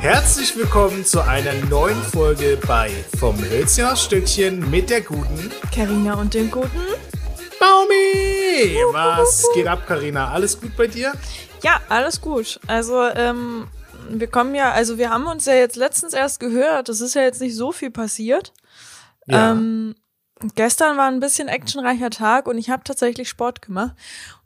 Herzlich 0.00 0.56
willkommen 0.56 1.04
zu 1.04 1.20
einer 1.22 1.52
neuen 1.66 2.00
Folge 2.02 2.58
bei 2.66 2.90
Vom 3.18 3.38
Hölzchen 3.38 3.84
aufs 3.84 4.04
Stückchen 4.04 4.70
mit 4.70 4.88
der 4.90 5.02
guten 5.02 5.50
Carina 5.74 6.14
und 6.14 6.32
dem 6.32 6.50
guten 6.50 6.70
Baumi. 7.58 8.76
Was 8.92 9.46
geht 9.54 9.66
ab, 9.66 9.86
Carina? 9.86 10.30
Alles 10.32 10.58
gut 10.58 10.74
bei 10.76 10.86
dir? 10.86 11.12
Ja, 11.62 11.80
alles 11.88 12.20
gut. 12.20 12.58
Also, 12.66 13.02
ähm, 13.14 13.68
wir 14.08 14.26
kommen 14.28 14.54
ja, 14.54 14.72
also 14.72 14.96
wir 14.96 15.10
haben 15.10 15.26
uns 15.26 15.44
ja 15.44 15.54
jetzt 15.54 15.76
letztens 15.76 16.14
erst 16.14 16.40
gehört. 16.40 16.88
Es 16.88 17.00
ist 17.02 17.14
ja 17.14 17.22
jetzt 17.22 17.40
nicht 17.40 17.54
so 17.54 17.70
viel 17.70 17.90
passiert. 17.90 18.54
Ja. 19.26 19.52
Ähm, 19.52 19.94
gestern 20.54 20.96
war 20.96 21.08
ein 21.08 21.20
bisschen 21.20 21.48
actionreicher 21.48 22.10
Tag 22.10 22.46
und 22.48 22.56
ich 22.56 22.70
habe 22.70 22.82
tatsächlich 22.84 23.28
Sport 23.28 23.60
gemacht. 23.60 23.94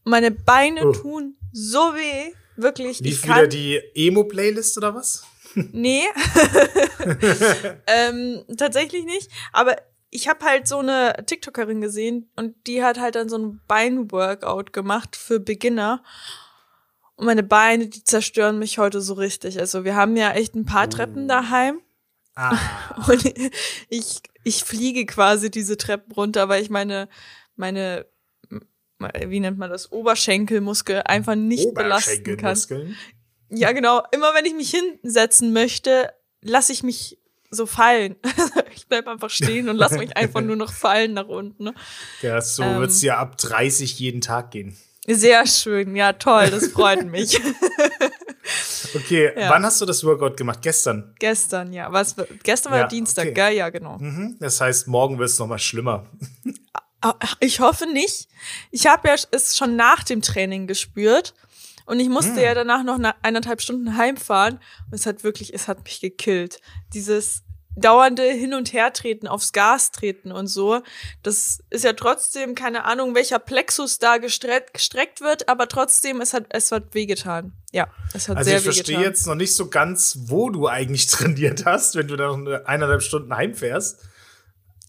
Und 0.04 0.10
meine 0.10 0.32
Beine 0.32 0.84
Oh. 0.84 0.92
tun 0.92 1.36
so 1.52 1.78
weh. 1.94 2.32
Wirklich. 2.56 3.00
Lief 3.00 3.24
wieder 3.24 3.46
die 3.48 3.80
Emo-Playlist 3.94 4.76
oder 4.78 4.94
was? 4.94 5.24
Nee. 5.72 6.04
ähm, 7.86 8.44
tatsächlich 8.56 9.04
nicht. 9.04 9.30
Aber 9.52 9.76
ich 10.10 10.28
habe 10.28 10.44
halt 10.44 10.68
so 10.68 10.78
eine 10.78 11.24
TikTokerin 11.26 11.80
gesehen 11.80 12.30
und 12.36 12.54
die 12.66 12.84
hat 12.84 13.00
halt 13.00 13.16
dann 13.16 13.28
so 13.28 13.36
ein 13.36 13.60
Beinworkout 13.66 14.72
gemacht 14.72 15.16
für 15.16 15.40
Beginner. 15.40 16.02
Und 17.16 17.26
meine 17.26 17.42
Beine, 17.42 17.88
die 17.88 18.04
zerstören 18.04 18.58
mich 18.58 18.78
heute 18.78 19.00
so 19.00 19.14
richtig. 19.14 19.58
Also 19.58 19.84
wir 19.84 19.96
haben 19.96 20.16
ja 20.16 20.32
echt 20.32 20.54
ein 20.54 20.66
paar 20.66 20.88
Treppen 20.88 21.28
daheim. 21.28 21.80
Ah, 22.34 22.56
Und 23.08 23.24
ich, 23.88 24.22
ich 24.42 24.64
fliege 24.64 25.06
quasi 25.06 25.50
diese 25.50 25.76
Treppen 25.76 26.12
runter, 26.12 26.48
weil 26.48 26.62
ich 26.62 26.70
meine, 26.70 27.08
meine, 27.56 28.06
wie 29.26 29.40
nennt 29.40 29.58
man 29.58 29.70
das, 29.70 29.90
Oberschenkelmuskel 29.92 31.02
einfach 31.04 31.34
nicht 31.34 31.74
belasten 31.74 32.36
kann. 32.36 32.56
Ja, 33.56 33.72
genau. 33.72 34.02
Immer 34.12 34.34
wenn 34.34 34.44
ich 34.44 34.54
mich 34.54 34.70
hinsetzen 34.70 35.52
möchte, 35.52 36.12
lasse 36.42 36.72
ich 36.72 36.82
mich 36.82 37.18
so 37.50 37.66
fallen. 37.66 38.16
ich 38.74 38.86
bleib 38.88 39.06
einfach 39.06 39.30
stehen 39.30 39.68
und 39.68 39.76
lasse 39.76 39.98
mich 39.98 40.16
einfach 40.16 40.40
nur 40.40 40.56
noch 40.56 40.72
fallen 40.72 41.12
nach 41.14 41.28
unten. 41.28 41.64
Ne? 41.64 41.74
Ja, 42.22 42.40
so 42.40 42.62
Ähm. 42.62 42.80
wird's 42.80 43.00
ja 43.02 43.18
ab 43.18 43.36
30 43.38 43.98
jeden 44.00 44.20
Tag 44.20 44.50
gehen. 44.50 44.76
Sehr 45.06 45.46
schön. 45.46 45.94
Ja, 45.96 46.14
toll. 46.14 46.50
Das 46.50 46.68
freut 46.68 47.04
mich. 47.06 47.38
Okay, 48.94 49.32
Ja. 49.36 49.50
wann 49.50 49.64
hast 49.64 49.80
du 49.80 49.86
das 49.86 50.04
Workout 50.04 50.36
gemacht? 50.36 50.60
Gestern. 50.62 51.14
gestern, 51.18 51.72
ja. 51.72 51.90
Was, 51.92 52.14
gestern 52.42 52.72
war 52.72 52.80
Ja, 52.80 52.86
Dienstag, 52.86 53.24
okay. 53.24 53.34
gell? 53.34 53.52
Ja, 53.54 53.70
genau. 53.70 53.98
Mhm. 53.98 54.36
Das 54.38 54.60
heißt, 54.60 54.86
morgen 54.86 55.18
wird 55.18 55.30
es 55.30 55.38
nochmal 55.38 55.58
schlimmer. 55.58 56.06
Ah, 57.00 57.14
Ich 57.40 57.60
hoffe 57.60 57.86
nicht. 57.86 58.28
Ich 58.70 58.86
habe 58.86 59.08
ja 59.08 59.16
es 59.30 59.56
schon 59.56 59.76
nach 59.76 60.04
dem 60.04 60.22
Training 60.22 60.66
gespürt. 60.66 61.34
Und 61.86 62.00
ich 62.00 62.08
musste 62.08 62.40
ja 62.40 62.54
danach 62.54 62.82
noch 62.82 62.94
eine, 62.94 63.14
eineinhalb 63.22 63.60
Stunden 63.60 63.96
heimfahren. 63.96 64.54
Und 64.90 64.94
es 64.94 65.06
hat 65.06 65.22
wirklich, 65.24 65.52
es 65.52 65.68
hat 65.68 65.84
mich 65.84 66.00
gekillt. 66.00 66.60
Dieses 66.94 67.42
dauernde 67.76 68.22
Hin- 68.22 68.54
und 68.54 68.72
Hertreten, 68.72 69.26
aufs 69.26 69.52
Gas 69.52 69.90
treten 69.90 70.30
und 70.32 70.46
so. 70.46 70.82
Das 71.22 71.58
ist 71.70 71.84
ja 71.84 71.92
trotzdem, 71.92 72.54
keine 72.54 72.84
Ahnung, 72.84 73.14
welcher 73.14 73.38
Plexus 73.40 73.98
da 73.98 74.18
gestreckt, 74.18 74.74
gestreckt 74.74 75.20
wird, 75.20 75.48
aber 75.48 75.66
trotzdem, 75.68 76.20
es 76.20 76.32
hat, 76.34 76.46
es 76.50 76.70
hat 76.70 76.94
wehgetan. 76.94 77.52
Ja, 77.72 77.88
es 78.14 78.28
hat 78.28 78.36
Also 78.36 78.48
sehr 78.48 78.58
ich 78.58 78.64
verstehe 78.64 78.86
wehgetan. 78.98 79.02
jetzt 79.02 79.26
noch 79.26 79.34
nicht 79.34 79.54
so 79.54 79.68
ganz, 79.68 80.18
wo 80.26 80.50
du 80.50 80.68
eigentlich 80.68 81.06
trainiert 81.08 81.64
hast, 81.66 81.96
wenn 81.96 82.06
du 82.08 82.16
dann 82.16 82.46
eineinhalb 82.64 83.02
Stunden 83.02 83.34
heimfährst. 83.34 84.00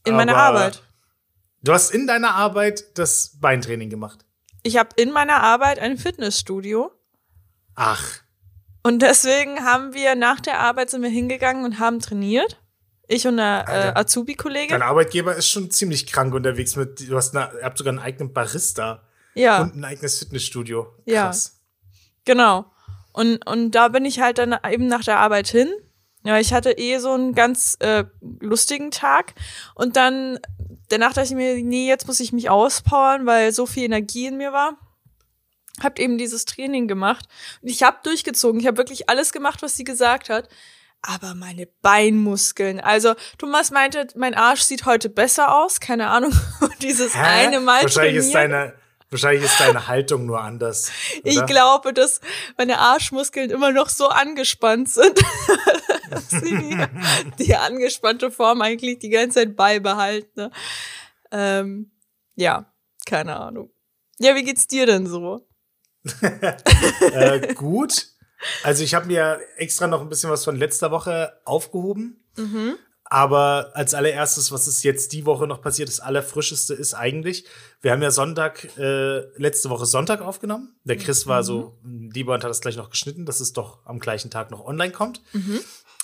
In 0.05 0.15
meiner 0.15 0.35
aber- 0.35 0.59
Arbeit. 0.59 0.83
Du 1.63 1.73
hast 1.73 1.89
in 1.89 2.05
deiner 2.05 2.35
Arbeit 2.35 2.83
das 2.99 3.39
Beintraining 3.41 3.89
gemacht. 3.89 4.24
Ich 4.65 4.77
habe 4.77 4.89
in 4.95 5.11
meiner 5.11 5.43
Arbeit 5.43 5.77
ein 5.77 5.95
Fitnessstudio. 5.95 6.91
Ach, 7.75 8.03
Und 8.81 9.03
deswegen 9.03 9.63
haben 9.63 9.93
wir 9.93 10.15
nach 10.15 10.39
der 10.39 10.59
Arbeit 10.59 10.89
sind 10.89 11.03
wir 11.03 11.09
hingegangen 11.09 11.63
und 11.65 11.77
haben 11.77 11.99
trainiert. 11.99 12.59
Ich 13.07 13.27
und 13.27 13.39
eine 13.39 13.63
äh, 13.67 13.71
Alter. 13.71 13.97
Azubi-Kollegin. 13.97 14.69
dein 14.69 14.81
Arbeitgeber 14.81 15.35
ist 15.35 15.49
schon 15.49 15.69
ziemlich 15.69 16.07
krank 16.07 16.33
unterwegs 16.33 16.75
mit, 16.75 17.07
du 17.07 17.15
hast 17.15 17.35
eine, 17.35 17.51
ihr 17.59 17.63
habt 17.63 17.77
sogar 17.77 17.91
einen 17.91 17.99
eigenen 17.99 18.33
Barista 18.33 19.03
Ja, 19.35 19.61
und 19.61 19.75
ein 19.75 19.85
eigenes 19.85 20.17
Fitnessstudio. 20.17 20.87
Ja. 21.05 21.25
Krass. 21.25 21.59
genau. 22.25 22.65
Und, 23.13 23.45
und 23.47 23.71
da 23.71 23.89
bin 23.89 24.03
ich 24.03 24.19
halt 24.19 24.39
dann 24.39 24.57
eben 24.67 24.87
nach 24.87 25.03
der 25.03 25.19
Arbeit 25.19 25.47
hin. 25.47 25.71
Ja, 26.23 26.39
ich 26.39 26.53
hatte 26.53 26.71
eh 26.71 26.97
so 26.97 27.11
einen 27.11 27.35
ganz 27.35 27.77
äh, 27.81 28.05
lustigen 28.39 28.89
Tag. 28.89 29.35
Und 29.75 29.95
dann, 29.95 30.39
danach 30.89 31.13
dachte 31.13 31.27
ich 31.27 31.35
mir, 31.35 31.55
nee, 31.55 31.87
jetzt 31.87 32.07
muss 32.07 32.19
ich 32.19 32.31
mich 32.33 32.49
auspowern, 32.49 33.25
weil 33.25 33.51
so 33.51 33.65
viel 33.65 33.83
Energie 33.83 34.27
in 34.27 34.37
mir 34.37 34.53
war. 34.53 34.77
Habt 35.81 35.99
eben 35.99 36.17
dieses 36.17 36.45
Training 36.45 36.87
gemacht. 36.87 37.25
Und 37.61 37.69
ich 37.69 37.83
habe 37.83 37.97
durchgezogen. 38.03 38.59
Ich 38.61 38.67
habe 38.67 38.77
wirklich 38.77 39.09
alles 39.09 39.33
gemacht, 39.33 39.61
was 39.61 39.75
sie 39.75 39.83
gesagt 39.83 40.29
hat. 40.29 40.47
Aber 41.01 41.35
meine 41.35 41.67
Beinmuskeln. 41.81 42.79
Also, 42.79 43.13
Thomas 43.37 43.71
meinte, 43.71 44.07
mein 44.15 44.33
Arsch 44.33 44.61
sieht 44.61 44.85
heute 44.85 45.09
besser 45.09 45.55
aus. 45.55 45.79
Keine 45.79 46.07
Ahnung. 46.07 46.33
Dieses 46.81 47.13
Hä? 47.15 47.19
eine 47.19 47.59
Mal 47.59 47.83
wahrscheinlich 47.83 48.15
ist, 48.15 48.31
trainieren. 48.31 48.51
deine, 48.51 48.73
wahrscheinlich 49.09 49.45
ist 49.45 49.59
deine 49.59 49.87
Haltung 49.87 50.25
nur 50.25 50.41
anders. 50.41 50.91
Ich 51.23 51.37
oder? 51.37 51.45
glaube, 51.45 51.93
dass 51.93 52.21
meine 52.57 52.79
Arschmuskeln 52.79 53.49
immer 53.49 53.71
noch 53.71 53.89
so 53.89 54.07
angespannt 54.07 54.89
sind, 54.89 55.19
dass 56.09 56.29
sie 56.29 56.41
die, 56.41 56.85
die 57.45 57.55
angespannte 57.55 58.31
Form 58.31 58.61
eigentlich 58.61 58.99
die 58.99 59.09
ganze 59.09 59.39
Zeit 59.39 59.55
beibehalten. 59.55 60.29
Ne? 60.35 60.51
Ähm, 61.31 61.91
ja, 62.35 62.73
keine 63.05 63.37
Ahnung. 63.37 63.71
Ja, 64.19 64.35
wie 64.35 64.43
geht's 64.43 64.67
dir 64.67 64.85
denn 64.85 65.07
so? 65.07 65.47
äh, 66.21 67.53
gut. 67.53 68.07
Also 68.63 68.83
ich 68.83 68.93
habe 68.93 69.07
mir 69.07 69.39
extra 69.57 69.87
noch 69.87 70.01
ein 70.01 70.09
bisschen 70.09 70.29
was 70.29 70.43
von 70.43 70.55
letzter 70.55 70.91
Woche 70.91 71.39
aufgehoben. 71.45 72.23
Mhm. 72.37 72.77
Aber 73.07 73.71
als 73.75 73.93
allererstes, 73.93 74.51
was 74.51 74.67
ist 74.67 74.83
jetzt 74.83 75.13
die 75.13 75.25
Woche 75.25 75.45
noch 75.45 75.61
passiert, 75.61 75.89
das 75.89 75.99
Allerfrischeste 75.99 76.73
ist 76.73 76.95
eigentlich, 76.95 77.45
wir 77.81 77.91
haben 77.91 78.01
ja 78.01 78.09
Sonntag, 78.09 78.67
äh, 78.77 79.19
letzte 79.37 79.69
Woche 79.69 79.85
Sonntag 79.85 80.21
aufgenommen. 80.21 80.75
Der 80.85 80.97
Chris 80.97 81.27
war 81.27 81.43
so 81.43 81.77
lieber 81.83 82.33
und 82.33 82.43
hat 82.43 82.49
das 82.49 82.61
gleich 82.61 82.77
noch 82.77 82.89
geschnitten, 82.89 83.25
dass 83.25 83.39
es 83.41 83.53
doch 83.53 83.85
am 83.85 83.99
gleichen 83.99 84.31
Tag 84.31 84.49
noch 84.49 84.65
online 84.65 84.91
kommt. 84.91 85.21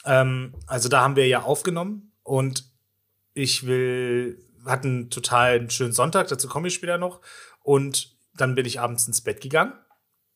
Ähm, 0.06 0.54
also 0.68 0.90
da 0.90 1.02
haben 1.02 1.16
wir 1.16 1.28
ja 1.28 1.42
aufgenommen 1.42 2.12
und 2.22 2.66
ich 3.34 3.66
will, 3.66 4.38
hatten 4.66 5.10
total 5.10 5.72
schönen 5.72 5.94
Sonntag, 5.94 6.28
dazu 6.28 6.48
komme 6.48 6.68
ich 6.68 6.76
später 6.76 7.00
noch. 7.00 7.22
Und 7.64 8.16
dann 8.36 8.54
bin 8.54 8.66
ich 8.66 8.80
abends 8.80 9.08
ins 9.08 9.22
Bett 9.22 9.42
gegangen 9.42 9.74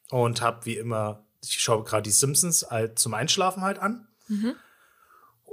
und 0.10 0.42
habe 0.42 0.66
wie 0.66 0.78
immer, 0.78 1.26
ich 1.44 1.62
schaue 1.62 1.84
gerade 1.84 2.04
die 2.04 2.12
Simpsons 2.12 2.66
halt 2.72 2.98
zum 2.98 3.14
Einschlafen 3.14 3.62
halt 3.62 3.78
an. 3.80 4.08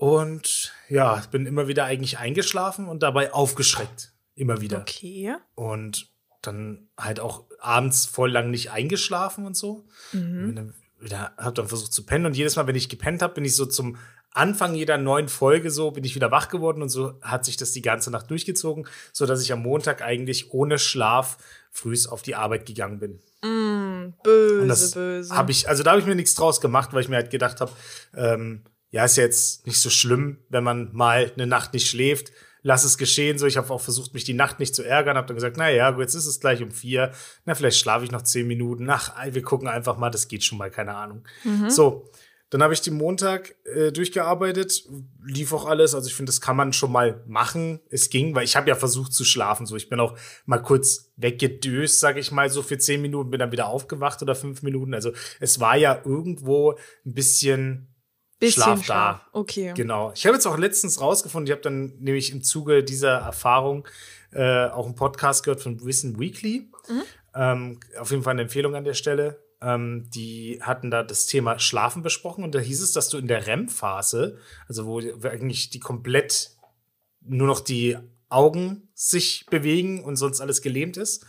Und 0.03 0.73
ja, 0.89 1.23
bin 1.31 1.47
immer 1.47 1.69
wieder 1.69 1.85
eigentlich 1.85 2.19
eingeschlafen 2.19 2.89
und 2.89 3.05
dabei 3.05 3.33
aufgeschreckt. 3.33 4.13
Immer 4.35 4.61
wieder. 4.61 4.81
Okay. 4.81 5.37
Und 5.55 6.11
dann 6.41 6.89
halt 6.99 7.21
auch 7.21 7.45
abends 7.61 8.07
voll 8.07 8.33
lang 8.33 8.51
nicht 8.51 8.73
eingeschlafen 8.73 9.47
und 9.47 9.57
so. 9.57 9.87
Mhm. 10.11 10.49
Und 10.49 10.57
dann 10.57 10.75
wieder, 10.99 11.33
hab 11.37 11.55
dann 11.55 11.69
versucht 11.69 11.93
zu 11.93 12.05
pennen. 12.05 12.27
Und 12.27 12.37
jedes 12.37 12.57
Mal, 12.57 12.67
wenn 12.67 12.75
ich 12.75 12.89
gepennt 12.89 13.23
habe, 13.23 13.35
bin 13.35 13.45
ich 13.45 13.55
so 13.55 13.65
zum 13.65 13.97
Anfang 14.33 14.75
jeder 14.75 14.99
neuen 14.99 15.29
Folge 15.29 15.71
so, 15.71 15.93
bin 15.93 16.03
ich 16.03 16.17
wieder 16.17 16.33
wach 16.33 16.49
geworden 16.49 16.83
und 16.83 16.89
so 16.89 17.21
hat 17.23 17.45
sich 17.45 17.57
das 17.57 17.71
die 17.71 17.83
ganze 17.83 18.11
Nacht 18.11 18.29
durchgezogen, 18.29 18.89
so 19.13 19.25
dass 19.25 19.41
ich 19.41 19.53
am 19.53 19.63
Montag 19.63 20.03
eigentlich 20.03 20.53
ohne 20.53 20.81
Schlaf 20.81 21.39
frühs 21.71 22.09
auf 22.09 22.23
die 22.23 22.34
Arbeit 22.34 22.67
gegangen 22.67 22.99
bin. 22.99 23.21
Mm, 23.43 24.15
böse, 24.25 24.63
Und 24.63 24.69
das 24.69 24.91
böse. 24.91 25.33
habe 25.33 25.53
ich, 25.53 25.69
also 25.69 25.84
da 25.84 25.91
habe 25.91 26.01
ich 26.01 26.07
mir 26.07 26.17
nichts 26.17 26.34
draus 26.34 26.61
gemacht, 26.61 26.93
weil 26.93 27.03
ich 27.03 27.09
mir 27.09 27.17
halt 27.17 27.31
gedacht 27.31 27.61
habe, 27.61 27.71
ähm, 28.17 28.65
ja, 28.92 29.04
ist 29.04 29.16
jetzt 29.16 29.66
nicht 29.66 29.78
so 29.78 29.91
schlimm, 29.91 30.38
wenn 30.50 30.62
man 30.62 30.91
mal 30.92 31.32
eine 31.34 31.47
Nacht 31.47 31.72
nicht 31.72 31.88
schläft. 31.88 32.30
Lass 32.62 32.84
es 32.84 32.98
geschehen. 32.98 33.38
So, 33.38 33.47
ich 33.47 33.56
habe 33.56 33.72
auch 33.72 33.80
versucht, 33.80 34.14
mich 34.14 34.22
die 34.22 34.34
Nacht 34.34 34.60
nicht 34.60 34.75
zu 34.75 34.84
ärgern. 34.84 35.16
Habe 35.16 35.26
dann 35.26 35.34
gesagt, 35.34 35.56
na 35.56 35.69
ja, 35.69 35.91
gut, 35.91 36.03
jetzt 36.03 36.14
ist 36.14 36.26
es 36.26 36.38
gleich 36.38 36.62
um 36.62 36.70
vier. 36.70 37.10
Na, 37.44 37.56
vielleicht 37.56 37.78
schlafe 37.78 38.04
ich 38.04 38.12
noch 38.12 38.22
zehn 38.22 38.47
Minuten. 38.47 38.89
Ach, 38.89 39.15
wir 39.33 39.42
gucken 39.42 39.66
einfach 39.66 39.97
mal. 39.97 40.10
Das 40.10 40.28
geht 40.28 40.44
schon 40.44 40.59
mal, 40.59 40.71
keine 40.71 40.94
Ahnung. 40.94 41.24
So, 41.68 42.09
dann 42.50 42.62
habe 42.62 42.74
ich 42.74 42.83
den 42.83 42.94
Montag 42.94 43.56
äh, 43.65 43.92
durchgearbeitet, 43.92 44.84
lief 45.24 45.54
auch 45.54 45.65
alles. 45.65 45.95
Also 45.95 46.09
ich 46.09 46.15
finde, 46.15 46.28
das 46.28 46.42
kann 46.42 46.54
man 46.54 46.74
schon 46.74 46.92
mal 46.92 47.24
machen. 47.27 47.80
Es 47.88 48.10
ging, 48.10 48.34
weil 48.34 48.45
ich 48.45 48.56
habe 48.56 48.68
ja 48.68 48.77
versucht 48.77 49.15
zu 49.15 49.24
schlafen. 49.24 49.65
So, 49.65 49.74
ich 49.74 49.88
bin 49.88 49.98
auch 50.00 50.18
mal 50.45 50.59
kurz 50.59 51.10
weggedöst, 51.16 51.98
sage 51.98 52.21
ich 52.21 52.30
mal, 52.30 52.50
so 52.50 52.62
für 52.62 52.77
zehn 52.77 53.00
Minuten, 53.00 53.30
bin 53.30 53.41
dann 53.41 53.53
wieder 53.53 53.68
aufgewacht 53.68 54.21
oder 54.21 54.34
fünf 54.34 54.62
Minuten. 54.62 54.92
Also 54.92 55.12
es 55.41 55.60
war 55.60 55.78
ja 55.78 56.03
irgendwo 56.04 56.72
ein 57.06 57.15
bisschen 57.15 57.91
Bisschen 58.42 58.62
Schlaf 58.62 58.86
da. 58.86 59.27
Okay. 59.33 59.72
Genau. 59.74 60.12
Ich 60.15 60.27
habe 60.27 60.34
jetzt 60.34 60.47
auch 60.47 60.59
letztens 60.59 61.00
rausgefunden, 61.00 61.47
ich 61.47 61.53
habe 61.53 61.62
dann 61.62 61.94
nämlich 62.00 62.33
im 62.33 62.42
Zuge 62.42 62.83
dieser 62.83 63.18
Erfahrung 63.18 63.86
äh, 64.33 64.66
auch 64.66 64.86
einen 64.86 64.97
Podcast 64.97 65.44
gehört 65.44 65.60
von 65.60 65.84
Wissen 65.84 66.18
Weekly. 66.18 66.71
Ähm, 67.34 67.78
auf 67.98 68.10
jeden 68.10 68.22
Fall 68.22 68.33
eine 68.33 68.42
Empfehlung 68.42 68.74
an 68.74 68.84
der 68.84 68.94
Stelle. 68.94 69.42
Ähm, 69.60 70.09
die 70.12 70.59
hatten 70.60 70.91
da 70.91 71.04
das 71.04 71.27
Thema 71.27 71.59
Schlafen 71.60 72.03
besprochen 72.03 72.42
und 72.42 72.54
da 72.54 72.59
hieß 72.59 72.83
es, 72.83 72.92
dass 72.92 73.09
du 73.09 73.18
in 73.18 73.28
der 73.28 73.47
REM-Phase, 73.47 74.39
also 74.66 74.86
wo 74.86 74.98
eigentlich 74.98 75.71
die 75.71 75.80
komplett 75.80 76.50
nur 77.21 77.47
noch 77.47 77.60
die 77.60 77.97
Augen 78.28 78.88
sich 78.95 79.47
bewegen 79.50 80.03
und 80.03 80.16
sonst 80.16 80.41
alles 80.41 80.62
gelähmt 80.62 80.97
ist, 80.97 81.24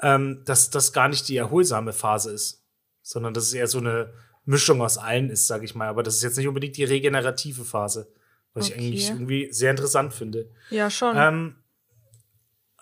ähm, 0.00 0.42
dass 0.46 0.70
das 0.70 0.94
gar 0.94 1.08
nicht 1.08 1.28
die 1.28 1.36
erholsame 1.36 1.92
Phase 1.92 2.32
ist, 2.32 2.64
sondern 3.02 3.34
das 3.34 3.44
ist 3.44 3.54
eher 3.54 3.66
so 3.66 3.78
eine 3.78 4.12
Mischung 4.46 4.80
aus 4.80 4.96
allen 4.96 5.28
ist, 5.28 5.46
sage 5.46 5.64
ich 5.64 5.74
mal. 5.74 5.88
Aber 5.88 6.02
das 6.02 6.16
ist 6.16 6.22
jetzt 6.22 6.36
nicht 6.38 6.48
unbedingt 6.48 6.76
die 6.76 6.84
regenerative 6.84 7.64
Phase, 7.64 8.10
was 8.54 8.68
ich 8.68 8.74
Okay. 8.74 8.86
eigentlich 8.86 9.10
irgendwie 9.10 9.52
sehr 9.52 9.70
interessant 9.72 10.14
finde. 10.14 10.48
Ja, 10.70 10.88
schon. 10.88 11.16
Ähm, 11.16 11.56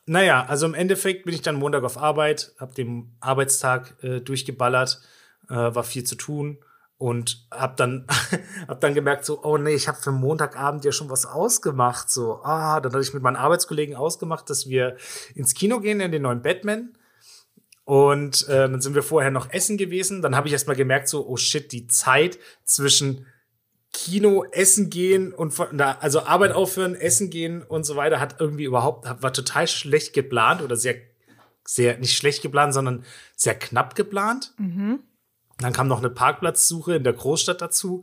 naja, 0.06 0.44
also 0.46 0.66
im 0.66 0.74
Endeffekt 0.74 1.24
bin 1.24 1.34
ich 1.34 1.42
dann 1.42 1.56
Montag 1.56 1.82
auf 1.82 1.96
Arbeit, 1.96 2.54
habe 2.60 2.74
den 2.74 3.16
Arbeitstag 3.20 3.96
äh, 4.02 4.20
durchgeballert, 4.20 5.00
äh, 5.48 5.54
war 5.54 5.82
viel 5.82 6.04
zu 6.04 6.14
tun 6.14 6.58
und 6.98 7.46
habe 7.50 7.74
dann, 7.76 8.06
hab 8.68 8.80
dann 8.82 8.92
gemerkt, 8.94 9.24
so, 9.24 9.42
oh 9.42 9.56
nee, 9.56 9.74
ich 9.74 9.88
habe 9.88 9.98
für 9.98 10.12
Montagabend 10.12 10.84
ja 10.84 10.92
schon 10.92 11.08
was 11.08 11.24
ausgemacht. 11.24 12.10
So, 12.10 12.42
ah, 12.42 12.80
dann 12.80 12.92
hatte 12.92 13.02
ich 13.02 13.14
mit 13.14 13.22
meinen 13.22 13.36
Arbeitskollegen 13.36 13.96
ausgemacht, 13.96 14.50
dass 14.50 14.68
wir 14.68 14.96
ins 15.34 15.54
Kino 15.54 15.80
gehen 15.80 16.00
in 16.00 16.12
den 16.12 16.22
neuen 16.22 16.42
Batman. 16.42 16.92
Und 17.84 18.48
äh, 18.48 18.68
dann 18.68 18.80
sind 18.80 18.94
wir 18.94 19.02
vorher 19.02 19.30
noch 19.30 19.50
essen 19.50 19.76
gewesen. 19.76 20.22
Dann 20.22 20.34
habe 20.34 20.46
ich 20.48 20.52
erst 20.52 20.66
mal 20.66 20.76
gemerkt, 20.76 21.08
so, 21.08 21.26
oh 21.26 21.36
shit, 21.36 21.70
die 21.72 21.86
Zeit 21.86 22.38
zwischen 22.64 23.26
Kino, 23.92 24.44
Essen 24.50 24.90
gehen 24.90 25.32
und 25.32 25.52
von, 25.52 25.68
na, 25.72 25.98
also 25.98 26.24
Arbeit 26.24 26.52
aufhören, 26.52 26.94
Essen 26.94 27.30
gehen 27.30 27.62
und 27.62 27.84
so 27.84 27.94
weiter 27.94 28.20
hat 28.20 28.40
irgendwie 28.40 28.64
überhaupt, 28.64 29.06
war 29.22 29.32
total 29.32 29.68
schlecht 29.68 30.12
geplant 30.14 30.62
oder 30.62 30.76
sehr, 30.76 30.96
sehr, 31.64 31.98
nicht 31.98 32.16
schlecht 32.16 32.42
geplant, 32.42 32.74
sondern 32.74 33.04
sehr 33.36 33.54
knapp 33.54 33.94
geplant. 33.94 34.52
Dann 35.58 35.72
kam 35.72 35.86
noch 35.86 35.98
eine 35.98 36.10
Parkplatzsuche 36.10 36.96
in 36.96 37.04
der 37.04 37.12
Großstadt 37.12 37.62
dazu. 37.62 38.02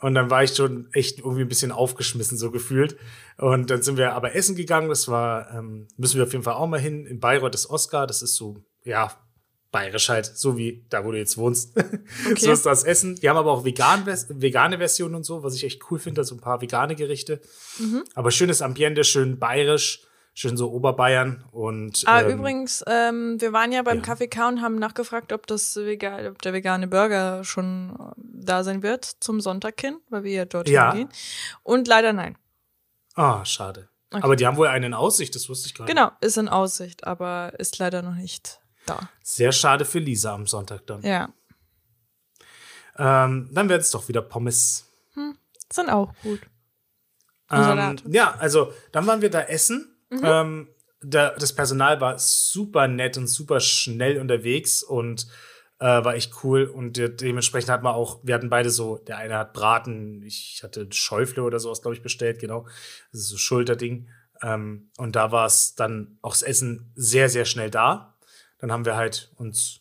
Und 0.00 0.14
dann 0.14 0.30
war 0.30 0.44
ich 0.44 0.54
schon 0.54 0.88
echt 0.92 1.18
irgendwie 1.18 1.42
ein 1.42 1.48
bisschen 1.48 1.72
aufgeschmissen, 1.72 2.38
so 2.38 2.50
gefühlt. 2.52 2.96
Und 3.38 3.70
dann 3.70 3.82
sind 3.82 3.96
wir 3.96 4.12
aber 4.12 4.36
essen 4.36 4.54
gegangen. 4.54 4.88
Das 4.88 5.08
war, 5.08 5.52
ähm, 5.52 5.88
müssen 5.96 6.18
wir 6.18 6.24
auf 6.24 6.32
jeden 6.32 6.44
Fall 6.44 6.54
auch 6.54 6.68
mal 6.68 6.78
hin. 6.78 7.04
In 7.06 7.18
Bayreuth 7.18 7.56
ist 7.56 7.68
Oscar. 7.68 8.06
Das 8.06 8.22
ist 8.22 8.36
so, 8.36 8.62
ja, 8.84 9.10
bayerisch 9.70 10.08
halt, 10.10 10.26
so 10.26 10.56
wie 10.58 10.84
da, 10.90 11.04
wo 11.04 11.12
du 11.12 11.18
jetzt 11.18 11.38
wohnst. 11.38 11.72
so 12.38 12.52
ist 12.52 12.66
das 12.66 12.84
Essen. 12.84 13.16
Die 13.16 13.28
haben 13.28 13.38
aber 13.38 13.52
auch 13.52 13.64
vegan, 13.64 14.04
vegane 14.06 14.78
Versionen 14.78 15.14
und 15.14 15.24
so, 15.24 15.42
was 15.42 15.54
ich 15.54 15.64
echt 15.64 15.90
cool 15.90 15.98
finde. 15.98 16.24
So 16.24 16.34
ein 16.34 16.40
paar 16.40 16.60
vegane 16.60 16.94
Gerichte. 16.94 17.40
Aber 18.14 18.30
schönes 18.30 18.60
Ambiente, 18.60 19.02
schön 19.02 19.38
bayerisch, 19.38 20.02
schön 20.34 20.58
so 20.58 20.70
Oberbayern. 20.72 21.44
Und, 21.52 22.02
Ah, 22.06 22.20
ähm, 22.20 22.38
übrigens, 22.38 22.84
ähm, 22.86 23.40
wir 23.40 23.54
waren 23.54 23.72
ja 23.72 23.82
beim 23.82 23.98
ja. 23.98 24.02
Kaffee 24.02 24.28
K 24.28 24.48
und 24.48 24.60
haben 24.60 24.74
nachgefragt, 24.76 25.32
ob 25.32 25.46
das 25.46 25.74
vegan, 25.76 26.26
ob 26.26 26.42
der 26.42 26.52
vegane 26.52 26.86
Burger 26.86 27.42
schon 27.44 27.96
äh, 27.98 28.12
da 28.44 28.64
sein 28.64 28.82
wird 28.82 29.04
zum 29.20 29.40
Sonntag 29.40 29.80
hin, 29.80 29.96
weil 30.10 30.24
wir 30.24 30.32
ja 30.32 30.44
dorthin 30.44 30.74
Ja. 30.74 30.92
gehen. 30.92 31.08
Und 31.62 31.88
leider 31.88 32.12
nein. 32.12 32.36
Ah, 33.14 33.42
schade. 33.46 33.88
Okay. 34.10 34.22
Aber 34.22 34.36
die 34.36 34.46
haben 34.46 34.58
wohl 34.58 34.66
einen 34.66 34.84
in 34.86 34.94
Aussicht, 34.94 35.34
das 35.34 35.48
wusste 35.48 35.68
ich 35.68 35.74
gar 35.74 35.86
nicht. 35.86 35.94
Genau, 35.96 36.10
ist 36.20 36.36
in 36.36 36.48
Aussicht, 36.50 37.06
aber 37.06 37.54
ist 37.58 37.78
leider 37.78 38.02
noch 38.02 38.14
nicht 38.14 38.60
da. 38.86 39.08
Sehr 39.22 39.52
schade 39.52 39.84
für 39.84 39.98
Lisa 39.98 40.34
am 40.34 40.46
Sonntag 40.46 40.86
dann. 40.86 41.02
Ja, 41.02 41.32
Ähm, 42.96 43.48
dann 43.52 43.68
werden 43.68 43.80
es 43.80 43.90
doch 43.90 44.08
wieder 44.08 44.22
Pommes. 44.22 44.86
sind 45.72 45.88
auch 45.90 46.12
gut. 46.22 46.40
Ähm, 47.50 47.96
ja, 48.08 48.34
also 48.38 48.72
dann 48.92 49.06
waren 49.06 49.22
wir 49.22 49.30
da 49.30 49.40
essen. 49.42 49.96
Ähm, 50.10 50.68
der, 51.02 51.30
das 51.36 51.54
Personal 51.54 52.00
war 52.00 52.18
super 52.18 52.88
nett 52.88 53.16
und 53.16 53.26
super 53.26 53.60
schnell 53.60 54.20
unterwegs 54.20 54.82
und 54.82 55.26
äh, 55.78 55.84
war 56.04 56.14
echt 56.14 56.44
cool. 56.44 56.64
Und 56.64 56.96
de 56.96 57.08
dementsprechend 57.08 57.70
hat 57.70 57.82
man 57.82 57.94
auch, 57.94 58.20
wir 58.22 58.34
hatten 58.34 58.50
beide 58.50 58.70
so, 58.70 58.98
der 58.98 59.18
eine 59.18 59.36
hat 59.38 59.52
Braten, 59.52 60.22
ich 60.22 60.60
hatte 60.62 60.86
Schäufle 60.92 61.42
oder 61.42 61.58
sowas, 61.58 61.82
glaube 61.82 61.96
ich, 61.96 62.02
bestellt, 62.02 62.38
genau. 62.38 62.66
Das 63.10 63.22
ist 63.22 63.28
so 63.28 63.36
Schulterding. 63.38 64.08
Ähm, 64.42 64.90
und 64.98 65.16
da 65.16 65.32
war 65.32 65.46
es 65.46 65.74
dann 65.74 66.18
auch 66.22 66.32
das 66.32 66.42
Essen 66.42 66.92
sehr, 66.94 67.28
sehr 67.28 67.44
schnell 67.44 67.70
da. 67.70 68.11
Dann 68.62 68.72
haben 68.72 68.86
wir 68.86 68.96
halt 68.96 69.30
uns 69.36 69.80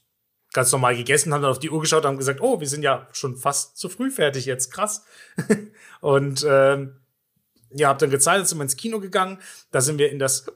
ganz 0.51 0.72
normal 0.72 0.98
gegessen, 0.98 1.33
haben 1.33 1.44
dann 1.44 1.51
auf 1.51 1.60
die 1.60 1.69
Uhr 1.69 1.80
geschaut 1.80 2.04
haben 2.04 2.18
gesagt, 2.18 2.42
oh, 2.42 2.60
wir 2.60 2.68
sind 2.68 2.83
ja 2.83 3.07
schon 3.13 3.38
fast 3.38 3.78
zu 3.78 3.88
früh 3.88 4.12
fertig 4.12 4.45
jetzt, 4.45 4.72
krass. 4.72 5.06
und 6.01 6.45
ähm, 6.50 6.98
ja, 7.69 7.88
hab 7.88 8.00
dann 8.00 8.10
gezahlt, 8.10 8.48
sind 8.48 8.57
wir 8.57 8.63
ins 8.63 8.75
Kino 8.75 9.00
gegangen. 9.00 9.39
Da 9.72 9.80
sind 9.80 9.98
wir 9.98 10.12
in 10.12 10.19
das 10.19 10.48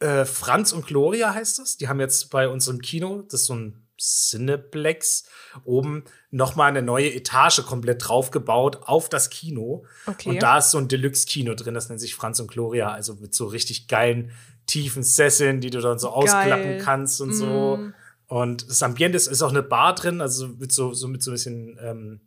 äh, 0.00 0.24
Franz 0.24 0.72
und 0.72 0.86
Gloria 0.86 1.34
heißt 1.34 1.58
das. 1.58 1.76
Die 1.76 1.88
haben 1.88 2.00
jetzt 2.00 2.30
bei 2.30 2.48
unserem 2.48 2.80
Kino, 2.80 3.22
das 3.22 3.42
ist 3.42 3.46
so 3.46 3.56
ein 3.56 3.86
Cineplex, 3.98 5.24
oben 5.64 6.04
nochmal 6.30 6.68
eine 6.68 6.82
neue 6.82 7.12
Etage 7.12 7.62
komplett 7.64 8.06
draufgebaut 8.06 8.82
auf 8.82 9.08
das 9.08 9.28
Kino. 9.30 9.86
Okay. 10.06 10.30
Und 10.30 10.42
da 10.42 10.58
ist 10.58 10.70
so 10.70 10.78
ein 10.78 10.88
Deluxe-Kino 10.88 11.54
drin, 11.54 11.74
das 11.74 11.88
nennt 11.88 12.00
sich 12.00 12.14
Franz 12.14 12.38
und 12.38 12.50
Gloria, 12.50 12.92
also 12.92 13.14
mit 13.14 13.34
so 13.34 13.46
richtig 13.46 13.88
geilen, 13.88 14.32
tiefen 14.66 15.02
Sesseln, 15.02 15.60
die 15.60 15.70
du 15.70 15.80
dann 15.80 15.98
so 15.98 16.10
ausklappen 16.10 16.78
kannst 16.78 17.20
und 17.20 17.32
so. 17.32 17.76
Mm. 17.76 17.94
Und 18.28 18.68
das 18.68 18.82
Ambiente 18.82 19.16
ist, 19.16 19.28
ist 19.28 19.42
auch 19.42 19.50
eine 19.50 19.62
Bar 19.62 19.94
drin, 19.94 20.20
also 20.20 20.48
mit 20.48 20.72
so, 20.72 20.92
so 20.92 21.06
mit 21.08 21.22
so 21.22 21.30
ein 21.30 21.34
bisschen 21.34 21.78
ähm, 21.80 22.20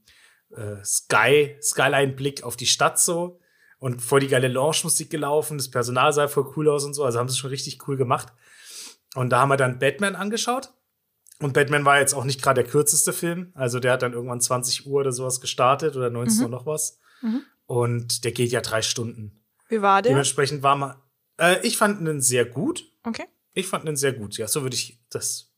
äh, 0.55 0.83
Sky, 0.83 1.57
Skyline-Blick 1.61 2.43
auf 2.43 2.55
die 2.55 2.67
Stadt 2.67 2.99
so. 2.99 3.39
Und 3.79 4.01
voll 4.01 4.19
die 4.19 4.27
geile 4.27 4.49
Lounge-Musik 4.49 5.09
gelaufen, 5.09 5.57
das 5.57 5.71
Personal 5.71 6.11
sah 6.11 6.27
voll 6.27 6.51
cool 6.57 6.67
aus 6.67 6.83
und 6.83 6.93
so, 6.93 7.05
also 7.05 7.17
haben 7.17 7.29
sie 7.29 7.37
schon 7.37 7.49
richtig 7.49 7.87
cool 7.87 7.95
gemacht. 7.95 8.27
Und 9.15 9.29
da 9.29 9.39
haben 9.39 9.49
wir 9.49 9.57
dann 9.57 9.79
Batman 9.79 10.15
angeschaut. 10.15 10.71
Und 11.39 11.53
Batman 11.53 11.85
war 11.85 11.99
jetzt 11.99 12.13
auch 12.13 12.25
nicht 12.25 12.41
gerade 12.41 12.61
der 12.61 12.69
kürzeste 12.69 13.13
Film. 13.13 13.51
Also 13.55 13.79
der 13.79 13.93
hat 13.93 14.01
dann 14.01 14.11
irgendwann 14.13 14.41
20 14.41 14.85
Uhr 14.85 14.99
oder 14.99 15.13
sowas 15.13 15.39
gestartet 15.39 15.95
oder 15.95 16.09
19 16.09 16.43
Uhr 16.43 16.49
noch 16.49 16.65
was. 16.65 16.99
Und 17.65 18.25
der 18.25 18.33
geht 18.33 18.51
ja 18.51 18.61
drei 18.61 18.81
Stunden. 18.81 19.41
Wie 19.69 19.81
war 19.81 20.01
der? 20.01 20.11
Dementsprechend 20.11 20.63
war 20.63 20.75
mal. 20.75 20.95
Äh, 21.39 21.65
ich 21.65 21.77
fand 21.77 22.01
ihn 22.01 22.21
sehr 22.21 22.45
gut. 22.45 22.85
Okay. 23.03 23.25
Ich 23.53 23.67
fand 23.67 23.85
ihn 23.85 23.95
sehr 23.95 24.13
gut. 24.13 24.37
Ja, 24.37 24.47
so 24.47 24.61
würde 24.61 24.75
ich 24.75 24.99
das. 25.09 25.51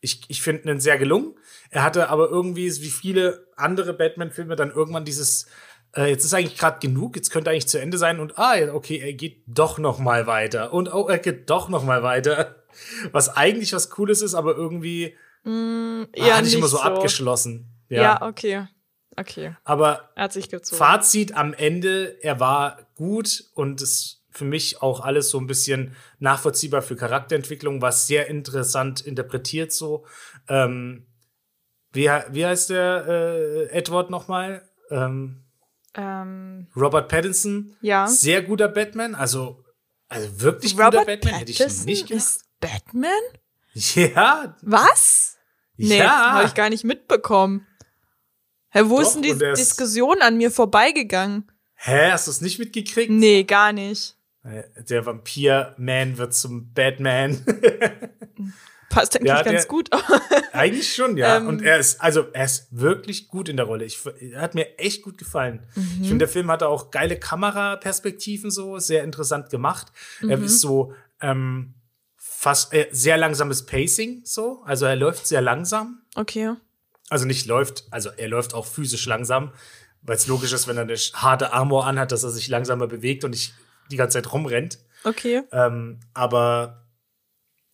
Ich, 0.00 0.22
ich 0.28 0.42
finde 0.42 0.70
ihn 0.70 0.80
sehr 0.80 0.98
gelungen. 0.98 1.34
Er 1.70 1.82
hatte 1.82 2.08
aber 2.08 2.28
irgendwie, 2.28 2.66
wie 2.80 2.90
viele 2.90 3.48
andere 3.56 3.94
Batman-Filme, 3.94 4.54
dann 4.54 4.70
irgendwann 4.70 5.04
dieses. 5.04 5.46
Äh, 5.96 6.10
jetzt 6.10 6.24
ist 6.24 6.34
eigentlich 6.34 6.58
gerade 6.58 6.86
genug, 6.86 7.16
jetzt 7.16 7.30
könnte 7.30 7.50
eigentlich 7.50 7.66
zu 7.66 7.80
Ende 7.80 7.96
sein 7.96 8.20
und 8.20 8.38
ah, 8.38 8.54
okay, 8.74 8.98
er 8.98 9.14
geht 9.14 9.42
doch 9.46 9.78
noch 9.78 9.98
mal 9.98 10.26
weiter 10.26 10.74
und 10.74 10.92
oh, 10.92 11.08
er 11.08 11.18
geht 11.18 11.48
doch 11.48 11.70
noch 11.70 11.82
mal 11.82 12.02
weiter. 12.02 12.62
Was 13.12 13.34
eigentlich 13.34 13.72
was 13.72 13.88
Cooles 13.90 14.20
ist, 14.20 14.34
aber 14.34 14.54
irgendwie 14.54 15.16
ah, 15.44 16.04
ja, 16.14 16.36
hatte 16.36 16.46
ich 16.46 16.54
immer 16.54 16.64
nicht 16.64 16.70
so, 16.70 16.76
so. 16.76 16.80
abgeschlossen. 16.80 17.72
Ja. 17.88 18.02
Ja. 18.02 18.22
okay. 18.22 18.68
Okay. 19.16 19.56
Aber 19.64 20.10
Er 20.14 20.24
hat 20.24 20.32
sich 20.32 20.48
gezogen. 20.48 20.78
Fazit 20.78 21.34
am 21.34 21.52
Ende, 21.52 22.22
er 22.22 22.38
war 22.38 22.86
gut 22.94 23.50
und 23.54 23.82
ist 23.82 24.17
für 24.38 24.44
mich 24.44 24.80
auch 24.82 25.00
alles 25.00 25.28
so 25.30 25.38
ein 25.38 25.46
bisschen 25.46 25.94
nachvollziehbar 26.20 26.80
für 26.82 26.96
Charakterentwicklung, 26.96 27.82
was 27.82 28.06
sehr 28.06 28.28
interessant 28.28 29.00
interpretiert 29.02 29.72
so. 29.72 30.06
Ähm, 30.48 31.06
wie, 31.92 32.04
wie 32.30 32.46
heißt 32.46 32.70
der 32.70 33.04
äh, 33.08 33.64
Edward 33.70 34.10
nochmal? 34.10 34.68
Ähm, 34.90 35.44
ähm, 35.94 36.68
Robert 36.76 37.08
Pattinson. 37.08 37.76
ja. 37.80 38.06
Sehr 38.06 38.42
guter 38.42 38.68
Batman, 38.68 39.14
also, 39.14 39.64
also 40.08 40.40
wirklich 40.40 40.72
guter 40.72 40.86
Robert 40.86 41.06
Batman, 41.06 41.34
hätte 41.34 41.50
ich 41.50 41.58
Pattinson 41.58 41.84
nicht 41.86 42.06
gedacht. 42.08 42.24
ist 42.26 42.44
Batman? 42.60 43.10
Ja, 43.74 44.56
Was? 44.62 45.36
Nee, 45.76 45.98
Ja. 45.98 46.32
habe 46.32 46.46
ich 46.46 46.54
gar 46.54 46.68
nicht 46.70 46.84
mitbekommen. 46.84 47.66
Hä, 48.70 48.82
wo 48.86 48.96
Doch, 48.96 49.02
ist 49.02 49.14
denn 49.14 49.22
die 49.22 49.38
Diskussion 49.56 50.20
an 50.20 50.36
mir 50.36 50.50
vorbeigegangen? 50.50 51.50
hä, 51.80 52.10
hast 52.10 52.26
du 52.26 52.32
es 52.32 52.40
nicht 52.40 52.58
mitgekriegt? 52.58 53.10
Nee, 53.10 53.44
gar 53.44 53.72
nicht. 53.72 54.17
Der 54.88 55.06
Vampir-Man 55.06 56.18
wird 56.18 56.34
zum 56.34 56.72
Batman. 56.72 57.44
Passt 58.88 59.16
eigentlich 59.16 59.28
Ja, 59.28 59.42
ganz 59.42 59.62
der- 59.62 59.68
gut. 59.68 59.90
Eigentlich 60.52 60.94
schon, 60.94 61.18
ja. 61.18 61.36
Ähm. 61.36 61.46
und 61.46 61.62
er 61.62 61.78
ist, 61.78 62.00
also 62.00 62.26
er 62.32 62.46
ist 62.46 62.68
wirklich 62.70 63.28
gut 63.28 63.50
in 63.50 63.58
der 63.58 63.66
Rolle. 63.66 63.84
Ich, 63.84 63.98
er 64.32 64.40
hat 64.40 64.54
mir 64.54 64.78
echt 64.78 65.02
gut 65.02 65.18
gefallen. 65.18 65.60
Mhm. 65.74 65.82
Ich 66.00 66.08
finde, 66.08 66.18
der 66.24 66.28
Film 66.28 66.50
hatte 66.50 66.68
auch 66.68 66.90
geile 66.90 67.18
Kameraperspektiven 67.18 68.50
so, 68.50 68.78
sehr 68.78 69.04
interessant 69.04 69.50
gemacht. 69.50 69.88
Mhm. 70.22 70.30
Er 70.30 70.42
ist 70.42 70.60
so 70.60 70.94
ähm, 71.20 71.74
fast 72.16 72.72
äh, 72.72 72.88
sehr 72.90 73.18
langsames 73.18 73.66
Pacing 73.66 74.22
so, 74.24 74.62
also 74.64 74.86
er 74.86 74.96
läuft 74.96 75.26
sehr 75.26 75.42
langsam. 75.42 76.00
okay. 76.16 76.54
Also 77.10 77.24
nicht 77.24 77.46
läuft, 77.46 77.86
also 77.90 78.10
er 78.16 78.28
läuft 78.28 78.52
auch 78.52 78.66
physisch 78.66 79.06
langsam, 79.06 79.52
weil 80.02 80.16
es 80.16 80.26
logisch 80.26 80.52
ist, 80.52 80.66
wenn 80.68 80.76
er 80.76 80.82
eine 80.82 80.94
harte 80.94 81.54
Armor 81.54 81.86
anhat, 81.86 82.12
dass 82.12 82.22
er 82.22 82.28
sich 82.30 82.48
langsamer 82.48 82.86
bewegt 82.86 83.24
und 83.24 83.30
nicht 83.30 83.54
die 83.90 83.96
ganze 83.96 84.18
Zeit 84.20 84.32
rumrennt. 84.32 84.78
Okay. 85.04 85.42
Ähm, 85.52 86.00
aber 86.14 86.86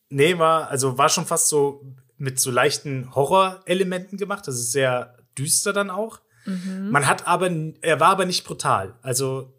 nee, 0.08 0.38
war, 0.38 0.68
also 0.68 0.98
war 0.98 1.08
schon 1.08 1.26
fast 1.26 1.48
so 1.48 1.84
mit 2.16 2.38
so 2.38 2.50
leichten 2.50 3.14
Horrorelementen 3.14 4.18
gemacht. 4.18 4.46
Das 4.46 4.54
ist 4.56 4.72
sehr 4.72 5.16
düster 5.36 5.72
dann 5.72 5.90
auch. 5.90 6.20
Man 6.46 7.06
hat 7.06 7.26
aber, 7.26 7.50
er 7.80 8.00
war 8.00 8.10
aber 8.10 8.26
nicht 8.26 8.44
brutal. 8.44 8.94
Also 9.00 9.54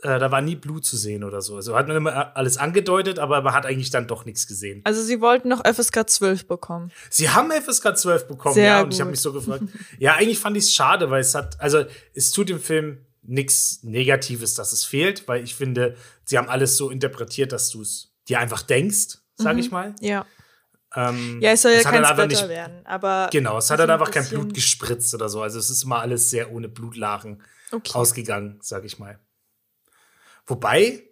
äh, 0.00 0.18
da 0.18 0.30
war 0.30 0.40
nie 0.40 0.56
Blut 0.56 0.84
zu 0.86 0.96
sehen 0.96 1.22
oder 1.22 1.42
so. 1.42 1.56
Also 1.56 1.76
hat 1.76 1.86
man 1.86 1.98
immer 1.98 2.36
alles 2.36 2.56
angedeutet, 2.56 3.18
aber 3.18 3.42
man 3.42 3.52
hat 3.52 3.66
eigentlich 3.66 3.90
dann 3.90 4.06
doch 4.06 4.24
nichts 4.24 4.46
gesehen. 4.46 4.80
Also 4.84 5.02
sie 5.02 5.20
wollten 5.20 5.48
noch 5.48 5.62
FSK 5.66 6.08
12 6.08 6.46
bekommen. 6.46 6.92
Sie 7.10 7.28
haben 7.28 7.50
FSK 7.50 7.96
12 7.96 8.28
bekommen, 8.28 8.54
Sehr 8.54 8.64
ja, 8.64 8.80
und 8.82 8.88
ich 8.88 8.94
gut. 8.94 9.00
habe 9.00 9.10
mich 9.10 9.20
so 9.20 9.32
gefragt. 9.34 9.64
ja, 9.98 10.14
eigentlich 10.14 10.38
fand 10.38 10.56
ich 10.56 10.64
es 10.64 10.74
schade, 10.74 11.10
weil 11.10 11.20
es 11.20 11.34
hat, 11.34 11.60
also 11.60 11.84
es 12.14 12.30
tut 12.30 12.48
dem 12.48 12.60
Film 12.60 13.04
nichts 13.26 13.82
Negatives, 13.82 14.54
dass 14.54 14.72
es 14.72 14.84
fehlt, 14.84 15.26
weil 15.28 15.42
ich 15.44 15.54
finde, 15.54 15.96
sie 16.24 16.38
haben 16.38 16.48
alles 16.48 16.76
so 16.76 16.90
interpretiert, 16.90 17.52
dass 17.52 17.70
du 17.70 17.82
es 17.82 18.12
dir 18.28 18.38
einfach 18.38 18.62
denkst, 18.62 19.18
sage 19.36 19.60
ich 19.60 19.70
mal. 19.70 19.94
Ja. 20.00 20.26
Ähm, 20.94 21.40
Ja, 21.42 21.50
es 21.52 21.62
soll 21.62 21.72
ja 21.72 21.78
hat 21.78 21.84
kein 21.86 21.94
einfach 22.04 22.10
Splatter 22.14 22.26
nicht, 22.28 22.48
werden, 22.48 22.86
aber. 22.86 23.28
Genau, 23.32 23.58
es 23.58 23.70
hat 23.70 23.80
ein 23.80 23.90
einfach 23.90 24.10
kein 24.10 24.28
Blut 24.28 24.54
gespritzt 24.54 25.12
oder 25.14 25.28
so. 25.28 25.42
Also 25.42 25.58
es 25.58 25.70
ist 25.70 25.82
immer 25.82 26.00
alles 26.00 26.30
sehr 26.30 26.52
ohne 26.52 26.68
Blutlachen 26.68 27.42
Okay. 27.72 27.92
ausgegangen, 27.94 28.58
sag 28.62 28.84
ich 28.84 28.98
mal. 28.98 29.18
Wobei, 30.46 31.02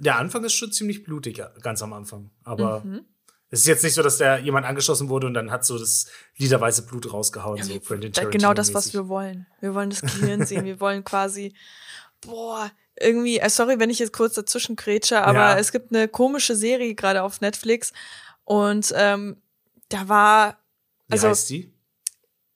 der 0.00 0.16
Anfang 0.16 0.44
ist 0.44 0.54
schon 0.54 0.72
ziemlich 0.72 1.04
blutig, 1.04 1.40
ganz 1.60 1.82
am 1.82 1.92
Anfang. 1.92 2.30
Aber 2.44 2.80
Mhm. 2.84 3.04
Es 3.52 3.60
ist 3.60 3.66
jetzt 3.66 3.84
nicht 3.84 3.94
so, 3.94 4.02
dass 4.02 4.16
da 4.18 4.38
jemand 4.38 4.66
angeschossen 4.66 5.08
wurde 5.08 5.28
und 5.28 5.34
dann 5.34 5.50
hat 5.52 5.64
so 5.64 5.78
das 5.78 6.06
literweise 6.38 6.82
Blut 6.86 7.12
rausgehauen. 7.12 7.62
so 7.62 7.78
Quentin 7.78 8.10
Da- 8.12 8.24
genau 8.24 8.54
das, 8.54 8.74
was 8.74 8.92
wir 8.92 9.08
wollen. 9.08 9.46
Wir 9.60 9.74
wollen 9.74 9.90
das 9.90 10.00
Gehirn 10.00 10.44
sehen. 10.46 10.64
Wir 10.64 10.80
wollen 10.80 11.04
quasi, 11.04 11.54
boah, 12.22 12.70
irgendwie, 12.98 13.38
äh, 13.38 13.48
sorry, 13.50 13.78
wenn 13.78 13.90
ich 13.90 13.98
jetzt 13.98 14.12
kurz 14.12 14.34
dazwischen 14.34 14.74
grätsche, 14.76 15.22
aber 15.22 15.38
Ja. 15.38 15.58
es 15.58 15.70
gibt 15.72 15.94
eine 15.94 16.08
komische 16.08 16.56
Serie 16.56 16.94
gerade 16.94 17.22
auf 17.22 17.40
Netflix 17.40 17.92
und 18.44 18.92
ähm, 18.96 19.36
da 19.88 20.08
war 20.08 20.58
Wie 21.08 21.12
also- 21.14 21.28
heißt 21.28 21.50
die? 21.50 21.71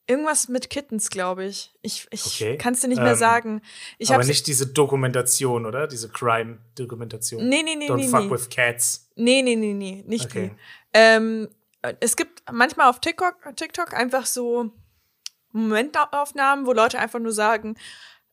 Irgendwas 0.08 0.48
mit 0.48 0.70
Kittens, 0.70 1.10
glaube 1.10 1.44
ich. 1.44 1.72
Ich, 1.82 2.06
ich 2.10 2.24
Okay. 2.26 2.56
kann 2.58 2.74
es 2.74 2.80
dir 2.80 2.88
nicht 2.88 3.02
mehr 3.02 3.12
Ähm, 3.12 3.18
sagen. 3.18 3.62
Ich 3.98 4.12
Aber 4.14 4.24
nicht 4.24 4.46
diese 4.46 4.66
Dokumentation, 4.66 5.66
oder? 5.66 5.86
Diese 5.86 6.08
Crime-Dokumentation. 6.08 7.48
Nee, 7.48 7.62
nee, 7.62 7.74
nee, 7.76 7.88
Don't 7.88 7.96
nee, 7.96 8.08
fuck 8.08 8.24
nee. 8.24 8.30
with 8.30 8.48
cats. 8.48 9.10
Nee, 9.16 9.42
nee, 9.42 9.56
nee, 9.56 9.72
nee, 9.72 10.04
nicht 10.06 10.26
Okay. 10.26 10.50
die. 10.54 10.56
Ähm, 10.92 11.48
es 12.00 12.16
gibt 12.16 12.42
manchmal 12.50 12.88
auf 12.88 13.00
TikTok, 13.00 13.34
TikTok 13.56 13.94
einfach 13.94 14.26
so 14.26 14.70
Momentaufnahmen, 15.52 16.66
wo 16.66 16.72
Leute 16.72 16.98
einfach 16.98 17.18
nur 17.18 17.32
sagen, 17.32 17.76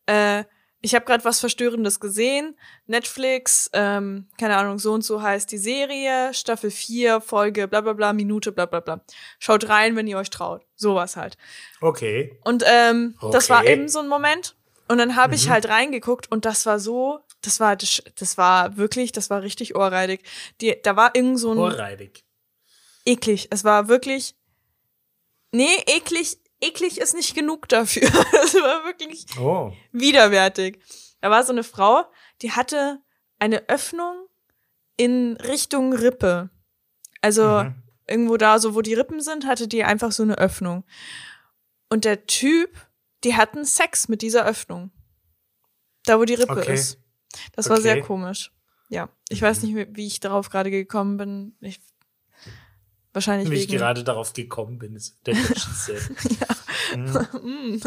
äh, 0.06 0.44
ich 0.86 0.94
habe 0.96 1.06
gerade 1.06 1.24
was 1.24 1.40
Verstörendes 1.40 2.00
gesehen. 2.02 2.58
Netflix, 2.88 3.70
ähm, 3.74 4.28
keine 4.38 4.58
Ahnung, 4.58 4.78
so 4.80 4.92
und 4.94 5.02
so 5.04 5.22
heißt 5.22 5.50
die 5.52 5.58
Serie, 5.58 6.34
Staffel 6.34 6.70
4, 6.72 7.22
Folge, 7.22 7.68
bla 7.70 7.80
bla 7.82 7.94
bla, 7.94 8.12
Minute, 8.14 8.52
bla 8.52 8.66
bla 8.66 8.82
bla. 8.82 9.02
Schaut 9.40 9.70
rein, 9.70 9.96
wenn 9.96 10.08
ihr 10.08 10.18
euch 10.18 10.30
traut. 10.30 10.62
Sowas 10.76 11.16
halt. 11.16 11.38
Okay. 11.82 12.38
Und 12.44 12.64
ähm, 12.68 13.16
das 13.32 13.50
war 13.50 13.62
Okay. 13.62 13.72
eben 13.74 13.88
so 13.88 14.00
ein 14.00 14.08
Moment. 14.10 14.56
Und 14.90 14.98
dann 14.98 15.16
habe 15.16 15.34
ich 15.36 15.50
halt 15.50 15.70
reingeguckt 15.70 16.30
und 16.30 16.44
das 16.44 16.66
war 16.66 16.78
so, 16.78 17.22
das 17.42 17.62
war, 17.62 17.78
das, 17.78 18.04
das 18.16 18.38
war 18.38 18.76
wirklich, 18.76 19.14
das 19.14 19.30
war 19.30 19.42
richtig 19.42 19.76
ohrreidig. 19.76 20.22
Die, 20.60 20.76
da 20.84 20.98
war 20.98 21.16
irgend 21.16 21.40
so 21.40 21.54
ein 21.54 21.58
Ohrreidig. 21.58 22.26
eklig. 23.06 23.48
Es 23.52 23.64
war 23.64 23.88
wirklich, 23.88 24.36
nee, 25.54 25.74
eklig, 25.88 26.38
eklig 26.64 27.00
ist 27.00 27.14
nicht 27.16 27.36
genug 27.36 27.68
dafür. 27.70 28.04
Es 28.44 28.54
war 28.56 28.86
wirklich 28.86 29.26
Oh. 29.40 29.72
widerwärtig. 29.92 30.80
Da 31.22 31.30
war 31.30 31.44
so 31.44 31.52
eine 31.52 31.64
Frau, 31.64 32.04
die 32.42 32.52
hatte 32.52 33.02
eine 33.40 33.68
Öffnung 33.70 34.28
in 34.98 35.38
Richtung 35.38 35.94
Rippe. 35.94 36.50
Also 37.22 37.64
Mhm. 37.64 37.76
irgendwo 38.08 38.38
da, 38.38 38.60
so 38.60 38.76
wo 38.76 38.82
die 38.82 38.94
Rippen 38.94 39.22
sind, 39.22 39.46
hatte 39.46 39.68
die 39.68 39.84
einfach 39.84 40.12
so 40.12 40.24
eine 40.24 40.38
Öffnung. 40.38 40.84
Und 41.90 42.06
der 42.06 42.26
Typ, 42.28 42.76
die 43.24 43.36
hatten 43.36 43.66
Sex 43.66 44.08
mit 44.10 44.22
dieser 44.22 44.46
Öffnung. 44.46 44.92
Da, 46.06 46.20
wo 46.20 46.26
die 46.26 46.34
Rippe 46.34 46.52
Okay. 46.62 46.74
ist. 46.74 47.00
Das 47.54 47.70
war 47.70 47.80
sehr 47.80 47.94
Okay. 47.98 48.04
komisch. 48.06 48.52
Ja, 48.90 49.10
ich 49.30 49.42
weiß 49.42 49.64
nicht, 49.64 49.76
wie- 49.76 49.88
wie 49.96 50.06
ich 50.08 50.20
darauf 50.20 50.50
gerade 50.50 50.70
gekommen 50.70 51.18
bin. 51.18 51.58
Ich, 51.62 51.80
wahrscheinlich 53.14 53.50
Wie 53.50 53.56
ich 53.56 53.68
gerade 53.68 54.04
darauf 54.04 54.34
gekommen 54.34 54.80
bin, 54.80 54.96
ist 54.96 55.18
der 55.26 55.36
Menschenseele. 55.36 56.02
Mm. 57.42 57.80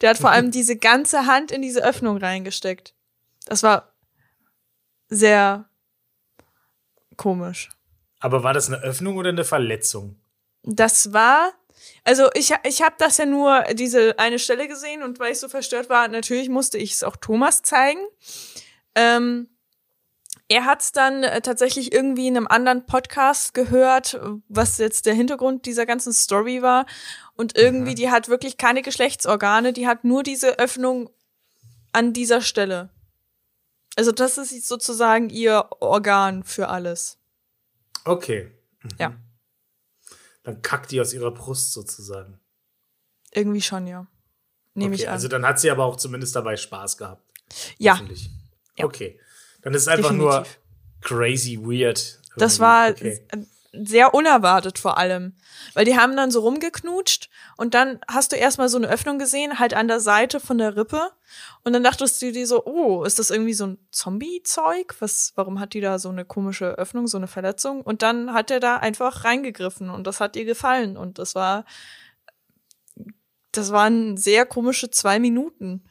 Der 0.00 0.10
hat 0.10 0.18
vor 0.18 0.30
allem 0.30 0.50
diese 0.50 0.76
ganze 0.76 1.26
Hand 1.26 1.52
in 1.52 1.62
diese 1.62 1.84
Öffnung 1.84 2.16
reingesteckt. 2.16 2.94
Das 3.44 3.62
war 3.62 3.92
sehr 5.08 5.68
komisch. 7.16 7.70
Aber 8.18 8.42
war 8.42 8.52
das 8.52 8.68
eine 8.68 8.82
Öffnung 8.82 9.16
oder 9.16 9.28
eine 9.28 9.44
Verletzung? 9.44 10.16
Das 10.62 11.12
war, 11.12 11.52
also 12.04 12.30
ich, 12.34 12.52
ich 12.64 12.82
habe 12.82 12.94
das 12.98 13.18
ja 13.18 13.26
nur 13.26 13.62
diese 13.74 14.18
eine 14.18 14.38
Stelle 14.38 14.68
gesehen 14.68 15.02
und 15.02 15.18
weil 15.20 15.32
ich 15.32 15.40
so 15.40 15.48
verstört 15.48 15.88
war, 15.88 16.08
natürlich 16.08 16.48
musste 16.48 16.78
ich 16.78 16.92
es 16.92 17.04
auch 17.04 17.16
Thomas 17.16 17.62
zeigen. 17.62 18.00
Ähm, 18.94 19.48
er 20.52 20.66
hat 20.66 20.82
es 20.82 20.92
dann 20.92 21.22
äh, 21.22 21.40
tatsächlich 21.40 21.92
irgendwie 21.92 22.26
in 22.28 22.36
einem 22.36 22.46
anderen 22.46 22.84
Podcast 22.84 23.54
gehört, 23.54 24.20
was 24.48 24.76
jetzt 24.76 25.06
der 25.06 25.14
Hintergrund 25.14 25.64
dieser 25.64 25.86
ganzen 25.86 26.12
Story 26.12 26.60
war. 26.60 26.84
Und 27.34 27.56
irgendwie, 27.56 27.92
Mhm. 27.92 27.96
die 27.96 28.10
hat 28.10 28.28
wirklich 28.28 28.58
keine 28.58 28.82
Geschlechtsorgane, 28.82 29.72
die 29.72 29.86
hat 29.86 30.04
nur 30.04 30.22
diese 30.22 30.58
Öffnung 30.58 31.08
an 31.92 32.12
dieser 32.12 32.42
Stelle. 32.42 32.90
Also 33.96 34.12
das 34.12 34.36
ist 34.38 34.66
sozusagen 34.68 35.30
ihr 35.30 35.68
Organ 35.80 36.44
für 36.44 36.68
alles. 36.68 37.18
Okay. 38.04 38.50
Mhm. 38.82 38.90
Ja. 38.98 39.16
Dann 40.42 40.60
kackt 40.60 40.90
die 40.90 41.00
aus 41.00 41.12
ihrer 41.14 41.30
Brust 41.30 41.72
sozusagen. 41.72 42.40
Irgendwie 43.32 43.62
schon, 43.62 43.86
ja. 43.86 44.06
Nehme 44.74 44.94
okay, 44.94 45.02
ich 45.02 45.08
an. 45.08 45.14
Also 45.14 45.28
dann 45.28 45.46
hat 45.46 45.60
sie 45.60 45.70
aber 45.70 45.84
auch 45.84 45.96
zumindest 45.96 46.34
dabei 46.36 46.56
Spaß 46.56 46.98
gehabt. 46.98 47.22
ja. 47.78 47.94
Hoffentlich. 47.94 48.28
Ja. 48.76 48.84
Okay. 48.84 49.18
Dann 49.62 49.74
ist 49.74 49.82
es 49.82 49.88
einfach 49.88 50.12
nur 50.12 50.30
Definitiv. 50.40 50.58
crazy 51.00 51.58
weird. 51.60 52.20
Das 52.36 52.60
war 52.60 52.90
Okay. 52.90 53.20
sehr 53.72 54.14
unerwartet 54.14 54.78
vor 54.78 54.98
allem. 54.98 55.34
Weil 55.74 55.84
die 55.84 55.96
haben 55.96 56.16
dann 56.16 56.30
so 56.30 56.40
rumgeknutscht 56.40 57.30
und 57.56 57.74
dann 57.74 58.00
hast 58.08 58.32
du 58.32 58.36
erstmal 58.36 58.68
so 58.68 58.76
eine 58.76 58.88
Öffnung 58.88 59.18
gesehen, 59.18 59.58
halt 59.58 59.74
an 59.74 59.86
der 59.88 60.00
Seite 60.00 60.40
von 60.40 60.58
der 60.58 60.76
Rippe. 60.76 61.10
Und 61.64 61.72
dann 61.72 61.82
dachtest 61.84 62.20
du 62.20 62.32
dir 62.32 62.46
so, 62.46 62.64
oh, 62.66 63.04
ist 63.04 63.18
das 63.18 63.30
irgendwie 63.30 63.54
so 63.54 63.66
ein 63.66 63.78
Zombie-Zeug? 63.90 64.96
Was, 64.98 65.32
warum 65.36 65.60
hat 65.60 65.72
die 65.74 65.80
da 65.80 65.98
so 65.98 66.08
eine 66.08 66.24
komische 66.24 66.76
Öffnung, 66.78 67.06
so 67.06 67.16
eine 67.16 67.28
Verletzung? 67.28 67.80
Und 67.82 68.02
dann 68.02 68.32
hat 68.34 68.50
er 68.50 68.60
da 68.60 68.76
einfach 68.78 69.24
reingegriffen 69.24 69.88
und 69.88 70.06
das 70.06 70.20
hat 70.20 70.36
ihr 70.36 70.44
gefallen. 70.44 70.96
Und 70.96 71.18
das 71.18 71.34
war, 71.34 71.64
das 73.52 73.70
waren 73.72 74.16
sehr 74.16 74.46
komische 74.46 74.90
zwei 74.90 75.18
Minuten. 75.18 75.84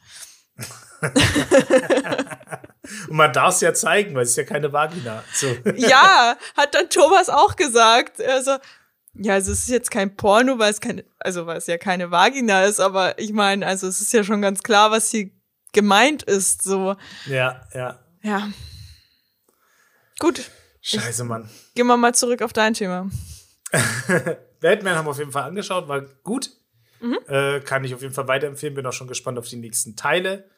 Und 3.08 3.16
man 3.16 3.32
darf 3.32 3.54
es 3.54 3.60
ja 3.60 3.74
zeigen, 3.74 4.14
weil 4.14 4.22
es 4.22 4.30
ist 4.30 4.36
ja 4.36 4.44
keine 4.44 4.72
Vagina. 4.72 5.22
So. 5.32 5.46
ja, 5.76 6.36
hat 6.56 6.74
dann 6.74 6.88
Thomas 6.90 7.28
auch 7.28 7.56
gesagt. 7.56 8.20
Also, 8.20 8.56
ja, 9.14 9.34
also 9.34 9.52
es 9.52 9.60
ist 9.60 9.68
jetzt 9.68 9.90
kein 9.90 10.16
Porno, 10.16 10.58
weil 10.58 10.70
es 10.70 10.80
keine, 10.80 11.04
also 11.18 11.46
weil 11.46 11.58
es 11.58 11.66
ja 11.66 11.78
keine 11.78 12.10
Vagina 12.10 12.64
ist, 12.64 12.80
aber 12.80 13.18
ich 13.18 13.32
meine, 13.32 13.66
also 13.66 13.86
es 13.86 14.00
ist 14.00 14.12
ja 14.12 14.24
schon 14.24 14.42
ganz 14.42 14.62
klar, 14.62 14.90
was 14.90 15.10
hier 15.10 15.30
gemeint 15.72 16.22
ist, 16.22 16.62
so. 16.62 16.96
ja, 17.26 17.60
ja. 17.74 17.98
Ja. 18.22 18.48
Gut, 20.18 20.50
Scheiße, 20.80 21.24
Mann. 21.24 21.48
gehen 21.74 21.86
wir 21.86 21.96
mal 21.96 22.14
zurück 22.14 22.42
auf 22.42 22.52
dein 22.52 22.74
Thema. 22.74 23.10
Batman 24.60 24.96
haben 24.96 25.06
wir 25.06 25.10
auf 25.10 25.18
jeden 25.18 25.32
Fall 25.32 25.44
angeschaut, 25.44 25.88
war 25.88 26.00
gut. 26.00 26.50
Mhm. 27.00 27.18
Äh, 27.26 27.60
kann 27.60 27.84
ich 27.84 27.94
auf 27.94 28.02
jeden 28.02 28.14
Fall 28.14 28.28
weiterempfehlen. 28.28 28.74
Bin 28.74 28.86
auch 28.86 28.92
schon 28.92 29.08
gespannt 29.08 29.38
auf 29.38 29.48
die 29.48 29.56
nächsten 29.56 29.96
Teile. 29.96 30.48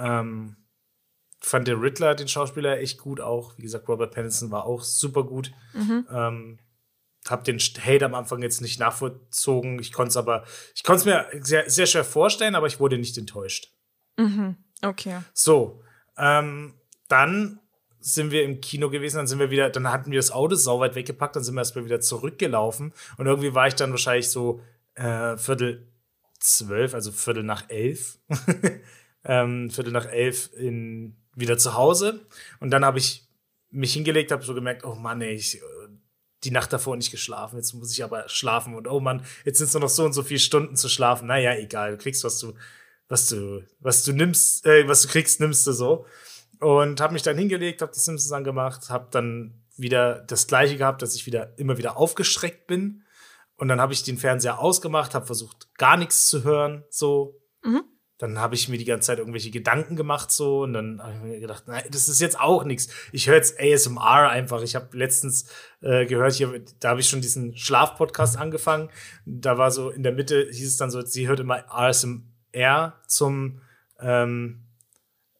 Ähm, 0.00 0.56
fand 1.40 1.68
der 1.68 1.80
Riddler, 1.80 2.14
den 2.14 2.28
Schauspieler, 2.28 2.80
echt 2.80 2.98
gut 2.98 3.20
auch. 3.20 3.56
Wie 3.56 3.62
gesagt, 3.62 3.88
Robert 3.88 4.14
Pattinson 4.14 4.50
war 4.50 4.66
auch 4.66 4.82
super 4.82 5.24
gut. 5.24 5.52
Mhm. 5.72 6.06
Ähm, 6.10 6.58
hab 7.28 7.44
den 7.44 7.58
Hate 7.58 8.04
am 8.04 8.14
Anfang 8.14 8.42
jetzt 8.42 8.60
nicht 8.60 8.80
nachvollzogen. 8.80 9.78
Ich 9.78 9.92
konnte 9.92 10.10
es 10.10 10.16
aber, 10.16 10.44
ich 10.74 10.82
konnte 10.82 11.00
es 11.00 11.04
mir 11.04 11.44
sehr, 11.44 11.68
sehr 11.68 11.86
schwer 11.86 12.04
vorstellen, 12.04 12.54
aber 12.54 12.66
ich 12.66 12.80
wurde 12.80 12.98
nicht 12.98 13.16
enttäuscht. 13.18 13.74
Mhm. 14.16 14.56
Okay. 14.82 15.18
So, 15.34 15.82
ähm, 16.16 16.74
dann 17.08 17.60
sind 18.00 18.30
wir 18.30 18.44
im 18.44 18.60
Kino 18.60 18.88
gewesen, 18.88 19.18
dann 19.18 19.26
sind 19.26 19.38
wir 19.38 19.50
wieder, 19.50 19.68
dann 19.68 19.90
hatten 19.90 20.10
wir 20.10 20.18
das 20.18 20.30
Auto 20.30 20.54
sauweit 20.54 20.94
weggepackt, 20.94 21.36
dann 21.36 21.44
sind 21.44 21.54
wir 21.54 21.60
erstmal 21.60 21.84
wieder 21.84 22.00
zurückgelaufen 22.00 22.94
und 23.18 23.26
irgendwie 23.26 23.54
war 23.54 23.68
ich 23.68 23.74
dann 23.74 23.90
wahrscheinlich 23.90 24.30
so 24.30 24.62
äh, 24.94 25.36
Viertel 25.36 25.86
zwölf, 26.38 26.94
also 26.94 27.12
Viertel 27.12 27.42
nach 27.42 27.68
elf, 27.68 28.18
ähm, 29.24 29.70
Viertel 29.70 29.92
nach 29.92 30.06
elf 30.06 30.50
in, 30.54 31.16
wieder 31.34 31.58
zu 31.58 31.74
Hause 31.74 32.26
und 32.60 32.70
dann 32.70 32.84
habe 32.84 32.98
ich 32.98 33.28
mich 33.70 33.92
hingelegt, 33.92 34.32
habe 34.32 34.44
so 34.44 34.54
gemerkt, 34.54 34.84
oh 34.84 34.94
Mann, 34.94 35.20
ey, 35.20 35.34
ich, 35.34 35.56
äh, 35.56 35.60
die 36.44 36.50
Nacht 36.50 36.72
davor 36.72 36.96
nicht 36.96 37.10
geschlafen, 37.10 37.56
jetzt 37.56 37.72
muss 37.74 37.92
ich 37.92 38.02
aber 38.02 38.28
schlafen 38.28 38.74
und 38.74 38.88
oh 38.88 39.00
Mann, 39.00 39.24
jetzt 39.44 39.58
sind 39.58 39.66
es 39.66 39.74
nur 39.74 39.82
noch 39.82 39.88
so 39.88 40.04
und 40.04 40.12
so 40.12 40.22
viele 40.22 40.40
Stunden 40.40 40.76
zu 40.76 40.88
schlafen. 40.88 41.26
Naja, 41.26 41.54
egal, 41.54 41.92
du 41.92 41.98
kriegst, 41.98 42.24
was 42.24 42.38
du, 42.38 42.54
was 43.08 43.26
du, 43.26 43.62
was 43.78 44.04
du 44.04 44.12
nimmst, 44.12 44.64
äh, 44.66 44.88
was 44.88 45.02
du 45.02 45.08
kriegst, 45.08 45.40
nimmst 45.40 45.66
du 45.66 45.72
so. 45.72 46.06
Und 46.60 47.00
habe 47.00 47.12
mich 47.12 47.22
dann 47.22 47.38
hingelegt, 47.38 47.82
habe 47.82 47.92
die 47.92 48.00
Simpsons 48.00 48.32
angemacht, 48.32 48.90
habe 48.90 49.08
dann 49.10 49.62
wieder 49.76 50.20
das 50.20 50.46
gleiche 50.46 50.76
gehabt, 50.76 51.02
dass 51.02 51.14
ich 51.14 51.26
wieder 51.26 51.58
immer 51.58 51.78
wieder 51.78 51.96
aufgeschreckt 51.96 52.66
bin. 52.66 53.02
Und 53.56 53.68
dann 53.68 53.80
habe 53.80 53.92
ich 53.92 54.02
den 54.02 54.18
Fernseher 54.18 54.58
ausgemacht, 54.58 55.14
habe 55.14 55.26
versucht, 55.26 55.68
gar 55.76 55.96
nichts 55.96 56.26
zu 56.26 56.44
hören, 56.44 56.84
so. 56.88 57.40
Mhm. 57.62 57.84
Dann 58.20 58.38
habe 58.38 58.54
ich 58.54 58.68
mir 58.68 58.76
die 58.76 58.84
ganze 58.84 59.06
Zeit 59.06 59.18
irgendwelche 59.18 59.50
Gedanken 59.50 59.96
gemacht, 59.96 60.30
so. 60.30 60.64
Und 60.64 60.74
dann 60.74 61.02
habe 61.02 61.14
ich 61.14 61.22
mir 61.22 61.40
gedacht, 61.40 61.64
nein, 61.66 61.84
das 61.90 62.06
ist 62.06 62.20
jetzt 62.20 62.38
auch 62.38 62.64
nichts. 62.64 62.88
Ich 63.12 63.26
höre 63.26 63.36
jetzt 63.36 63.58
ASMR 63.58 64.28
einfach. 64.28 64.60
Ich 64.60 64.74
habe 64.74 64.94
letztens 64.94 65.46
äh, 65.80 66.04
gehört, 66.04 66.34
hier, 66.34 66.62
da 66.80 66.90
habe 66.90 67.00
ich 67.00 67.08
schon 67.08 67.22
diesen 67.22 67.56
Schlafpodcast 67.56 68.36
angefangen. 68.36 68.90
Da 69.24 69.56
war 69.56 69.70
so 69.70 69.88
in 69.88 70.02
der 70.02 70.12
Mitte, 70.12 70.48
hieß 70.50 70.68
es 70.68 70.76
dann 70.76 70.90
so, 70.90 71.00
sie 71.00 71.28
hört 71.28 71.40
immer 71.40 71.64
ASMR 71.74 73.00
zum, 73.06 73.62
ähm, 73.98 74.66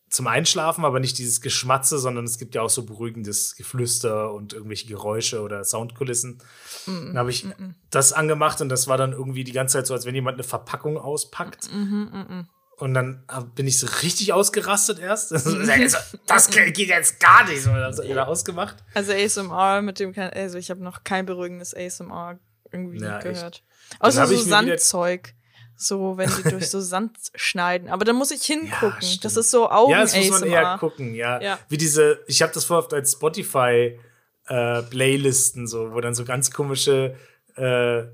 zum 0.09 0.27
Einschlafen, 0.27 0.87
aber 0.87 1.01
nicht 1.01 1.19
dieses 1.19 1.43
Geschmatze, 1.43 1.99
sondern 1.99 2.25
es 2.25 2.39
gibt 2.39 2.55
ja 2.55 2.63
auch 2.63 2.71
so 2.71 2.87
beruhigendes 2.87 3.57
Geflüster 3.57 4.33
und 4.33 4.55
irgendwelche 4.55 4.89
Geräusche 4.89 5.43
oder 5.43 5.65
Soundkulissen. 5.65 6.39
Mm, 6.87 7.07
dann 7.09 7.19
habe 7.19 7.31
ich 7.31 7.45
mm, 7.45 7.75
das 7.91 8.15
angemacht 8.15 8.63
und 8.63 8.71
das 8.71 8.89
war 8.89 8.97
dann 8.97 9.13
irgendwie 9.13 9.45
die 9.45 9.53
ganze 9.53 9.75
Zeit 9.75 9.87
so, 9.87 9.93
als 9.93 10.07
wenn 10.07 10.15
jemand 10.15 10.37
eine 10.37 10.45
Verpackung 10.45 10.97
auspackt. 10.97 11.71
Mm, 11.71 12.47
und 12.81 12.95
dann 12.95 13.23
bin 13.55 13.67
ich 13.67 13.79
so 13.79 13.87
richtig 14.03 14.33
ausgerastet 14.33 14.99
erst. 14.99 15.33
das 16.27 16.51
geht 16.51 16.79
jetzt 16.79 17.21
gar 17.21 17.47
nicht. 17.47 17.63
So, 17.63 17.71
dann 17.71 17.97
wieder 17.97 18.27
ausgemacht. 18.27 18.77
Also 18.95 19.13
ASMR, 19.13 19.83
mit 19.83 20.01
dem 20.01 20.15
also 20.17 20.57
ich 20.57 20.71
habe 20.71 20.83
noch 20.83 21.05
kein 21.05 21.27
beruhigendes 21.27 21.75
ASMR 21.77 22.39
irgendwie 22.73 23.01
ja, 23.01 23.19
gehört. 23.19 23.63
Außer 23.99 24.27
so 24.27 24.37
Sandzeug. 24.37 25.35
So, 25.77 26.17
wenn 26.17 26.31
die 26.31 26.51
durch 26.51 26.69
so 26.71 26.81
Sand 26.81 27.17
schneiden. 27.35 27.89
Aber 27.89 28.05
dann 28.05 28.17
muss 28.17 28.31
ich 28.31 28.43
hingucken. 28.43 28.99
Ja, 29.01 29.17
das 29.23 29.37
ist 29.37 29.51
so 29.51 29.71
Augen 29.71 29.93
Ja, 29.93 30.01
das 30.01 30.17
muss 30.17 30.31
man 30.31 30.45
eher 30.45 30.77
gucken, 30.79 31.15
ja. 31.15 31.41
ja. 31.41 31.59
Wie 31.69 31.79
diese, 31.79 32.23
ich 32.27 32.43
habe 32.43 32.53
das 32.53 32.65
vorher 32.65 32.85
oft 32.85 32.95
als 32.95 33.13
Spotify 33.13 33.99
äh, 34.47 34.83
Playlisten, 34.83 35.67
so, 35.67 35.93
wo 35.93 36.01
dann 36.01 36.15
so 36.15 36.25
ganz 36.25 36.51
komische 36.51 37.17
äh, 37.57 38.05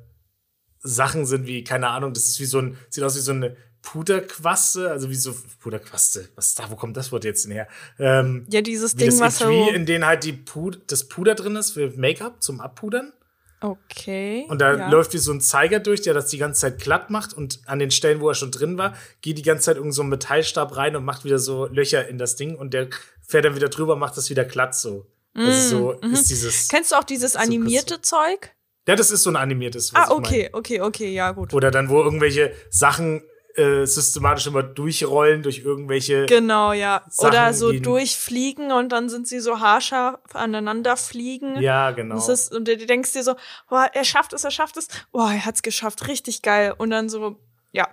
Sachen 0.78 1.26
sind, 1.26 1.46
wie, 1.46 1.64
keine 1.64 1.88
Ahnung, 1.88 2.12
das 2.12 2.26
ist 2.26 2.38
wie 2.40 2.44
so 2.44 2.60
ein, 2.60 2.78
sieht 2.88 3.02
aus 3.02 3.16
wie 3.16 3.20
so 3.20 3.32
eine 3.32 3.56
Puderquaste, 3.86 4.90
also 4.90 5.08
wie 5.10 5.14
so 5.14 5.32
Puderquaste, 5.60 6.28
was 6.34 6.56
da, 6.56 6.68
wo 6.68 6.74
kommt 6.74 6.96
das 6.96 7.12
Wort 7.12 7.24
jetzt 7.24 7.44
denn 7.44 7.52
her? 7.52 7.68
Ähm, 8.00 8.44
ja, 8.50 8.60
dieses 8.60 8.96
Ding, 8.96 9.16
was 9.20 9.38
so 9.38 9.48
in 9.48 9.86
denen 9.86 10.04
halt 10.04 10.24
die 10.24 10.32
Pud 10.32 10.80
das 10.88 11.04
Puder 11.04 11.36
drin 11.36 11.54
ist 11.54 11.70
für 11.70 11.92
Make-up 11.96 12.42
zum 12.42 12.60
Abpudern. 12.60 13.12
Okay. 13.60 14.44
Und 14.48 14.60
da 14.60 14.76
ja. 14.76 14.90
läuft 14.90 15.14
wie 15.14 15.18
so 15.18 15.32
ein 15.32 15.40
Zeiger 15.40 15.78
durch, 15.78 16.02
der 16.02 16.14
das 16.14 16.26
die 16.26 16.38
ganze 16.38 16.62
Zeit 16.62 16.80
glatt 16.80 17.10
macht 17.10 17.32
und 17.32 17.60
an 17.66 17.78
den 17.78 17.92
Stellen, 17.92 18.20
wo 18.20 18.28
er 18.28 18.34
schon 18.34 18.50
drin 18.50 18.76
war, 18.76 18.96
geht 19.20 19.38
die 19.38 19.42
ganze 19.42 19.66
Zeit 19.66 19.76
irgend 19.76 19.94
so 19.94 20.02
ein 20.02 20.08
Metallstab 20.08 20.76
rein 20.76 20.96
und 20.96 21.04
macht 21.04 21.24
wieder 21.24 21.38
so 21.38 21.66
Löcher 21.66 22.08
in 22.08 22.18
das 22.18 22.34
Ding 22.34 22.56
und 22.56 22.74
der 22.74 22.88
fährt 23.22 23.44
dann 23.44 23.54
wieder 23.54 23.68
drüber, 23.68 23.94
macht 23.94 24.16
das 24.16 24.28
wieder 24.30 24.44
glatt 24.44 24.74
so. 24.74 25.06
Mm, 25.34 25.40
also 25.40 25.68
so 25.68 25.98
mm 26.02 26.12
ist 26.12 26.28
dieses. 26.28 26.66
Kennst 26.66 26.90
du 26.90 26.96
auch 26.96 27.04
dieses 27.04 27.36
animierte 27.36 27.94
so 27.94 28.00
Zeug? 28.00 28.50
Ja, 28.88 28.96
das 28.96 29.12
ist 29.12 29.22
so 29.22 29.30
ein 29.30 29.36
animiertes. 29.36 29.92
ah, 29.94 30.10
okay, 30.10 30.50
okay, 30.52 30.80
okay, 30.80 31.12
ja, 31.12 31.30
gut. 31.30 31.54
Oder 31.54 31.70
dann, 31.70 31.88
wo 31.88 32.02
irgendwelche 32.02 32.52
Sachen 32.70 33.22
äh, 33.56 33.86
systematisch 33.86 34.46
immer 34.46 34.62
durchrollen 34.62 35.42
durch 35.42 35.58
irgendwelche. 35.58 36.26
Genau, 36.26 36.72
ja. 36.72 37.02
Sachen, 37.08 37.28
Oder 37.28 37.54
so 37.54 37.72
durchfliegen 37.72 38.70
und 38.72 38.90
dann 38.90 39.08
sind 39.08 39.26
sie 39.26 39.40
so 39.40 39.60
haarscharf 39.60 40.20
aneinander 40.34 40.96
fliegen. 40.96 41.60
Ja, 41.60 41.90
genau. 41.92 42.16
Das 42.16 42.28
ist, 42.28 42.54
und 42.54 42.68
du 42.68 42.76
denkst 42.76 43.12
dir 43.12 43.22
so, 43.22 43.34
boah, 43.68 43.88
er 43.92 44.04
schafft 44.04 44.32
es, 44.32 44.44
er 44.44 44.50
schafft 44.50 44.76
es. 44.76 44.88
Boah, 45.12 45.30
er 45.32 45.44
hat's 45.44 45.62
geschafft, 45.62 46.06
richtig 46.08 46.42
geil. 46.42 46.74
Und 46.76 46.90
dann 46.90 47.08
so, 47.08 47.38
ja. 47.72 47.88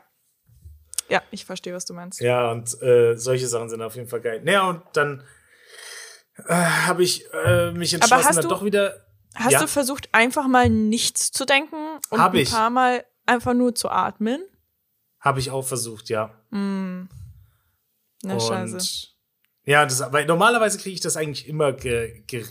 Ja, 1.09 1.21
ich 1.31 1.45
verstehe, 1.45 1.73
was 1.73 1.85
du 1.85 1.93
meinst. 1.93 2.21
Ja, 2.21 2.51
und 2.51 2.81
äh, 2.81 3.15
solche 3.15 3.47
Sachen 3.47 3.69
sind 3.69 3.81
auf 3.81 3.95
jeden 3.95 4.07
Fall 4.07 4.21
geil. 4.21 4.41
Naja, 4.43 4.67
und 4.69 4.81
dann 4.93 5.23
äh, 6.47 6.53
habe 6.53 7.03
ich 7.03 7.25
äh, 7.45 7.71
mich 7.71 7.93
entschlossen, 7.93 8.35
dann 8.35 8.49
doch 8.49 8.65
wieder. 8.65 9.05
Hast 9.35 9.51
ja? 9.51 9.59
du 9.61 9.67
versucht, 9.67 10.09
einfach 10.11 10.47
mal 10.47 10.69
nichts 10.69 11.31
zu 11.31 11.45
denken 11.45 11.75
und 12.09 12.21
hab 12.21 12.33
ein 12.33 12.39
ich. 12.39 12.51
paar 12.51 12.69
Mal 12.69 13.05
einfach 13.25 13.53
nur 13.53 13.73
zu 13.73 13.89
atmen? 13.89 14.43
Habe 15.23 15.39
ich 15.39 15.51
auch 15.51 15.61
versucht, 15.61 16.09
ja. 16.09 16.35
Mm. 16.49 17.07
Na, 18.23 18.33
und, 18.33 18.41
scheiße. 18.41 19.07
Ja, 19.65 19.85
das, 19.85 20.03
weil 20.11 20.25
normalerweise 20.25 20.77
kriege 20.77 20.93
ich 20.93 20.99
das 20.99 21.15
eigentlich 21.15 21.47
immer 21.47 21.71
ge, 21.71 22.23
ge, 22.27 22.43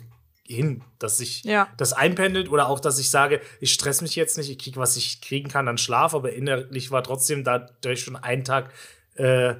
hin, 0.42 0.82
dass 0.98 1.18
sich 1.18 1.44
ja. 1.44 1.68
das 1.76 1.92
einpendelt 1.92 2.48
oder 2.48 2.68
auch, 2.68 2.80
dass 2.80 2.98
ich 2.98 3.10
sage, 3.10 3.42
ich 3.60 3.74
stress 3.74 4.00
mich 4.00 4.16
jetzt 4.16 4.38
nicht, 4.38 4.50
ich 4.50 4.58
kriege, 4.58 4.80
was 4.80 4.96
ich 4.96 5.20
kriegen 5.20 5.50
kann 5.50 5.68
an 5.68 5.76
Schlaf, 5.76 6.14
aber 6.14 6.32
innerlich 6.32 6.90
war 6.90 7.02
trotzdem, 7.02 7.44
da 7.44 7.68
ich 7.86 8.00
schon 8.00 8.16
einen 8.16 8.44
Tag 8.44 8.72
äh, 9.16 9.56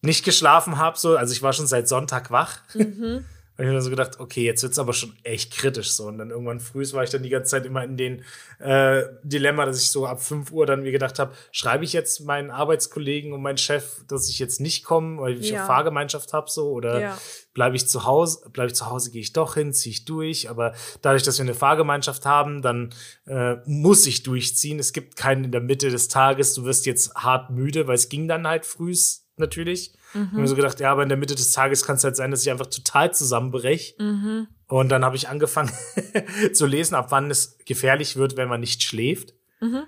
nicht 0.00 0.24
geschlafen 0.24 0.78
habe, 0.78 0.98
so, 0.98 1.18
also 1.18 1.34
ich 1.34 1.42
war 1.42 1.52
schon 1.52 1.66
seit 1.66 1.86
Sonntag 1.86 2.30
wach. 2.30 2.62
Mhm. 2.74 3.26
Und 3.56 3.64
ich 3.64 3.68
habe 3.68 3.76
mir 3.76 3.82
so 3.82 3.90
gedacht, 3.90 4.20
okay, 4.20 4.44
jetzt 4.44 4.62
wird's 4.62 4.78
aber 4.78 4.92
schon 4.92 5.14
echt 5.22 5.52
kritisch 5.52 5.92
so. 5.92 6.06
Und 6.06 6.18
dann 6.18 6.30
irgendwann 6.30 6.60
früh 6.60 6.84
war 6.92 7.04
ich 7.04 7.10
dann 7.10 7.22
die 7.22 7.30
ganze 7.30 7.52
Zeit 7.52 7.64
immer 7.64 7.82
in 7.84 7.96
den 7.96 8.22
äh, 8.58 9.04
Dilemma, 9.22 9.64
dass 9.64 9.80
ich 9.80 9.90
so 9.90 10.06
ab 10.06 10.22
5 10.22 10.52
Uhr 10.52 10.66
dann 10.66 10.82
mir 10.82 10.92
gedacht 10.92 11.18
habe, 11.18 11.34
schreibe 11.52 11.84
ich 11.84 11.94
jetzt 11.94 12.20
meinen 12.20 12.50
Arbeitskollegen 12.50 13.32
und 13.32 13.40
meinen 13.40 13.56
Chef, 13.56 14.04
dass 14.08 14.28
ich 14.28 14.38
jetzt 14.38 14.60
nicht 14.60 14.84
komme, 14.84 15.18
weil 15.20 15.40
ich 15.40 15.50
ja. 15.50 15.60
eine 15.60 15.66
Fahrgemeinschaft 15.66 16.34
habe 16.34 16.50
so 16.50 16.70
oder 16.70 17.00
ja. 17.00 17.18
bleibe 17.54 17.76
ich 17.76 17.88
zu 17.88 18.04
Hause, 18.04 18.48
bleibe 18.50 18.68
ich 18.68 18.74
zu 18.74 18.90
Hause, 18.90 19.10
gehe 19.10 19.22
ich 19.22 19.32
doch 19.32 19.54
hin, 19.54 19.72
ziehe 19.72 19.92
ich 19.92 20.04
durch. 20.04 20.50
Aber 20.50 20.74
dadurch, 21.00 21.22
dass 21.22 21.38
wir 21.38 21.44
eine 21.44 21.54
Fahrgemeinschaft 21.54 22.26
haben, 22.26 22.60
dann 22.60 22.90
äh, 23.26 23.56
muss 23.64 24.06
ich 24.06 24.22
durchziehen. 24.22 24.78
Es 24.78 24.92
gibt 24.92 25.16
keinen 25.16 25.44
in 25.44 25.52
der 25.52 25.62
Mitte 25.62 25.88
des 25.88 26.08
Tages, 26.08 26.52
du 26.52 26.64
wirst 26.64 26.84
jetzt 26.84 27.14
hart 27.14 27.50
müde, 27.50 27.86
weil 27.86 27.94
es 27.94 28.10
ging 28.10 28.28
dann 28.28 28.46
halt 28.46 28.66
frühs 28.66 29.26
natürlich. 29.36 29.92
Mhm. 30.16 30.30
Und 30.32 30.40
mir 30.40 30.48
so 30.48 30.56
gedacht, 30.56 30.80
ja, 30.80 30.90
aber 30.90 31.02
in 31.02 31.08
der 31.08 31.18
Mitte 31.18 31.34
des 31.34 31.52
Tages 31.52 31.84
kann 31.84 31.96
es 31.96 32.04
halt 32.04 32.16
sein, 32.16 32.30
dass 32.30 32.42
ich 32.42 32.50
einfach 32.50 32.66
total 32.66 33.12
zusammenbreche. 33.12 33.94
Mhm. 34.02 34.48
Und 34.66 34.88
dann 34.88 35.04
habe 35.04 35.16
ich 35.16 35.28
angefangen 35.28 35.70
zu 36.52 36.66
lesen, 36.66 36.94
ab 36.94 37.08
wann 37.10 37.30
es 37.30 37.58
gefährlich 37.64 38.16
wird, 38.16 38.36
wenn 38.36 38.48
man 38.48 38.60
nicht 38.60 38.82
schläft. 38.82 39.34
Mhm. 39.60 39.84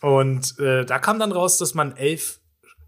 Und 0.00 0.58
äh, 0.58 0.84
da 0.84 0.98
kam 0.98 1.18
dann 1.18 1.32
raus, 1.32 1.58
dass 1.58 1.74
man 1.74 1.96
elf 1.96 2.40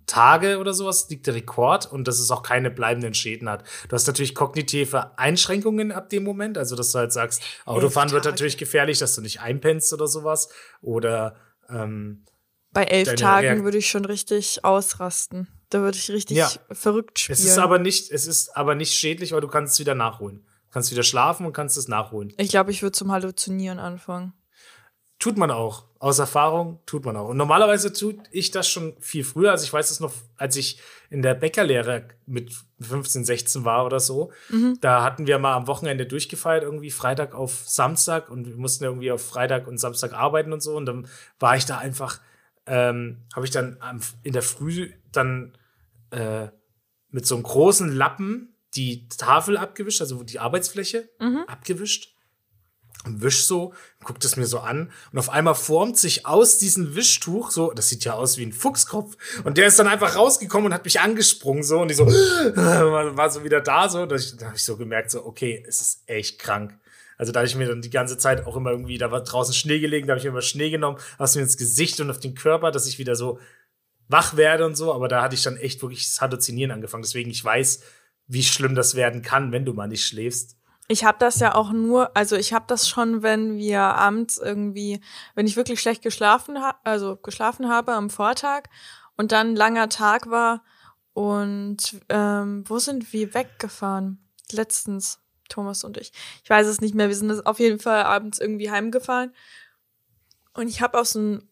Tage 0.06 0.58
oder 0.58 0.72
sowas 0.72 1.08
liegt 1.10 1.26
der 1.26 1.34
Rekord 1.34 1.90
und 1.90 2.08
dass 2.08 2.18
es 2.18 2.30
auch 2.30 2.42
keine 2.42 2.70
bleibenden 2.70 3.12
Schäden 3.14 3.48
hat. 3.48 3.64
Du 3.88 3.94
hast 3.94 4.06
natürlich 4.06 4.34
kognitive 4.34 5.18
Einschränkungen 5.18 5.92
ab 5.92 6.08
dem 6.08 6.24
Moment, 6.24 6.56
also 6.56 6.74
dass 6.76 6.92
du 6.92 6.98
halt 6.98 7.12
sagst, 7.12 7.42
Autofahren 7.66 8.10
wird 8.10 8.24
natürlich 8.24 8.56
gefährlich, 8.56 8.98
dass 8.98 9.14
du 9.14 9.20
nicht 9.20 9.40
einpennst 9.40 9.92
oder 9.92 10.06
sowas. 10.06 10.48
Oder 10.80 11.36
ähm, 11.68 12.24
bei 12.72 12.84
elf 12.84 13.14
Tagen 13.14 13.64
würde 13.64 13.78
ich 13.78 13.88
schon 13.88 14.04
richtig 14.04 14.64
ausrasten. 14.64 15.48
Da 15.70 15.80
würde 15.80 15.98
ich 15.98 16.10
richtig 16.10 16.38
ja. 16.38 16.50
verrückt 16.70 17.18
spielen. 17.18 17.38
Es 17.38 17.44
ist 17.44 17.58
aber 17.58 17.78
nicht, 17.78 18.10
es 18.10 18.26
ist 18.26 18.56
aber 18.56 18.74
nicht 18.74 18.94
schädlich, 18.94 19.32
weil 19.32 19.40
du 19.40 19.48
kannst 19.48 19.74
es 19.74 19.80
wieder 19.80 19.94
nachholen. 19.94 20.44
Du 20.66 20.72
kannst 20.72 20.90
wieder 20.90 21.02
schlafen 21.02 21.46
und 21.46 21.52
kannst 21.52 21.76
es 21.76 21.88
nachholen. 21.88 22.32
Ich 22.38 22.50
glaube, 22.50 22.70
ich 22.70 22.82
würde 22.82 22.92
zum 22.92 23.12
Halluzinieren 23.12 23.78
anfangen. 23.78 24.32
Tut 25.18 25.36
man 25.36 25.50
auch. 25.50 25.84
Aus 25.98 26.20
Erfahrung 26.20 26.78
tut 26.86 27.04
man 27.04 27.16
auch. 27.16 27.28
Und 27.28 27.36
normalerweise 27.36 27.92
tut 27.92 28.16
ich 28.30 28.52
das 28.52 28.68
schon 28.68 28.94
viel 29.00 29.24
früher. 29.24 29.50
Also 29.50 29.64
ich 29.64 29.72
weiß 29.72 29.90
es 29.90 29.98
noch, 29.98 30.12
als 30.36 30.54
ich 30.56 30.80
in 31.10 31.22
der 31.22 31.34
Bäckerlehre 31.34 32.08
mit 32.24 32.52
15, 32.80 33.24
16 33.24 33.64
war 33.64 33.84
oder 33.84 33.98
so. 33.98 34.30
Mhm. 34.48 34.78
Da 34.80 35.02
hatten 35.02 35.26
wir 35.26 35.38
mal 35.40 35.54
am 35.54 35.66
Wochenende 35.66 36.06
durchgefeiert, 36.06 36.62
irgendwie 36.62 36.92
Freitag 36.92 37.34
auf 37.34 37.64
Samstag. 37.66 38.30
Und 38.30 38.46
wir 38.46 38.56
mussten 38.56 38.84
irgendwie 38.84 39.10
auf 39.10 39.26
Freitag 39.26 39.66
und 39.66 39.78
Samstag 39.78 40.12
arbeiten 40.12 40.52
und 40.52 40.62
so. 40.62 40.76
Und 40.76 40.86
dann 40.86 41.08
war 41.40 41.56
ich 41.56 41.66
da 41.66 41.78
einfach 41.78 42.20
ähm, 42.68 43.18
habe 43.34 43.46
ich 43.46 43.50
dann 43.50 43.78
in 44.22 44.32
der 44.32 44.42
Früh 44.42 44.92
dann 45.10 45.56
äh, 46.10 46.48
mit 47.10 47.26
so 47.26 47.34
einem 47.34 47.44
großen 47.44 47.92
Lappen 47.92 48.54
die 48.74 49.08
Tafel 49.08 49.56
abgewischt, 49.56 50.00
also 50.00 50.22
die 50.22 50.38
Arbeitsfläche 50.38 51.08
mhm. 51.18 51.44
abgewischt. 51.46 52.14
Und 53.04 53.22
wisch 53.22 53.44
so, 53.44 53.74
guckt 54.02 54.24
es 54.24 54.36
mir 54.36 54.46
so 54.46 54.58
an 54.58 54.90
und 55.12 55.18
auf 55.20 55.30
einmal 55.30 55.54
formt 55.54 55.96
sich 55.96 56.26
aus 56.26 56.58
diesem 56.58 56.96
Wischtuch 56.96 57.52
so, 57.52 57.72
das 57.72 57.88
sieht 57.88 58.04
ja 58.04 58.14
aus 58.14 58.38
wie 58.38 58.44
ein 58.44 58.52
Fuchskopf 58.52 59.16
und 59.44 59.56
der 59.56 59.68
ist 59.68 59.78
dann 59.78 59.86
einfach 59.86 60.16
rausgekommen 60.16 60.66
und 60.66 60.74
hat 60.74 60.84
mich 60.84 61.00
angesprungen 61.00 61.62
so 61.62 61.80
und 61.80 61.88
die 61.88 61.94
so 61.94 62.06
war 62.56 63.30
so 63.30 63.44
wieder 63.44 63.60
da 63.60 63.88
so, 63.88 64.04
da 64.04 64.16
habe 64.16 64.56
ich 64.56 64.64
so 64.64 64.76
gemerkt 64.76 65.12
so, 65.12 65.24
okay, 65.24 65.64
es 65.66 65.80
ist 65.80 66.02
echt 66.06 66.40
krank. 66.40 66.76
Also 67.16 67.32
da 67.32 67.40
habe 67.40 67.46
ich 67.48 67.56
mir 67.56 67.68
dann 67.68 67.82
die 67.82 67.90
ganze 67.90 68.18
Zeit 68.18 68.46
auch 68.46 68.56
immer 68.56 68.70
irgendwie, 68.70 68.98
da 68.98 69.10
war 69.10 69.22
draußen 69.22 69.54
Schnee 69.54 69.78
gelegen, 69.78 70.06
da 70.06 70.12
habe 70.12 70.18
ich 70.18 70.24
mir 70.24 70.30
immer 70.30 70.42
Schnee 70.42 70.70
genommen, 70.70 70.98
hast 71.18 71.36
mir 71.36 71.42
ins 71.42 71.56
Gesicht 71.56 72.00
und 72.00 72.10
auf 72.10 72.20
den 72.20 72.34
Körper, 72.34 72.70
dass 72.72 72.86
ich 72.86 72.98
wieder 72.98 73.16
so 73.16 73.38
wach 74.08 74.36
werde 74.36 74.66
und 74.66 74.76
so. 74.76 74.92
Aber 74.92 75.08
da 75.08 75.22
hatte 75.22 75.34
ich 75.34 75.42
dann 75.42 75.56
echt 75.56 75.82
wirklich 75.82 76.04
das 76.06 76.20
Halluzinieren 76.20 76.70
angefangen. 76.70 77.02
Deswegen 77.02 77.30
ich 77.30 77.44
weiß, 77.44 77.82
wie 78.26 78.42
schlimm 78.42 78.74
das 78.74 78.94
werden 78.94 79.22
kann, 79.22 79.52
wenn 79.52 79.64
du 79.64 79.72
mal 79.72 79.88
nicht 79.88 80.06
schläfst. 80.06 80.56
Ich 80.88 81.04
habe 81.04 81.18
das 81.18 81.38
ja 81.38 81.54
auch 81.54 81.70
nur, 81.70 82.16
also 82.16 82.36
ich 82.36 82.54
habe 82.54 82.64
das 82.66 82.88
schon, 82.88 83.22
wenn 83.22 83.58
wir 83.58 83.80
abends 83.80 84.38
irgendwie, 84.38 85.00
wenn 85.34 85.46
ich 85.46 85.56
wirklich 85.56 85.80
schlecht 85.80 86.02
geschlafen 86.02 86.62
habe, 86.62 86.78
also 86.84 87.16
geschlafen 87.16 87.68
habe 87.68 87.92
am 87.92 88.08
Vortag 88.08 88.64
und 89.16 89.32
dann 89.32 89.48
ein 89.48 89.56
langer 89.56 89.90
Tag 89.90 90.30
war 90.30 90.64
und 91.12 92.00
ähm, 92.08 92.64
wo 92.66 92.78
sind 92.78 93.12
wir 93.12 93.34
weggefahren? 93.34 94.18
Letztens. 94.50 95.20
Thomas 95.48 95.84
und 95.84 95.96
ich. 95.96 96.12
Ich 96.44 96.50
weiß 96.50 96.66
es 96.66 96.80
nicht 96.80 96.94
mehr. 96.94 97.08
Wir 97.08 97.16
sind 97.16 97.46
auf 97.46 97.58
jeden 97.58 97.78
Fall 97.78 98.02
abends 98.02 98.38
irgendwie 98.38 98.70
heimgefahren. 98.70 99.32
Und 100.54 100.68
ich 100.68 100.80
habe 100.80 100.98
aus 100.98 101.12
dem, 101.12 101.47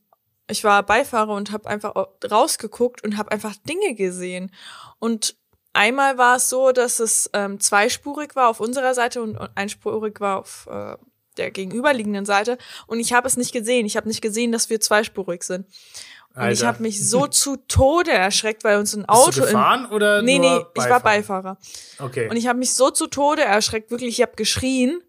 ich 0.49 0.65
war 0.65 0.83
Beifahrer 0.85 1.35
und 1.35 1.53
habe 1.53 1.69
einfach 1.69 1.95
rausgeguckt 2.31 3.05
und 3.05 3.17
habe 3.17 3.33
einfach 3.33 3.55
Dinge 3.69 3.95
gesehen. 3.95 4.53
Und 4.99 5.37
einmal 5.73 6.19
war 6.19 6.37
es 6.37 6.49
so, 6.49 6.73
dass 6.73 7.01
es 7.01 7.31
ähm, 7.33 7.61
zweispurig 7.61 8.37
war 8.37 8.49
auf 8.49 8.61
unserer 8.61 8.95
Seite 8.95 9.23
und 9.23 9.39
einspurig 9.55 10.21
war 10.21 10.39
auf 10.41 10.69
äh, 10.71 10.97
der 11.37 11.51
gegenüberliegenden 11.51 12.25
Seite. 12.25 12.59
Und 12.87 13.01
ich 13.01 13.13
habe 13.13 13.27
es 13.27 13.37
nicht 13.37 13.53
gesehen. 13.53 13.87
Ich 13.87 13.97
habe 13.97 14.09
nicht 14.09 14.23
gesehen, 14.23 14.53
dass 14.53 14.71
wir 14.71 14.81
zweispurig 14.81 15.43
sind. 15.43 15.67
Und 16.35 16.51
ich 16.51 16.65
habe 16.65 16.83
mich 16.83 17.09
so 17.09 17.27
zu 17.27 17.57
Tode 17.57 18.13
erschreckt, 18.13 18.63
weil 18.63 18.79
uns 18.79 18.95
ein 18.95 19.07
Auto. 19.07 19.27
Bist 19.27 19.39
du 19.39 19.43
gefahren 19.43 19.87
oder 19.87 20.23
Nee, 20.23 20.39
nee, 20.39 20.49
Beifahrer? 20.49 20.71
ich 20.77 20.91
war 20.91 21.01
Beifahrer. 21.01 21.59
Okay. 21.99 22.29
Und 22.29 22.37
ich 22.37 22.47
habe 22.47 22.59
mich 22.59 22.75
so 22.75 22.91
zu 22.91 23.07
Tode 23.07 23.43
erschreckt, 23.43 23.91
wirklich, 23.91 24.19
ich 24.19 24.23
habe 24.23 24.37
geschrien, 24.37 25.03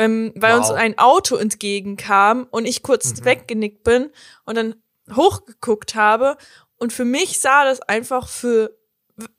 ähm, 0.00 0.32
weil 0.34 0.54
wow. 0.54 0.60
uns 0.60 0.70
ein 0.70 0.98
Auto 0.98 1.36
entgegenkam 1.36 2.46
und 2.50 2.64
ich 2.64 2.82
kurz 2.82 3.20
mhm. 3.20 3.24
weggenickt 3.26 3.84
bin 3.84 4.10
und 4.44 4.56
dann 4.56 4.74
hochgeguckt 5.14 5.94
habe. 5.94 6.38
Und 6.78 6.94
für 6.94 7.04
mich 7.04 7.38
sah 7.38 7.64
das 7.64 7.82
einfach 7.82 8.26
für 8.26 8.78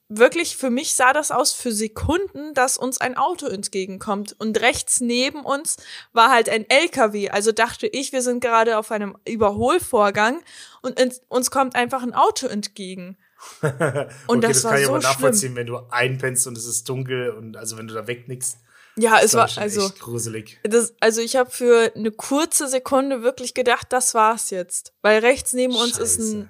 wirklich, 0.07 0.57
für 0.57 0.69
mich 0.69 0.93
sah 0.93 1.13
das 1.13 1.31
aus 1.31 1.53
für 1.53 1.71
Sekunden, 1.71 2.53
dass 2.53 2.77
uns 2.77 3.01
ein 3.01 3.17
Auto 3.17 3.47
entgegenkommt. 3.47 4.35
Und 4.37 4.61
rechts 4.61 5.01
neben 5.01 5.43
uns 5.43 5.77
war 6.13 6.29
halt 6.29 6.47
ein 6.47 6.69
LKW. 6.69 7.29
Also 7.29 7.51
dachte 7.51 7.87
ich, 7.87 8.11
wir 8.11 8.21
sind 8.21 8.41
gerade 8.41 8.77
auf 8.77 8.91
einem 8.91 9.17
Überholvorgang 9.27 10.43
und 10.83 11.01
uns 11.27 11.49
kommt 11.49 11.75
einfach 11.75 12.03
ein 12.03 12.13
Auto 12.13 12.45
entgegen. 12.45 13.17
Und 13.63 14.37
okay, 14.37 14.41
das, 14.41 14.61
das 14.61 14.63
war 14.65 14.71
kann 14.73 14.81
ich 14.81 14.85
so 14.85 14.93
aber 14.93 15.01
nachvollziehen, 15.01 15.39
schlimm. 15.39 15.55
wenn 15.55 15.65
du 15.65 15.77
einpennst 15.89 16.45
und 16.45 16.55
es 16.55 16.67
ist 16.67 16.87
dunkel 16.87 17.31
und 17.31 17.57
also 17.57 17.75
wenn 17.75 17.87
du 17.87 17.95
da 17.95 18.05
wegnickst. 18.05 18.59
Ja, 18.97 19.19
es 19.19 19.33
war 19.33 19.49
also 19.57 19.85
echt 19.85 19.99
gruselig. 19.99 20.59
Das, 20.63 20.93
also 20.99 21.21
ich 21.21 21.35
habe 21.35 21.49
für 21.49 21.91
eine 21.95 22.11
kurze 22.11 22.67
Sekunde 22.67 23.23
wirklich 23.23 23.53
gedacht, 23.53 23.87
das 23.89 24.13
war's 24.13 24.49
jetzt, 24.49 24.93
weil 25.01 25.19
rechts 25.19 25.53
neben 25.53 25.75
uns 25.75 25.97
Scheiße. 25.97 26.03
ist 26.03 26.19
ein 26.19 26.49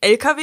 LKW, 0.00 0.42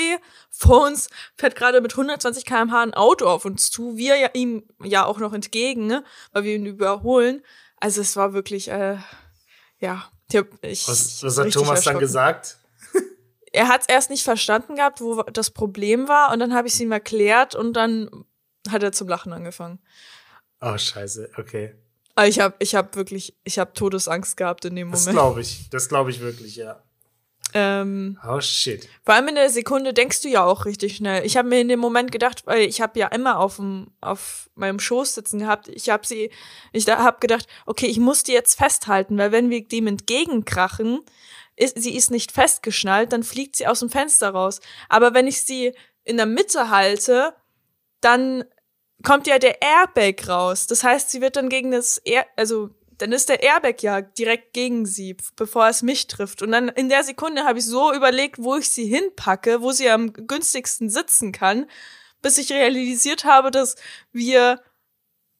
vor 0.49 0.87
uns 0.87 1.09
fährt 1.35 1.55
gerade 1.55 1.81
mit 1.81 1.93
120 1.93 2.45
km/h 2.45 2.81
ein 2.81 2.93
Auto 2.93 3.27
auf 3.27 3.45
uns 3.45 3.69
zu, 3.71 3.97
wir 3.97 4.15
ja 4.15 4.29
ihm 4.33 4.63
ja 4.83 5.05
auch 5.05 5.19
noch 5.19 5.33
entgegen, 5.33 5.85
ne, 5.87 6.03
weil 6.31 6.43
wir 6.43 6.55
ihn 6.55 6.65
überholen. 6.65 7.41
Also 7.77 8.01
es 8.01 8.15
war 8.15 8.33
wirklich, 8.33 8.69
äh, 8.69 8.97
ja, 9.79 10.09
ich. 10.61 10.87
Was, 10.87 11.23
was 11.23 11.37
hat 11.37 11.51
Thomas 11.51 11.83
dann 11.83 11.99
gesagt? 11.99 12.57
er 13.53 13.67
hat 13.67 13.81
es 13.81 13.87
erst 13.87 14.09
nicht 14.09 14.23
verstanden 14.23 14.75
gehabt, 14.75 15.01
wo 15.01 15.23
das 15.23 15.51
Problem 15.51 16.07
war, 16.07 16.31
und 16.31 16.39
dann 16.39 16.53
habe 16.53 16.67
ich 16.67 16.73
es 16.73 16.79
ihm 16.79 16.91
erklärt 16.91 17.55
und 17.55 17.73
dann 17.73 18.09
hat 18.69 18.83
er 18.83 18.91
zum 18.91 19.07
Lachen 19.07 19.33
angefangen. 19.33 19.79
Oh, 20.61 20.77
scheiße, 20.77 21.31
okay. 21.37 21.75
Aber 22.15 22.27
ich 22.27 22.39
habe 22.39 22.55
ich 22.59 22.75
hab 22.75 22.95
wirklich, 22.95 23.35
ich 23.43 23.59
habe 23.59 23.73
Todesangst 23.73 24.35
gehabt 24.35 24.65
in 24.65 24.75
dem 24.75 24.87
Moment. 24.87 25.07
Das 25.07 25.13
glaube 25.13 25.41
ich, 25.41 25.69
das 25.69 25.89
glaube 25.89 26.09
ich 26.11 26.19
wirklich, 26.19 26.55
ja. 26.57 26.83
Ähm, 27.53 28.19
oh 28.27 28.41
shit. 28.41 28.87
Vor 29.03 29.15
allem 29.15 29.29
in 29.29 29.35
der 29.35 29.49
Sekunde 29.49 29.93
denkst 29.93 30.21
du 30.21 30.29
ja 30.29 30.43
auch 30.43 30.65
richtig 30.65 30.97
schnell. 30.97 31.25
Ich 31.25 31.35
habe 31.35 31.47
mir 31.47 31.61
in 31.61 31.67
dem 31.67 31.79
Moment 31.79 32.11
gedacht, 32.11 32.45
weil 32.45 32.61
ich 32.61 32.81
habe 32.81 32.99
ja 32.99 33.07
immer 33.07 33.39
auf, 33.39 33.55
dem, 33.55 33.87
auf 34.01 34.49
meinem 34.55 34.79
Schoß 34.79 35.15
sitzen 35.15 35.39
gehabt. 35.39 35.67
Ich 35.69 35.89
habe 35.89 36.05
sie, 36.05 36.29
ich 36.73 36.87
habe 36.87 37.19
gedacht, 37.19 37.47
okay, 37.65 37.87
ich 37.87 37.99
muss 37.99 38.23
die 38.23 38.33
jetzt 38.33 38.55
festhalten, 38.55 39.17
weil 39.17 39.31
wenn 39.31 39.49
wir 39.49 39.67
dem 39.67 39.87
entgegenkrachen, 39.87 40.99
ist, 41.55 41.81
sie 41.81 41.95
ist 41.95 42.11
nicht 42.11 42.31
festgeschnallt, 42.31 43.11
dann 43.11 43.23
fliegt 43.23 43.55
sie 43.55 43.67
aus 43.67 43.79
dem 43.79 43.89
Fenster 43.89 44.29
raus. 44.29 44.61
Aber 44.87 45.13
wenn 45.13 45.27
ich 45.27 45.41
sie 45.41 45.73
in 46.03 46.17
der 46.17 46.25
Mitte 46.25 46.69
halte, 46.69 47.33
dann 48.01 48.45
kommt 49.03 49.27
ja 49.27 49.39
der 49.39 49.61
Airbag 49.61 50.27
raus. 50.27 50.67
Das 50.67 50.83
heißt, 50.83 51.09
sie 51.09 51.21
wird 51.21 51.35
dann 51.35 51.49
gegen 51.49 51.71
das 51.71 51.97
Air, 51.99 52.25
also 52.35 52.69
dann 52.97 53.13
ist 53.13 53.29
der 53.29 53.41
Airbag 53.41 53.81
ja 53.81 54.01
direkt 54.01 54.53
gegen 54.53 54.85
sie, 54.85 55.15
bevor 55.37 55.67
es 55.69 55.81
mich 55.81 56.07
trifft. 56.07 56.41
Und 56.41 56.51
dann 56.51 56.67
in 56.67 56.89
der 56.89 57.03
Sekunde 57.03 57.45
habe 57.45 57.59
ich 57.59 57.65
so 57.65 57.93
überlegt, 57.93 58.39
wo 58.39 58.57
ich 58.57 58.69
sie 58.69 58.85
hinpacke, 58.85 59.61
wo 59.61 59.71
sie 59.71 59.89
am 59.89 60.11
günstigsten 60.11 60.89
sitzen 60.89 61.31
kann, 61.31 61.65
bis 62.21 62.37
ich 62.37 62.51
realisiert 62.51 63.23
habe, 63.23 63.51
dass 63.51 63.75
wir 64.11 64.61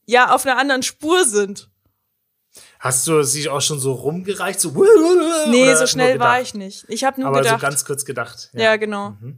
ja 0.06 0.34
auf 0.34 0.46
einer 0.46 0.58
anderen 0.58 0.84
Spur 0.84 1.26
sind. 1.26 1.70
Hast 2.80 3.06
du 3.08 3.24
sie 3.24 3.50
auch 3.50 3.62
schon 3.62 3.80
so 3.80 3.92
rumgereicht? 3.92 4.60
So, 4.60 4.72
nee, 5.50 5.76
so 5.76 5.86
schnell 5.86 6.18
war 6.20 6.42
ich 6.42 6.54
nicht. 6.54 6.86
Ich 6.88 7.04
habe 7.04 7.20
nur 7.20 7.30
Aber 7.30 7.42
gedacht. 7.42 7.60
so 7.60 7.66
ganz 7.66 7.84
kurz 7.84 8.06
gedacht. 8.06 8.50
Ja, 8.54 8.62
ja 8.62 8.76
genau. 8.78 9.12
Mhm. 9.20 9.38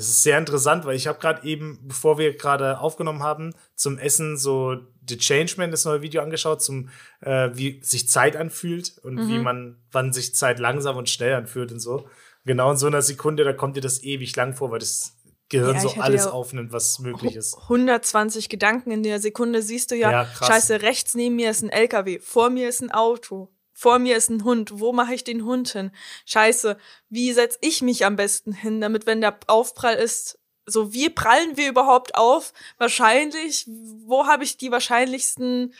Es 0.00 0.08
ist 0.08 0.22
sehr 0.22 0.38
interessant, 0.38 0.86
weil 0.86 0.96
ich 0.96 1.06
habe 1.06 1.18
gerade 1.18 1.46
eben, 1.46 1.78
bevor 1.82 2.16
wir 2.16 2.34
gerade 2.34 2.80
aufgenommen 2.80 3.22
haben, 3.22 3.54
zum 3.74 3.98
Essen 3.98 4.38
so 4.38 4.78
The 5.06 5.18
Changeman, 5.18 5.70
das 5.70 5.84
neue 5.84 6.00
Video 6.00 6.22
angeschaut, 6.22 6.62
zum 6.62 6.88
äh, 7.20 7.50
wie 7.52 7.80
sich 7.82 8.08
Zeit 8.08 8.34
anfühlt 8.34 8.96
und 9.02 9.16
mhm. 9.16 9.28
wie 9.28 9.38
man, 9.38 9.76
wann 9.92 10.14
sich 10.14 10.34
Zeit 10.34 10.58
langsam 10.58 10.96
und 10.96 11.10
schnell 11.10 11.34
anfühlt 11.34 11.70
und 11.70 11.80
so. 11.80 12.08
Genau 12.46 12.70
in 12.70 12.78
so 12.78 12.86
einer 12.86 13.02
Sekunde, 13.02 13.44
da 13.44 13.52
kommt 13.52 13.76
dir 13.76 13.82
das 13.82 14.02
ewig 14.02 14.34
lang 14.36 14.54
vor, 14.54 14.70
weil 14.70 14.78
das 14.78 15.18
Gehirn 15.50 15.74
ja, 15.74 15.80
so 15.80 15.90
alles 16.00 16.24
ja 16.24 16.30
aufnimmt, 16.30 16.72
was 16.72 16.98
möglich 17.00 17.36
ist. 17.36 17.58
120 17.64 18.48
Gedanken 18.48 18.92
in 18.92 19.02
der 19.02 19.20
Sekunde 19.20 19.60
siehst 19.60 19.90
du 19.90 19.96
ja, 19.96 20.10
ja 20.10 20.26
scheiße, 20.26 20.80
rechts 20.80 21.14
neben 21.14 21.36
mir 21.36 21.50
ist 21.50 21.62
ein 21.62 21.68
LKW, 21.68 22.20
vor 22.20 22.48
mir 22.48 22.70
ist 22.70 22.80
ein 22.80 22.90
Auto, 22.90 23.50
vor 23.80 23.98
mir 23.98 24.14
ist 24.18 24.28
ein 24.28 24.44
Hund. 24.44 24.78
Wo 24.78 24.92
mache 24.92 25.14
ich 25.14 25.24
den 25.24 25.42
Hund 25.46 25.70
hin? 25.70 25.90
Scheiße, 26.26 26.76
wie 27.08 27.32
setze 27.32 27.56
ich 27.62 27.80
mich 27.80 28.04
am 28.04 28.14
besten 28.14 28.52
hin, 28.52 28.78
damit 28.82 29.06
wenn 29.06 29.22
der 29.22 29.38
Aufprall 29.46 29.94
ist, 29.94 30.38
so 30.66 30.92
wie 30.92 31.08
prallen 31.08 31.56
wir 31.56 31.70
überhaupt 31.70 32.14
auf? 32.14 32.52
Wahrscheinlich, 32.76 33.64
wo 34.04 34.26
habe 34.26 34.44
ich 34.44 34.58
die 34.58 34.70
wahrscheinlichsten 34.70 35.72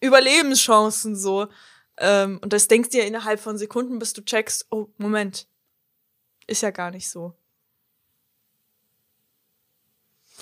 Überlebenschancen 0.00 1.16
so? 1.16 1.48
Ähm, 1.96 2.38
und 2.42 2.52
das 2.52 2.68
denkst 2.68 2.90
du 2.90 2.98
ja 2.98 3.04
innerhalb 3.04 3.40
von 3.40 3.58
Sekunden, 3.58 3.98
bis 3.98 4.12
du 4.12 4.24
checkst, 4.24 4.68
oh, 4.70 4.86
Moment, 4.98 5.48
ist 6.46 6.62
ja 6.62 6.70
gar 6.70 6.92
nicht 6.92 7.10
so. 7.10 7.34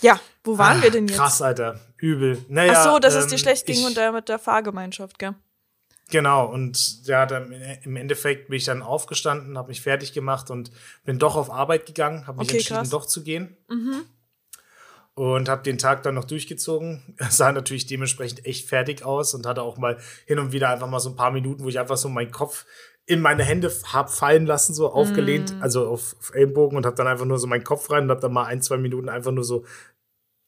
Ja, 0.02 0.20
wo 0.44 0.58
waren 0.58 0.80
ah, 0.80 0.82
wir 0.82 0.90
denn 0.90 1.08
jetzt? 1.08 1.16
Krass, 1.16 1.40
Alter. 1.40 1.80
Übel. 1.96 2.44
Naja, 2.50 2.74
Ach 2.76 2.84
so, 2.84 2.98
dass 2.98 3.14
ähm, 3.14 3.20
es 3.20 3.26
dir 3.28 3.38
schlecht 3.38 3.64
ging 3.64 3.86
und 3.86 3.96
der 3.96 4.12
mit 4.12 4.28
der 4.28 4.38
Fahrgemeinschaft, 4.38 5.18
gell? 5.18 5.34
Genau, 6.10 6.46
und 6.46 7.04
ja, 7.06 7.26
dann 7.26 7.52
im 7.82 7.96
Endeffekt 7.96 8.48
bin 8.48 8.56
ich 8.56 8.64
dann 8.64 8.82
aufgestanden, 8.82 9.58
habe 9.58 9.68
mich 9.68 9.80
fertig 9.80 10.12
gemacht 10.12 10.50
und 10.50 10.70
bin 11.04 11.18
doch 11.18 11.34
auf 11.34 11.50
Arbeit 11.50 11.86
gegangen, 11.86 12.26
habe 12.28 12.38
mich 12.38 12.48
okay, 12.48 12.58
entschieden, 12.58 12.78
krass. 12.78 12.90
doch 12.90 13.06
zu 13.06 13.24
gehen. 13.24 13.56
Mhm. 13.68 14.02
Und 15.14 15.48
habe 15.48 15.62
den 15.62 15.78
Tag 15.78 16.02
dann 16.02 16.14
noch 16.14 16.26
durchgezogen. 16.26 17.16
Sah 17.30 17.50
natürlich 17.50 17.86
dementsprechend 17.86 18.44
echt 18.46 18.68
fertig 18.68 19.04
aus 19.04 19.34
und 19.34 19.46
hatte 19.46 19.62
auch 19.62 19.78
mal 19.78 19.98
hin 20.26 20.38
und 20.38 20.52
wieder 20.52 20.68
einfach 20.68 20.88
mal 20.88 21.00
so 21.00 21.08
ein 21.10 21.16
paar 21.16 21.32
Minuten, 21.32 21.64
wo 21.64 21.68
ich 21.68 21.80
einfach 21.80 21.96
so 21.96 22.08
meinen 22.08 22.30
Kopf 22.30 22.66
in 23.06 23.20
meine 23.20 23.42
Hände 23.42 23.72
hab 23.92 24.10
fallen 24.10 24.46
lassen, 24.46 24.74
so 24.74 24.92
aufgelehnt, 24.92 25.56
mm. 25.56 25.62
also 25.62 25.86
auf, 25.88 26.16
auf 26.18 26.34
Ellenbogen 26.34 26.76
und 26.76 26.84
habe 26.84 26.96
dann 26.96 27.06
einfach 27.06 27.24
nur 27.24 27.38
so 27.38 27.46
meinen 27.46 27.62
Kopf 27.62 27.88
rein 27.90 28.04
und 28.04 28.10
habe 28.10 28.20
dann 28.20 28.32
mal 28.32 28.46
ein, 28.46 28.62
zwei 28.62 28.76
Minuten 28.76 29.08
einfach 29.08 29.30
nur 29.30 29.44
so 29.44 29.64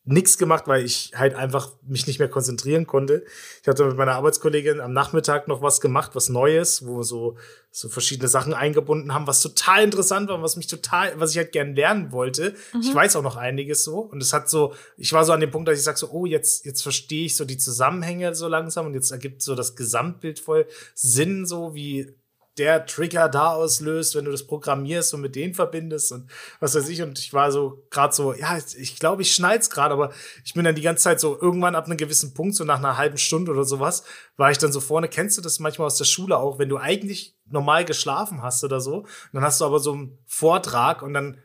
nichts 0.08 0.38
gemacht, 0.38 0.64
weil 0.66 0.84
ich 0.84 1.12
halt 1.14 1.34
einfach 1.34 1.72
mich 1.86 2.06
nicht 2.06 2.18
mehr 2.18 2.28
konzentrieren 2.28 2.86
konnte. 2.86 3.24
Ich 3.60 3.68
hatte 3.68 3.84
mit 3.84 3.96
meiner 3.96 4.14
Arbeitskollegin 4.14 4.80
am 4.80 4.92
Nachmittag 4.92 5.48
noch 5.48 5.60
was 5.60 5.82
gemacht, 5.82 6.12
was 6.14 6.30
Neues, 6.30 6.86
wo 6.86 6.98
wir 6.98 7.04
so, 7.04 7.36
so 7.70 7.90
verschiedene 7.90 8.28
Sachen 8.28 8.54
eingebunden 8.54 9.12
haben, 9.12 9.26
was 9.26 9.42
total 9.42 9.84
interessant 9.84 10.30
war, 10.30 10.42
was 10.42 10.56
mich 10.56 10.66
total, 10.66 11.12
was 11.20 11.32
ich 11.32 11.36
halt 11.36 11.52
gern 11.52 11.74
lernen 11.74 12.10
wollte. 12.10 12.54
Mhm. 12.72 12.80
Ich 12.80 12.94
weiß 12.94 13.16
auch 13.16 13.22
noch 13.22 13.36
einiges 13.36 13.84
so. 13.84 13.98
Und 13.98 14.22
es 14.22 14.32
hat 14.32 14.48
so, 14.48 14.72
ich 14.96 15.12
war 15.12 15.26
so 15.26 15.32
an 15.32 15.40
dem 15.40 15.50
Punkt, 15.50 15.68
dass 15.68 15.78
ich 15.78 15.84
sage 15.84 15.98
so, 15.98 16.08
oh, 16.10 16.24
jetzt, 16.24 16.64
jetzt 16.64 16.82
verstehe 16.82 17.26
ich 17.26 17.36
so 17.36 17.44
die 17.44 17.58
Zusammenhänge 17.58 18.34
so 18.34 18.48
langsam 18.48 18.86
und 18.86 18.94
jetzt 18.94 19.10
ergibt 19.10 19.42
so 19.42 19.54
das 19.54 19.76
Gesamtbild 19.76 20.40
voll 20.40 20.66
Sinn, 20.94 21.44
so 21.44 21.74
wie 21.74 22.14
der 22.58 22.86
Trigger 22.86 23.28
da 23.28 23.52
auslöst, 23.52 24.14
wenn 24.14 24.24
du 24.24 24.30
das 24.30 24.46
programmierst 24.46 25.14
und 25.14 25.20
mit 25.20 25.36
denen 25.36 25.54
verbindest 25.54 26.12
und 26.12 26.30
was 26.60 26.74
weiß 26.74 26.88
ich. 26.88 27.02
Und 27.02 27.18
ich 27.18 27.32
war 27.32 27.52
so 27.52 27.86
gerade 27.90 28.14
so, 28.14 28.34
ja, 28.34 28.58
ich 28.76 28.98
glaube, 28.98 29.22
ich 29.22 29.32
schnall's 29.34 29.70
gerade, 29.70 29.94
aber 29.94 30.12
ich 30.44 30.54
bin 30.54 30.64
dann 30.64 30.74
die 30.74 30.82
ganze 30.82 31.04
Zeit 31.04 31.20
so 31.20 31.40
irgendwann 31.40 31.74
ab 31.74 31.86
einem 31.86 31.96
gewissen 31.96 32.34
Punkt, 32.34 32.54
so 32.56 32.64
nach 32.64 32.78
einer 32.78 32.96
halben 32.96 33.18
Stunde 33.18 33.52
oder 33.52 33.64
sowas, 33.64 34.04
war 34.36 34.50
ich 34.50 34.58
dann 34.58 34.72
so 34.72 34.80
vorne. 34.80 35.08
Kennst 35.08 35.38
du 35.38 35.42
das 35.42 35.60
manchmal 35.60 35.86
aus 35.86 35.96
der 35.96 36.04
Schule 36.04 36.36
auch, 36.36 36.58
wenn 36.58 36.68
du 36.68 36.78
eigentlich 36.78 37.36
normal 37.46 37.84
geschlafen 37.84 38.42
hast 38.42 38.64
oder 38.64 38.80
so, 38.80 39.06
dann 39.32 39.42
hast 39.42 39.60
du 39.60 39.64
aber 39.64 39.78
so 39.78 39.92
einen 39.92 40.18
Vortrag 40.26 41.02
und 41.02 41.14
dann 41.14 41.38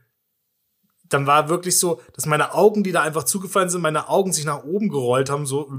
dann 1.09 1.27
war 1.27 1.47
wirklich 1.49 1.79
so, 1.79 2.01
dass 2.15 2.25
meine 2.25 2.53
Augen, 2.55 2.83
die 2.83 2.91
da 2.91 3.03
einfach 3.03 3.23
zugefallen 3.23 3.69
sind, 3.69 3.81
meine 3.81 4.09
Augen 4.09 4.33
sich 4.33 4.45
nach 4.45 4.63
oben 4.63 4.89
gerollt 4.89 5.29
haben, 5.29 5.45
so 5.45 5.69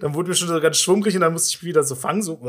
dann 0.00 0.14
wurde 0.14 0.30
mir 0.30 0.34
schon 0.34 0.48
so 0.48 0.60
ganz 0.60 0.78
schwummrig 0.78 1.14
und 1.14 1.20
dann 1.22 1.32
musste 1.32 1.56
ich 1.56 1.62
wieder 1.62 1.82
so 1.84 1.94
fangen, 1.94 2.22
so, 2.22 2.40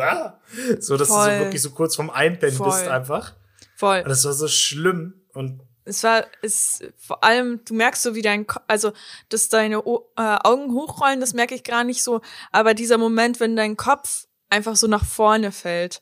so 0.80 0.98
dass 0.98 1.08
Voll. 1.08 1.30
du 1.30 1.38
so 1.38 1.44
wirklich 1.44 1.62
so 1.62 1.72
kurz 1.72 1.96
vorm 1.96 2.10
Einpennen 2.10 2.58
bist 2.58 2.88
einfach. 2.88 3.34
Voll. 3.76 4.00
Und 4.00 4.10
das 4.10 4.26
war 4.26 4.34
so 4.34 4.48
schlimm 4.48 5.22
und 5.34 5.62
es 5.88 6.04
war, 6.04 6.26
es, 6.42 6.84
vor 6.98 7.24
allem, 7.24 7.62
du 7.64 7.74
merkst 7.74 8.04
so, 8.04 8.14
wie 8.14 8.22
dein, 8.22 8.46
also, 8.68 8.92
dass 9.30 9.48
deine 9.48 9.86
o 9.86 10.12
äh, 10.18 10.38
Augen 10.44 10.74
hochrollen, 10.74 11.22
das 11.22 11.34
merke 11.34 11.56
ich 11.56 11.64
gar 11.64 11.86
nicht 11.86 12.04
so, 12.04 12.20
aber 12.52 12.74
dieser 12.74 12.98
Moment, 12.98 13.40
wenn 13.40 13.56
dein 13.56 13.78
Kopf 13.78 14.28
einfach 14.50 14.76
so 14.76 14.88
nach 14.88 15.06
vorne 15.06 15.54
fällt. 15.54 16.02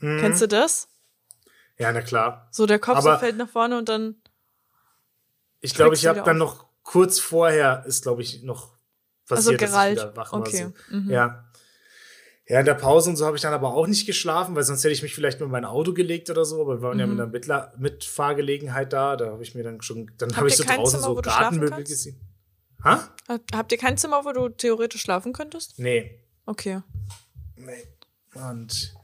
Mhm. 0.00 0.20
Kennst 0.20 0.42
du 0.42 0.48
das? 0.48 0.88
Ja, 1.78 1.90
na 1.90 2.02
klar. 2.02 2.48
So, 2.50 2.66
der 2.66 2.78
Kopf 2.78 3.00
so 3.00 3.16
fällt 3.16 3.38
nach 3.38 3.48
vorne 3.48 3.78
und 3.78 3.88
dann. 3.88 4.16
Ich 5.60 5.74
glaube, 5.74 5.94
ich 5.94 6.06
habe 6.06 6.22
dann 6.22 6.38
noch 6.38 6.66
kurz 6.82 7.18
vorher 7.18 7.84
ist, 7.86 8.02
glaube 8.02 8.22
ich, 8.22 8.42
noch 8.42 8.75
passiert, 9.26 9.60
also 9.62 9.72
Geralt. 9.72 9.98
dass 9.98 10.04
ich 10.04 10.10
wieder 10.10 10.16
wach 10.16 10.32
okay. 10.32 10.64
war. 10.64 10.72
So. 10.90 10.96
Mhm. 10.96 11.10
Ja. 11.10 11.42
Ja, 12.48 12.60
in 12.60 12.66
der 12.66 12.74
Pause 12.74 13.10
und 13.10 13.16
so 13.16 13.26
habe 13.26 13.36
ich 13.36 13.42
dann 13.42 13.52
aber 13.52 13.74
auch 13.74 13.88
nicht 13.88 14.06
geschlafen, 14.06 14.54
weil 14.54 14.62
sonst 14.62 14.84
hätte 14.84 14.92
ich 14.92 15.02
mich 15.02 15.14
vielleicht 15.14 15.40
mit 15.40 15.48
mein 15.48 15.64
Auto 15.64 15.92
gelegt 15.92 16.30
oder 16.30 16.44
so, 16.44 16.60
aber 16.60 16.76
wir 16.76 16.82
waren 16.82 16.94
mhm. 16.94 17.00
ja 17.00 17.06
mit 17.06 17.18
einer 17.18 17.26
Mittler 17.26 17.72
Mitfahrgelegenheit 17.76 18.92
da, 18.92 19.16
da 19.16 19.32
habe 19.32 19.42
ich 19.42 19.56
mir 19.56 19.64
dann 19.64 19.82
schon, 19.82 20.12
dann 20.18 20.36
habe 20.36 20.46
ich 20.46 20.56
so 20.56 20.62
draußen 20.62 21.00
Zimmer, 21.00 21.14
so 21.14 21.22
Gartenmöbel 21.22 21.82
gesehen. 21.82 22.20
Ha? 22.84 23.08
Habt 23.52 23.72
ihr 23.72 23.78
kein 23.78 23.96
Zimmer, 23.96 24.24
wo 24.24 24.32
du 24.32 24.48
theoretisch 24.48 25.02
schlafen 25.02 25.32
könntest? 25.32 25.80
Nee. 25.80 26.20
Okay. 26.44 26.82
Nee. 27.56 27.84
Und 28.34 28.94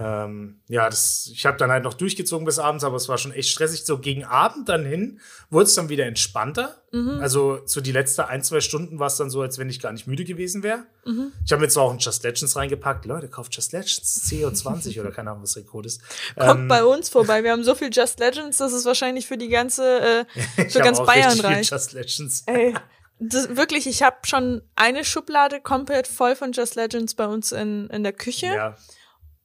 ähm, 0.00 0.60
ja, 0.68 0.88
das, 0.88 1.30
ich 1.32 1.44
habe 1.44 1.58
dann 1.58 1.70
halt 1.70 1.84
noch 1.84 1.94
durchgezogen 1.94 2.46
bis 2.46 2.58
abends, 2.58 2.84
aber 2.84 2.96
es 2.96 3.08
war 3.08 3.18
schon 3.18 3.32
echt 3.32 3.50
stressig. 3.50 3.84
So 3.84 3.98
gegen 3.98 4.24
Abend 4.24 4.68
dann 4.68 4.84
hin 4.84 5.20
wurde 5.50 5.66
es 5.66 5.74
dann 5.74 5.88
wieder 5.88 6.06
entspannter. 6.06 6.82
Mhm. 6.92 7.18
Also 7.20 7.60
so 7.66 7.80
die 7.80 7.92
letzten 7.92 8.22
ein, 8.22 8.42
zwei 8.42 8.60
Stunden 8.60 8.98
war 8.98 9.08
es 9.08 9.16
dann 9.16 9.28
so, 9.28 9.42
als 9.42 9.58
wenn 9.58 9.68
ich 9.68 9.80
gar 9.80 9.92
nicht 9.92 10.06
müde 10.06 10.24
gewesen 10.24 10.62
wäre. 10.62 10.84
Mhm. 11.04 11.32
Ich 11.44 11.52
habe 11.52 11.60
mir 11.60 11.68
zwar 11.68 11.84
auch 11.84 11.92
ein 11.92 11.98
Just 11.98 12.22
Legends 12.22 12.56
reingepackt. 12.56 13.04
Leute, 13.04 13.28
kauft 13.28 13.54
Just 13.54 13.72
Legends 13.72 14.22
CO20 14.30 15.00
oder 15.00 15.10
keine 15.10 15.30
Ahnung, 15.30 15.42
was 15.42 15.54
der 15.54 15.64
Code 15.64 15.88
ist. 15.88 16.00
Kommt 16.38 16.60
Ähm, 16.62 16.68
bei 16.68 16.84
uns 16.84 17.08
vorbei. 17.08 17.44
Wir 17.44 17.52
haben 17.52 17.64
so 17.64 17.74
viel 17.74 17.90
Just 17.92 18.18
Legends, 18.18 18.58
das 18.58 18.72
ist 18.72 18.86
wahrscheinlich 18.86 19.26
für 19.26 19.36
die 19.36 19.48
ganze, 19.48 20.00
äh, 20.00 20.24
für 20.70 20.80
ganz 20.80 20.98
Bayern 20.98 21.30
richtig 21.32 21.40
viel 21.40 21.46
reich. 21.46 21.70
Just 21.70 21.92
Legends. 21.92 22.42
Ey, 22.46 22.74
das, 23.18 23.56
wirklich, 23.56 23.86
ich 23.86 24.02
habe 24.02 24.16
schon 24.24 24.62
eine 24.74 25.04
Schublade 25.04 25.60
komplett 25.60 26.08
voll 26.08 26.34
von 26.34 26.52
Just 26.52 26.74
Legends 26.74 27.14
bei 27.14 27.26
uns 27.26 27.52
in, 27.52 27.88
in 27.90 28.02
der 28.02 28.12
Küche. 28.12 28.46
Ja. 28.46 28.76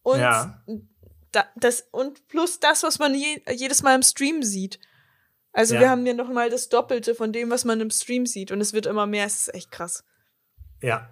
Und 0.08 0.22
Ja. 0.22 0.64
da, 1.34 1.46
das 1.58 1.86
und 1.92 2.28
plus 2.30 2.62
das, 2.62 2.84
was 2.84 2.98
man 2.98 3.14
je, 3.14 3.42
jedes 3.52 3.84
Mal 3.84 3.96
im 3.96 4.04
Stream 4.04 4.42
sieht. 4.42 4.80
Also 5.52 5.74
Ja. 5.76 5.82
wir 5.82 5.90
haben 5.90 6.06
ja 6.06 6.14
noch 6.14 6.30
mal 6.30 6.50
das 6.50 6.70
Doppelte 6.70 7.14
von 7.14 7.34
dem, 7.34 7.50
was 7.50 7.66
man 7.66 7.82
im 7.82 7.90
Stream 7.90 8.26
sieht 8.26 8.52
und 8.52 8.62
es 8.62 8.72
wird 8.72 8.86
immer 8.86 9.06
mehr. 9.06 9.26
Es 9.26 9.40
ist 9.40 9.54
echt 9.54 9.70
krass. 9.70 10.06
Ja. 10.82 11.10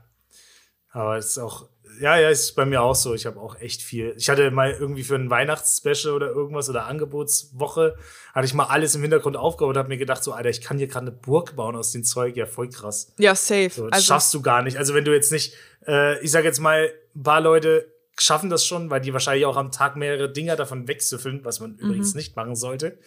Aber 0.92 1.18
es 1.18 1.26
ist 1.32 1.40
auch, 1.40 1.68
ja, 2.00 2.18
ja, 2.18 2.30
ist 2.30 2.56
bei 2.56 2.66
mir 2.66 2.82
auch 2.82 2.96
so. 2.96 3.14
Ich 3.14 3.26
habe 3.26 3.38
auch 3.38 3.60
echt 3.60 3.82
viel. 3.82 4.14
Ich 4.18 4.30
hatte 4.30 4.50
mal 4.50 4.72
irgendwie 4.72 5.04
für 5.04 5.16
ein 5.16 5.30
Weihnachtsspecial 5.30 6.14
oder 6.14 6.28
irgendwas 6.28 6.70
oder 6.70 6.86
Angebotswoche, 6.86 7.98
hatte 8.34 8.46
ich 8.46 8.54
mal 8.54 8.68
alles 8.68 8.96
im 8.96 9.02
Hintergrund 9.02 9.36
aufgebaut 9.36 9.76
und 9.76 9.80
habe 9.80 9.90
mir 9.90 9.98
gedacht, 9.98 10.24
so, 10.24 10.32
Alter, 10.32 10.50
ich 10.50 10.62
kann 10.62 10.78
hier 10.78 10.88
gerade 10.88 11.08
eine 11.08 11.12
Burg 11.12 11.58
bauen 11.58 11.76
aus 11.76 11.92
dem 11.92 12.06
Zeug. 12.06 12.38
Ja, 12.38 12.46
voll 12.46 12.70
krass. 12.70 13.12
Ja, 13.18 13.36
safe. 13.36 13.72
So, 13.72 13.88
das 13.90 13.98
also 13.98 14.06
schaffst 14.06 14.34
du 14.34 14.42
gar 14.42 14.62
nicht. 14.62 14.78
Also 14.78 14.94
wenn 14.94 15.04
du 15.04 15.14
jetzt 15.14 15.34
nicht, 15.34 15.54
äh, 15.86 16.18
ich 16.24 16.32
sag 16.32 16.46
jetzt 16.46 16.60
mal, 16.60 16.94
ein 17.14 17.24
paar 17.24 17.42
Leute 17.42 17.94
schaffen 18.18 18.50
das 18.50 18.66
schon, 18.66 18.90
weil 18.90 19.02
die 19.02 19.14
wahrscheinlich 19.14 19.46
auch 19.46 19.58
am 19.58 19.72
Tag 19.72 19.96
mehrere 19.96 20.32
Dinger 20.32 20.56
davon 20.56 20.88
wegsüffeln, 20.88 21.44
was 21.44 21.60
man 21.60 21.76
übrigens 21.78 22.14
Mhm. 22.14 22.18
nicht 22.20 22.36
machen 22.36 22.56
sollte. 22.56 23.00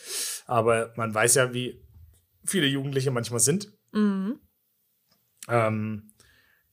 Aber 0.47 0.93
man 0.97 1.15
weiß 1.15 1.35
ja, 1.37 1.55
wie 1.55 1.83
viele 2.45 2.67
Jugendliche 2.67 3.11
manchmal 3.11 3.41
sind. 3.41 3.73
mhm. 3.93 4.41
Ähm, 5.49 6.13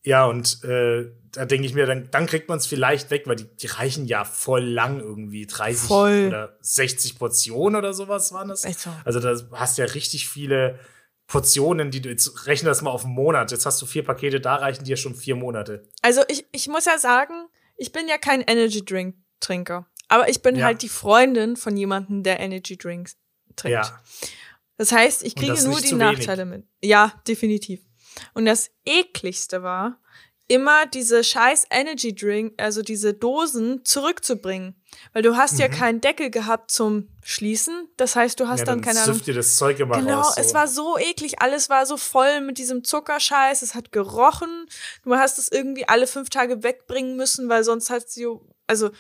ja, 0.04 0.26
und 0.26 0.64
äh, 0.64 1.12
da 1.32 1.46
denke 1.46 1.66
ich 1.66 1.74
mir, 1.74 1.86
dann, 1.88 2.10
dann 2.12 2.28
kriegt 2.28 2.48
man 2.48 2.60
es 2.60 2.68
vielleicht 2.68 3.10
weg, 3.10 3.24
weil 3.26 3.38
die, 3.38 3.46
die 3.58 3.66
reichen 3.68 4.06
ja 4.06 4.24
voll 4.24 4.64
lang 4.64 5.00
irgendwie. 5.00 5.48
30 5.48 5.88
Voll. 5.88 6.26
oder 6.28 6.58
60 6.62 7.18
Portionen 7.18 7.76
oder 7.78 7.94
sowas 7.94 8.32
waren 8.34 8.50
das. 8.50 8.66
Echt 8.66 8.80
so. 8.82 8.92
Also 9.04 9.20
da 9.20 9.36
hast 9.54 9.78
du 9.78 9.82
ja 9.82 9.88
richtig 9.94 10.28
viele 10.30 10.78
Portionen, 11.26 11.90
die 11.90 12.02
du 12.02 12.10
jetzt 12.10 12.46
rechne 12.46 12.70
das 12.70 12.84
mal 12.84 12.92
auf 12.92 13.04
einen 13.06 13.16
Monat. 13.16 13.52
Jetzt 13.52 13.66
hast 13.66 13.82
du 13.82 13.88
vier 13.88 14.04
Pakete, 14.04 14.40
da 14.40 14.56
reichen 14.58 14.84
dir 14.84 14.96
schon 14.98 15.16
vier 15.16 15.36
Monate. 15.36 15.88
Also 16.04 16.22
ich, 16.28 16.46
ich 16.52 16.68
muss 16.68 16.86
ja 16.86 17.00
sagen, 17.00 17.48
ich 17.78 17.92
bin 17.92 18.08
ja 18.08 18.18
kein 18.18 18.42
Energy 18.42 18.84
Drink 18.84 19.16
Trinker, 19.40 19.86
aber 20.08 20.30
ich 20.30 20.42
bin 20.42 20.56
Ja. 20.56 20.66
halt 20.66 20.82
die 20.82 20.90
Freundin 20.90 21.56
von 21.58 21.76
jemandem, 21.78 22.24
der 22.24 22.40
Energy 22.40 22.78
Drinks 22.78 23.18
trinkt. 23.56 23.74
Ja. 23.88 24.04
Das 24.78 24.92
heißt, 24.92 25.24
ich 25.24 25.36
kriege 25.36 25.54
nur 25.64 25.80
die 25.80 25.88
zu 25.88 26.00
wenig. 26.00 26.18
Nachteile 26.18 26.46
mit. 26.46 26.66
Ja, 26.82 27.14
definitiv. 27.28 27.82
Und 28.34 28.46
das 28.46 28.72
ekligste 28.86 29.64
war, 29.64 30.02
immer 30.48 30.86
diese 30.86 31.24
scheiß 31.24 31.66
Energy 31.72 32.14
Drink, 32.14 32.54
also 32.58 32.82
diese 32.82 33.14
Dosen 33.14 33.84
zurückzubringen. 33.84 34.76
Weil 35.14 35.24
du 35.24 35.36
hast 35.36 35.58
ja 35.60 35.68
keinen 35.68 36.02
Deckel 36.02 36.30
gehabt 36.30 36.72
zum 36.72 37.10
Schließen. 37.24 37.90
Das 37.98 38.16
heißt, 38.16 38.40
du 38.40 38.48
hast 38.48 38.62
Mhm. 38.62 38.66
ja, 38.68 38.74
dann, 38.74 38.82
keine 38.82 39.02
Ahnung. 39.02 39.22
dir 39.24 39.34
das 39.34 39.58
Zeug 39.58 39.80
immer 39.80 39.98
Genau, 40.00 40.22
raus. 40.22 40.36
So. 40.36 40.42
es 40.42 40.54
war 40.54 40.68
so 40.68 40.98
eklig. 40.98 41.42
Alles 41.42 41.70
war 41.70 41.86
so 41.86 41.98
voll 41.98 42.42
mit 42.42 42.58
diesem 42.58 42.84
Zuckerscheiß. 42.84 43.62
Es 43.62 43.76
hat 43.76 43.92
gerochen. 43.92 44.68
Du 45.04 45.16
hast 45.16 45.40
es 45.40 45.52
irgendwie 45.52 45.88
alle 45.88 46.08
fünf 46.08 46.30
Tage 46.30 46.64
wegbringen 46.64 47.16
müssen, 47.18 47.50
weil 47.50 47.64
sonst 47.64 47.90
hat 47.90 48.10
sie, 48.10 48.28
also, 48.68 48.92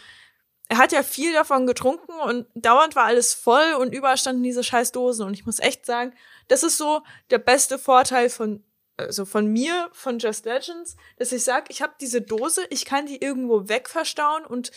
er 0.67 0.77
hat 0.79 0.91
ja 0.91 1.03
viel 1.03 1.31
davon 1.31 1.67
getrunken 1.67 2.13
und 2.23 2.47
dauernd 2.55 2.95
war 2.95 3.03
alles 3.05 3.35
voll 3.35 3.73
und 3.79 3.93
überall 3.93 4.17
standen 4.17 4.41
diese 4.41 4.63
scheiß 4.63 4.91
Dosen. 4.91 5.25
Und 5.27 5.35
ich 5.35 5.45
muss 5.45 5.59
echt 5.59 5.85
sagen, 5.85 6.11
das 6.47 6.63
ist 6.63 6.77
so 6.77 7.03
der 7.29 7.37
beste 7.37 7.77
Vorteil 7.77 8.29
von, 8.31 8.63
also 8.97 9.25
von 9.25 9.47
mir, 9.47 9.89
von 9.93 10.19
Just 10.19 10.45
Legends, 10.45 10.95
dass 11.17 11.31
ich 11.31 11.43
sag, 11.43 11.69
ich 11.69 11.81
habe 11.81 11.93
diese 11.99 12.21
Dose, 12.21 12.65
ich 12.69 12.85
kann 12.85 13.05
die 13.05 13.21
irgendwo 13.21 13.67
wegverstauen 13.67 14.45
und 14.45 14.71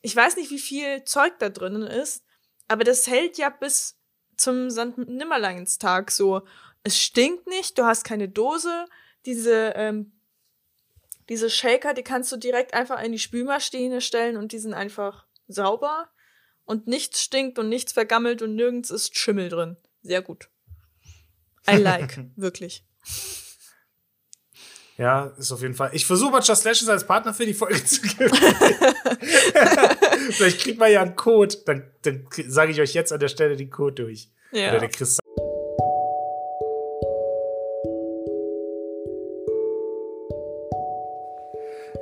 ich 0.00 0.14
weiß 0.14 0.36
nicht, 0.36 0.50
wie 0.50 0.58
viel 0.58 1.04
Zeug 1.04 1.38
da 1.38 1.48
drinnen 1.48 1.86
ist, 1.86 2.24
aber 2.68 2.84
das 2.84 3.06
hält 3.06 3.38
ja 3.38 3.50
bis 3.50 3.98
zum 4.36 4.70
St. 4.70 4.98
Nimmerleinstag 4.98 6.10
so. 6.10 6.42
Es 6.82 7.00
stinkt 7.00 7.46
nicht, 7.46 7.78
du 7.78 7.84
hast 7.84 8.04
keine 8.04 8.28
Dose, 8.28 8.86
diese, 9.24 9.72
ähm, 9.76 10.12
diese 11.28 11.48
Shaker, 11.48 11.94
die 11.94 12.02
kannst 12.02 12.32
du 12.32 12.36
direkt 12.36 12.74
einfach 12.74 13.00
in 13.00 13.12
die 13.12 13.18
Spülmaschine 13.20 14.00
stellen 14.00 14.36
und 14.36 14.50
die 14.52 14.58
sind 14.58 14.74
einfach 14.74 15.26
sauber 15.46 16.10
und 16.64 16.88
nichts 16.88 17.22
stinkt 17.22 17.58
und 17.58 17.68
nichts 17.68 17.92
vergammelt 17.92 18.42
und 18.42 18.56
nirgends 18.56 18.90
ist 18.90 19.16
Schimmel 19.16 19.48
drin. 19.48 19.76
Sehr 20.02 20.22
gut. 20.22 20.48
I 21.70 21.76
like, 21.76 22.18
wirklich. 22.36 22.84
Ja, 24.98 25.32
ist 25.38 25.50
auf 25.52 25.62
jeden 25.62 25.74
Fall. 25.74 25.90
Ich 25.94 26.06
versuche 26.06 26.30
mal 26.32 26.42
Just 26.42 26.64
Legends 26.64 26.88
als 26.88 27.06
Partner 27.06 27.32
für 27.32 27.46
die 27.46 27.54
Folge 27.54 27.82
zu 27.84 28.00
gewinnen. 28.02 28.32
Vielleicht 30.32 30.60
kriegt 30.60 30.78
man 30.78 30.92
ja 30.92 31.02
einen 31.02 31.16
Code. 31.16 31.56
Dann, 31.64 31.84
dann 32.02 32.26
sage 32.46 32.72
ich 32.72 32.80
euch 32.80 32.92
jetzt 32.94 33.12
an 33.12 33.18
der 33.20 33.28
Stelle 33.28 33.56
den 33.56 33.70
Code 33.70 34.04
durch. 34.04 34.28
Oder 34.52 34.60
Ja. 34.60 34.78
der 34.78 34.88
Chris. 34.90 35.18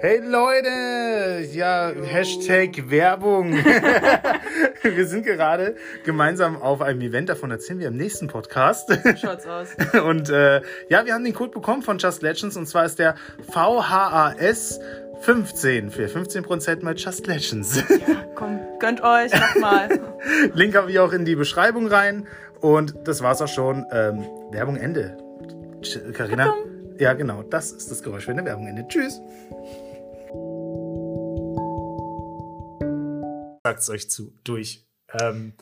Hey 0.03 0.18
Leute, 0.24 1.46
ja, 1.53 1.92
Hashtag 2.05 2.90
Werbung. 2.90 3.53
wir 4.97 5.07
sind 5.07 5.25
gerade 5.25 5.77
gemeinsam 6.05 6.61
auf 6.61 6.81
einem 6.81 7.01
Event, 7.01 7.29
davon 7.29 7.51
erzählen 7.51 7.79
wir 7.79 7.88
im 7.88 7.97
nächsten 7.97 8.29
Podcast. 8.29 8.90
Schaut's 9.21 9.47
aus. 9.47 9.69
Und 10.05 10.31
äh, 10.31 10.62
ja, 10.88 11.05
wir 11.05 11.14
haben 11.14 11.25
den 11.25 11.35
Code 11.35 11.53
bekommen 11.53 11.83
von 11.83 11.99
Just 11.99 12.23
Legends 12.23 12.57
und 12.57 12.66
zwar 12.66 12.85
ist 12.85 12.99
der 12.99 13.14
VHAS 13.51 14.81
15 15.21 15.90
für 15.90 16.07
15% 16.07 16.85
bei 16.85 16.93
Just 16.95 17.27
Legends. 17.27 17.83
Komm, 18.35 18.61
gönnt 18.79 19.03
euch, 19.03 19.33
mach 19.33 19.57
mal. 19.57 19.88
Link 20.55 20.75
habe 20.75 20.90
ich 20.90 20.99
auch 20.99 21.12
in 21.12 21.25
die 21.25 21.37
Beschreibung 21.37 21.87
rein 21.88 22.27
und 22.61 22.95
das 23.05 23.23
war's 23.23 23.43
auch 23.43 23.49
schon. 23.49 23.87
Ähm, 23.93 24.27
Werbung 24.51 24.77
Ende. 24.77 25.19
Carina? 26.14 26.55
Ja, 26.99 27.14
genau, 27.14 27.43
das 27.43 27.73
ist 27.73 27.90
das 27.90 28.03
Geräusch, 28.03 28.29
wenn 28.29 28.38
eine 28.38 28.47
Werbung 28.47 28.66
endet. 28.66 28.88
Tschüss. 28.88 29.21
Sagt's 33.64 33.90
euch 33.90 34.11
zu, 34.11 34.33
durch. 34.44 34.87
Ähm, 35.20 35.53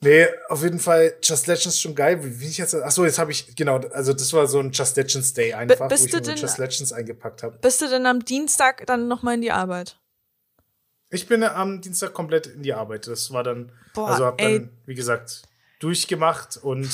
nee, 0.00 0.26
auf 0.48 0.62
jeden 0.62 0.80
Fall 0.80 1.14
Just 1.22 1.46
Legends 1.46 1.80
schon 1.80 1.94
geil. 1.94 2.18
Wie 2.22 2.46
ich 2.46 2.58
jetzt? 2.58 2.74
Achso, 2.74 3.04
jetzt 3.04 3.18
habe 3.18 3.32
ich, 3.32 3.56
genau, 3.56 3.78
also 3.78 4.12
das 4.12 4.32
war 4.32 4.46
so 4.46 4.58
ein 4.60 4.72
Just 4.72 4.96
Legends 4.96 5.32
Day 5.32 5.54
einfach, 5.54 5.88
bist 5.88 6.02
wo 6.02 6.06
ich 6.06 6.10
du 6.12 6.16
mir 6.18 6.22
denn- 6.22 6.36
Just 6.36 6.58
Legends 6.58 6.92
eingepackt 6.92 7.42
habe. 7.42 7.58
Bist 7.58 7.80
du 7.80 7.88
denn 7.88 8.06
am 8.06 8.24
Dienstag 8.24 8.86
dann 8.86 9.08
nochmal 9.08 9.34
in 9.34 9.40
die 9.42 9.52
Arbeit? 9.52 9.98
Ich 11.10 11.26
bin 11.26 11.42
am 11.42 11.80
Dienstag 11.80 12.12
komplett 12.12 12.46
in 12.48 12.62
die 12.62 12.74
Arbeit. 12.74 13.06
Das 13.06 13.32
war 13.32 13.42
dann, 13.42 13.72
Boah, 13.94 14.10
also 14.10 14.26
hab 14.26 14.40
ey. 14.40 14.58
dann, 14.60 14.70
wie 14.84 14.94
gesagt, 14.94 15.42
durchgemacht 15.80 16.58
und 16.58 16.90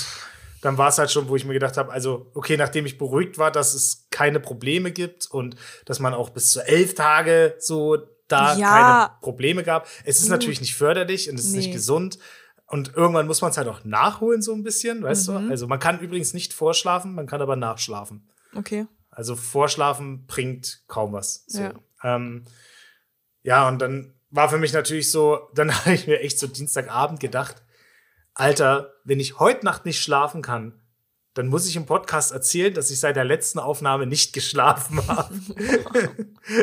dann 0.63 0.79
war 0.79 0.89
es 0.89 0.99
halt 0.99 1.11
schon, 1.11 1.29
wo 1.29 1.35
ich 1.37 1.45
mir 1.45 1.53
gedacht 1.53 1.77
habe, 1.77 1.93
also, 1.93 2.31
okay, 2.35 2.57
nachdem 2.57 2.87
ich 2.87 2.97
beruhigt 2.97 3.39
war, 3.39 3.51
dass 3.51 3.75
es 3.75 4.07
keine 4.11 4.39
Probleme 4.41 4.93
gibt 4.93 5.27
und 5.31 5.57
dass 5.85 5.99
man 5.99 6.15
auch 6.15 6.31
bis 6.31 6.53
zu 6.53 6.61
elf 6.61 6.95
Tage 6.95 7.57
so 7.59 7.99
da 8.29 8.57
Ja. 8.57 8.71
keine 8.71 9.21
Probleme 9.21 9.63
gab. 9.63 9.87
Es 10.05 10.17
ist 10.19 10.25
Gut. 10.25 10.31
natürlich 10.33 10.61
nicht 10.61 10.75
förderlich 10.75 11.29
und 11.31 11.39
es 11.39 11.45
ist 11.47 11.53
Nee. 11.53 11.59
nicht 11.59 11.73
gesund. 11.73 12.19
Und 12.67 12.95
irgendwann 12.97 13.27
muss 13.27 13.43
man 13.43 13.51
es 13.51 13.57
halt 13.59 13.69
auch 13.69 13.85
nachholen, 13.85 14.41
so 14.43 14.55
ein 14.55 14.63
bisschen, 14.63 15.03
weißt 15.03 15.29
Mhm. 15.29 15.47
du? 15.47 15.51
Also 15.51 15.67
man 15.67 15.79
kann 15.79 16.01
übrigens 16.01 16.33
nicht 16.33 16.53
vorschlafen, 16.55 17.15
man 17.15 17.27
kann 17.27 17.43
aber 17.43 17.57
nachschlafen. 17.57 18.29
Okay. 18.57 18.87
Also 19.11 19.37
Vorschlafen 19.37 20.27
bringt 20.27 20.83
kaum 20.89 21.13
was. 21.13 21.45
So. 21.47 21.61
Ja. 21.61 21.75
Ähm, 22.03 22.45
ja, 23.43 23.69
und 23.69 23.79
dann 23.81 24.15
war 24.31 24.49
für 24.49 24.59
mich 24.59 24.73
natürlich 24.73 25.11
so, 25.11 25.49
dann 25.55 25.69
habe 25.85 25.95
ich 25.95 26.07
mir 26.07 26.21
echt 26.21 26.39
so 26.39 26.47
Dienstagabend 26.47 27.21
gedacht, 27.21 27.63
Alter, 28.33 28.95
wenn 29.05 29.21
ich 29.21 29.39
heute 29.39 29.65
Nacht 29.65 29.85
nicht 29.85 30.01
schlafen 30.03 30.43
kann, 30.43 30.81
dann 31.35 31.49
muss 31.49 31.69
ich 31.69 31.75
im 31.75 31.85
Podcast 31.85 32.31
erzählen, 32.33 32.73
dass 32.73 32.91
ich 32.91 33.01
seit 33.01 33.17
der 33.17 33.25
letzten 33.25 33.59
Aufnahme 33.59 34.07
nicht 34.07 34.33
geschlafen 34.33 35.07
habe. 35.09 35.35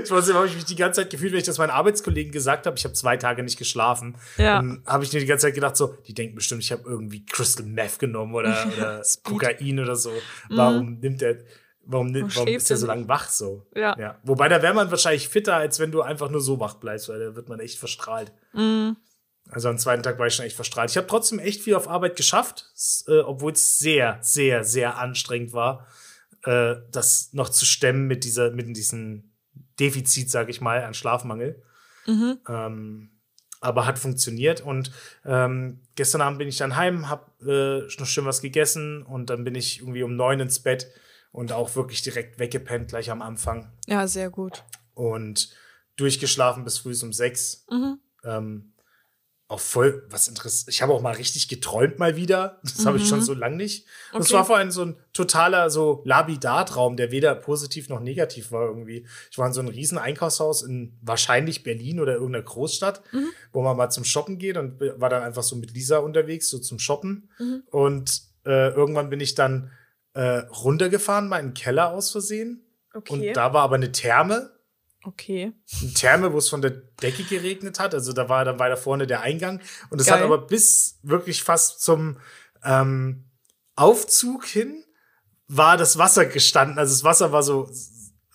ich 0.01 0.10
weiß 0.10 0.27
nicht, 0.27 0.36
habe 0.36 0.47
ich 0.47 0.55
mich 0.55 0.65
die 0.65 0.77
ganze 0.77 1.01
Zeit 1.01 1.10
gefühlt, 1.10 1.34
wenn 1.34 1.39
ich 1.39 1.45
das 1.45 1.57
meinen 1.57 1.71
Arbeitskollegen 1.71 2.31
gesagt 2.31 2.65
habe, 2.65 2.77
ich 2.77 2.86
habe 2.86 2.93
zwei 2.93 3.17
Tage 3.17 3.43
nicht 3.43 3.57
geschlafen. 3.57 4.15
Ja. 4.38 4.55
Dann 4.55 4.81
habe 4.86 5.03
ich 5.03 5.12
mir 5.12 5.19
die 5.19 5.25
ganze 5.25 5.47
Zeit 5.47 5.55
gedacht, 5.55 5.75
so, 5.75 5.95
die 6.07 6.13
denken 6.13 6.36
bestimmt, 6.36 6.63
ich 6.63 6.71
habe 6.71 6.84
irgendwie 6.86 7.25
Crystal 7.25 7.65
Meth 7.65 7.99
genommen 7.99 8.34
oder, 8.34 8.65
oder. 8.77 9.03
Kokain 9.23 9.79
oder 9.79 9.97
so. 9.97 10.12
Warum 10.49 10.99
nimmt 10.99 11.21
er, 11.21 11.39
warum, 11.84 12.13
warum 12.13 12.29
schläft 12.29 12.63
ist 12.63 12.71
er 12.71 12.75
er 12.75 12.79
so 12.79 12.88
lange 12.88 13.10
wach 13.10 13.27
so? 13.27 13.65
Ja. 13.75 13.97
ja. 13.99 14.19
Wobei, 14.23 14.47
da 14.47 14.62
wäre 14.62 14.73
man 14.73 14.89
wahrscheinlich 14.89 15.27
fitter, 15.27 15.55
als 15.55 15.79
wenn 15.79 15.91
du 15.91 16.01
einfach 16.01 16.29
nur 16.29 16.41
so 16.41 16.62
wach 16.62 16.75
bleibst, 16.75 17.10
weil 17.10 17.19
da 17.19 17.36
wird 17.36 17.49
man 17.49 17.60
echt 17.60 17.77
verstrahlt. 17.77 18.31
Mhm. 18.53 18.95
Also 19.51 19.69
am 19.69 19.77
zweiten 19.77 20.01
Tag 20.01 20.17
war 20.17 20.27
ich 20.27 20.35
schon 20.35 20.45
echt 20.45 20.55
verstrahlt. 20.55 20.89
Ich 20.89 20.97
habe 20.97 21.07
trotzdem 21.07 21.39
echt 21.39 21.61
viel 21.61 21.75
auf 21.75 21.87
Arbeit 21.87 22.15
geschafft, 22.15 22.71
äh, 23.07 23.19
obwohl 23.19 23.51
es 23.51 23.77
sehr, 23.77 24.17
sehr, 24.21 24.63
sehr 24.63 24.97
anstrengend 24.97 25.53
war, 25.53 25.87
äh, 26.43 26.75
das 26.91 27.33
noch 27.33 27.49
zu 27.49 27.65
stemmen 27.65 28.07
mit 28.07 28.23
dieser, 28.23 28.51
mit 28.51 28.75
diesem 28.75 29.31
Defizit, 29.79 30.31
sage 30.31 30.51
ich 30.51 30.61
mal, 30.61 30.83
an 30.83 30.93
Schlafmangel. 30.93 31.61
Mhm. 32.07 32.39
Ähm, 32.47 33.11
aber 33.59 33.85
hat 33.85 33.99
funktioniert. 33.99 34.61
Und 34.61 34.91
ähm, 35.23 35.81
gestern 35.95 36.21
Abend 36.21 36.39
bin 36.39 36.47
ich 36.47 36.57
dann 36.57 36.75
heim, 36.75 37.09
hab 37.09 37.39
äh, 37.41 37.81
noch 37.81 38.07
schön 38.07 38.25
was 38.25 38.41
gegessen 38.41 39.03
und 39.03 39.29
dann 39.29 39.43
bin 39.43 39.55
ich 39.55 39.79
irgendwie 39.79 40.03
um 40.03 40.15
neun 40.15 40.39
ins 40.39 40.59
Bett 40.59 40.87
und 41.31 41.51
auch 41.51 41.75
wirklich 41.75 42.01
direkt 42.01 42.39
weggepennt, 42.39 42.89
gleich 42.89 43.11
am 43.11 43.21
Anfang. 43.21 43.71
Ja, 43.85 44.07
sehr 44.07 44.29
gut. 44.29 44.63
Und 44.93 45.55
durchgeschlafen 45.95 46.63
bis 46.63 46.79
früh 46.79 46.95
um 47.03 47.13
sechs. 47.13 47.65
Mhm. 47.69 47.99
Ähm, 48.23 48.70
auch 49.51 49.59
voll 49.59 50.05
was 50.09 50.27
interessant. 50.27 50.69
Ich 50.73 50.81
habe 50.81 50.93
auch 50.93 51.01
mal 51.01 51.13
richtig 51.13 51.47
geträumt 51.49 51.99
mal 51.99 52.15
wieder. 52.15 52.59
Das 52.63 52.85
habe 52.85 52.97
ich 52.97 53.07
schon 53.07 53.21
so 53.21 53.33
lange 53.33 53.57
nicht. 53.57 53.85
Und 54.13 54.21
es 54.21 54.29
Mhm. 54.29 54.31
Okay. 54.31 54.33
war 54.35 54.45
vor 54.45 54.57
allem 54.57 54.71
so 54.71 54.83
ein 54.85 54.95
totaler 55.13 55.69
so 55.69 56.01
Labidar-Traum, 56.05 56.95
der 56.95 57.11
weder 57.11 57.35
positiv 57.35 57.89
noch 57.89 57.99
negativ 57.99 58.51
war 58.51 58.65
irgendwie. 58.67 59.05
Ich 59.29 59.37
war 59.37 59.47
in 59.47 59.53
so 59.53 59.59
einem 59.59 59.69
riesen 59.69 59.97
Einkaufshaus 59.97 60.63
in 60.63 60.97
wahrscheinlich 61.01 61.63
Berlin 61.63 61.99
oder 61.99 62.13
irgendeiner 62.13 62.43
Großstadt, 62.45 63.01
Mhm. 63.11 63.27
wo 63.51 63.61
man 63.61 63.75
mal 63.75 63.89
zum 63.89 64.05
Shoppen 64.05 64.37
geht 64.37 64.57
und 64.57 64.79
war 64.79 65.09
dann 65.09 65.23
einfach 65.23 65.43
so 65.43 65.55
mit 65.57 65.73
Lisa 65.73 65.97
unterwegs, 65.97 66.49
so 66.49 66.57
zum 66.59 66.79
Shoppen. 66.79 67.29
Mhm. 67.37 67.63
Und 67.71 68.21
äh, 68.45 68.69
irgendwann 68.69 69.09
bin 69.09 69.19
ich 69.19 69.35
dann 69.35 69.71
äh, 70.13 70.39
runtergefahren, 70.63 71.27
mal 71.29 71.39
in 71.39 71.47
den 71.49 71.53
Keller 71.53 71.91
aus 71.91 72.11
Versehen. 72.11 72.65
Okay. 72.93 73.13
Und 73.13 73.33
da 73.37 73.53
war 73.53 73.63
aber 73.63 73.75
eine 73.75 73.91
Therme 73.91 74.51
okay. 75.03 75.53
eine 75.81 75.93
Therme, 75.93 76.33
wo 76.33 76.37
es 76.37 76.49
von 76.49 76.61
der 76.61 76.71
Decke 76.71 77.23
geregnet 77.23 77.79
hat. 77.79 77.93
Also 77.93 78.13
da 78.13 78.29
war 78.29 78.45
dann 78.45 78.59
weiter 78.59 78.77
vorne 78.77 79.07
der 79.07 79.21
Eingang. 79.21 79.61
Und 79.89 80.01
es 80.01 80.09
hat 80.11 80.21
aber 80.21 80.39
bis 80.39 80.99
wirklich 81.03 81.43
fast 81.43 81.81
zum 81.81 82.17
ähm, 82.63 83.25
Aufzug 83.75 84.45
hin 84.45 84.83
war 85.47 85.75
das 85.75 85.97
Wasser 85.97 86.25
gestanden. 86.25 86.79
Also 86.79 86.93
das 86.93 87.03
Wasser 87.03 87.31
war 87.31 87.43
so, 87.43 87.69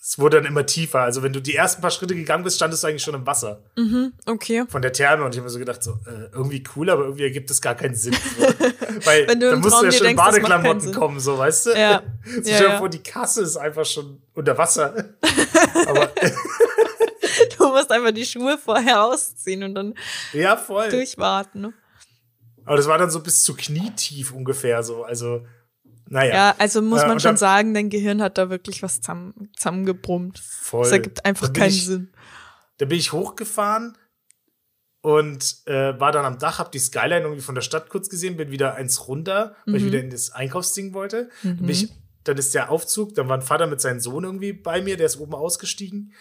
es 0.08 0.20
wurde 0.20 0.36
dann 0.36 0.46
immer 0.46 0.64
tiefer. 0.64 1.00
Also 1.00 1.24
wenn 1.24 1.32
du 1.32 1.40
die 1.42 1.56
ersten 1.56 1.82
paar 1.82 1.90
Schritte 1.90 2.14
gegangen 2.14 2.44
bist, 2.44 2.54
standest 2.56 2.84
du 2.84 2.86
eigentlich 2.86 3.02
schon 3.02 3.14
im 3.16 3.26
Wasser 3.26 3.64
Mhm. 3.74 4.12
Okay. 4.24 4.64
von 4.68 4.80
der 4.80 4.92
Therme. 4.92 5.24
Und 5.24 5.32
ich 5.34 5.38
habe 5.38 5.46
mir 5.46 5.50
so 5.50 5.58
gedacht, 5.58 5.82
so 5.82 5.98
äh, 6.06 6.30
irgendwie 6.32 6.62
cool, 6.76 6.90
aber 6.90 7.02
irgendwie 7.04 7.24
ergibt 7.24 7.50
es 7.50 7.60
gar 7.60 7.74
keinen 7.74 7.96
Sinn. 7.96 8.14
Weil 9.04 9.26
Wenn 9.26 9.40
du 9.40 9.48
da 9.48 9.54
im 9.54 9.60
musst 9.60 9.72
Traum 9.72 9.80
du 9.80 9.86
ja 9.86 9.92
schon 9.92 10.06
in 10.06 10.16
denkst, 10.16 10.22
keinen 10.30 10.42
Badeklamotten 10.42 10.94
kommen, 10.94 11.18
so 11.18 11.36
weißt 11.36 11.66
du? 11.66 11.70
Ja. 11.72 12.02
So 12.42 12.50
Ja, 12.50 12.62
ja. 12.62 12.78
vor, 12.78 12.88
die 12.88 13.02
Kasse 13.02 13.42
ist 13.42 13.56
einfach 13.56 13.84
schon 13.84 14.22
unter 14.34 14.56
Wasser. 14.56 14.94
aber 15.88 16.10
Du 17.58 17.68
musst 17.68 17.90
einfach 17.90 18.12
die 18.12 18.24
Schuhe 18.24 18.58
vorher 18.58 19.02
ausziehen 19.04 19.64
und 19.64 19.74
dann 19.74 19.94
ja, 20.32 20.56
voll. 20.56 20.88
durchwarten. 20.88 21.60
Ne? 21.62 21.72
Aber 22.64 22.76
das 22.76 22.86
war 22.86 22.98
dann 22.98 23.10
so 23.10 23.20
bis 23.20 23.42
zu 23.42 23.54
knietief 23.56 24.32
ungefähr 24.32 24.82
so. 24.82 25.02
Also, 25.04 25.44
naja. 26.08 26.34
Ja, 26.34 26.54
also 26.58 26.82
muss 26.82 27.00
Äh, 27.02 27.06
man 27.06 27.12
und 27.12 27.20
schon 27.22 27.30
dann- 27.30 27.36
sagen, 27.36 27.74
dein 27.74 27.90
Gehirn 27.90 28.22
hat 28.22 28.38
da 28.38 28.50
wirklich 28.50 28.82
was 28.82 29.00
zusammen, 29.00 29.50
zusammengebrummt. 29.56 30.38
voll. 30.38 30.82
Das 30.82 30.92
ergibt 30.92 31.24
einfach 31.24 31.52
keinen 31.52 31.68
ich, 31.70 31.86
Sinn. 31.86 32.12
Da 32.78 32.86
bin 32.86 32.98
ich 32.98 33.12
hochgefahren 33.12 33.96
und 35.02 35.62
äh, 35.66 35.98
war 36.00 36.12
dann 36.12 36.24
am 36.24 36.38
Dach, 36.38 36.58
hab 36.58 36.72
die 36.72 36.78
Skyline 36.78 37.20
irgendwie 37.22 37.42
von 37.42 37.54
der 37.54 37.62
Stadt 37.62 37.88
kurz 37.90 38.08
gesehen, 38.08 38.36
bin 38.36 38.50
wieder 38.50 38.74
eins 38.74 39.06
runter, 39.08 39.54
weil 39.66 39.76
ich 39.76 39.82
Mhm. 39.82 39.86
wieder 39.86 40.00
in 40.00 40.10
das 40.10 40.32
Einkaufsding 40.32 40.94
wollte. 40.94 41.30
Dann, 41.42 41.58
bin 41.58 41.68
ich, 41.68 41.92
dann 42.24 42.36
ist 42.38 42.54
der 42.54 42.70
Aufzug, 42.70 43.14
dann 43.14 43.28
war 43.28 43.36
ein 43.38 43.42
Vater 43.42 43.66
mit 43.66 43.80
seinem 43.80 44.00
Sohn 44.00 44.24
irgendwie 44.24 44.52
bei 44.52 44.82
mir, 44.82 44.96
der 44.96 45.06
ist 45.06 45.18
oben 45.20 45.34
ausgestiegen. 45.34 46.12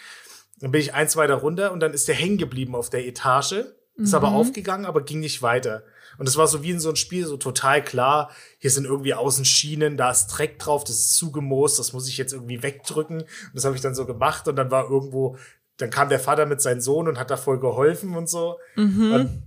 Dann 0.60 0.70
bin 0.70 0.80
ich 0.80 0.94
eins 0.94 1.16
weiter 1.16 1.34
runter 1.34 1.72
und 1.72 1.80
dann 1.80 1.92
ist 1.92 2.08
der 2.08 2.14
hängen 2.14 2.38
geblieben 2.38 2.74
auf 2.74 2.88
der 2.88 3.06
Etage. 3.06 3.64
Ist 3.96 4.14
aber 4.14 4.30
Mhm. 4.30 4.36
aufgegangen, 4.36 4.86
aber 4.86 5.02
ging 5.02 5.20
nicht 5.20 5.42
weiter. 5.42 5.82
Und 6.18 6.28
es 6.28 6.36
war 6.36 6.46
so 6.46 6.62
wie 6.62 6.70
in 6.70 6.80
so 6.80 6.88
einem 6.88 6.96
Spiel, 6.96 7.26
so 7.26 7.36
total 7.36 7.82
klar. 7.82 8.30
Hier 8.58 8.70
sind 8.70 8.84
irgendwie 8.84 9.14
außen 9.14 9.44
Schienen, 9.44 9.96
da 9.96 10.10
ist 10.10 10.28
Dreck 10.28 10.58
drauf, 10.58 10.84
das 10.84 10.96
ist 10.96 11.14
zugemoost, 11.14 11.78
das 11.78 11.92
muss 11.92 12.08
ich 12.08 12.18
jetzt 12.18 12.32
irgendwie 12.32 12.62
wegdrücken. 12.62 13.22
Und 13.22 13.50
das 13.54 13.64
habe 13.64 13.76
ich 13.76 13.82
dann 13.82 13.94
so 13.94 14.06
gemacht 14.06 14.48
und 14.48 14.56
dann 14.56 14.70
war 14.70 14.88
irgendwo, 14.90 15.36
dann 15.76 15.90
kam 15.90 16.08
der 16.08 16.20
Vater 16.20 16.46
mit 16.46 16.60
seinem 16.60 16.80
Sohn 16.80 17.08
und 17.08 17.18
hat 17.18 17.30
da 17.30 17.36
voll 17.36 17.60
geholfen 17.60 18.16
und 18.16 18.28
so. 18.28 18.58
Mhm. 18.76 19.12
Und 19.12 19.42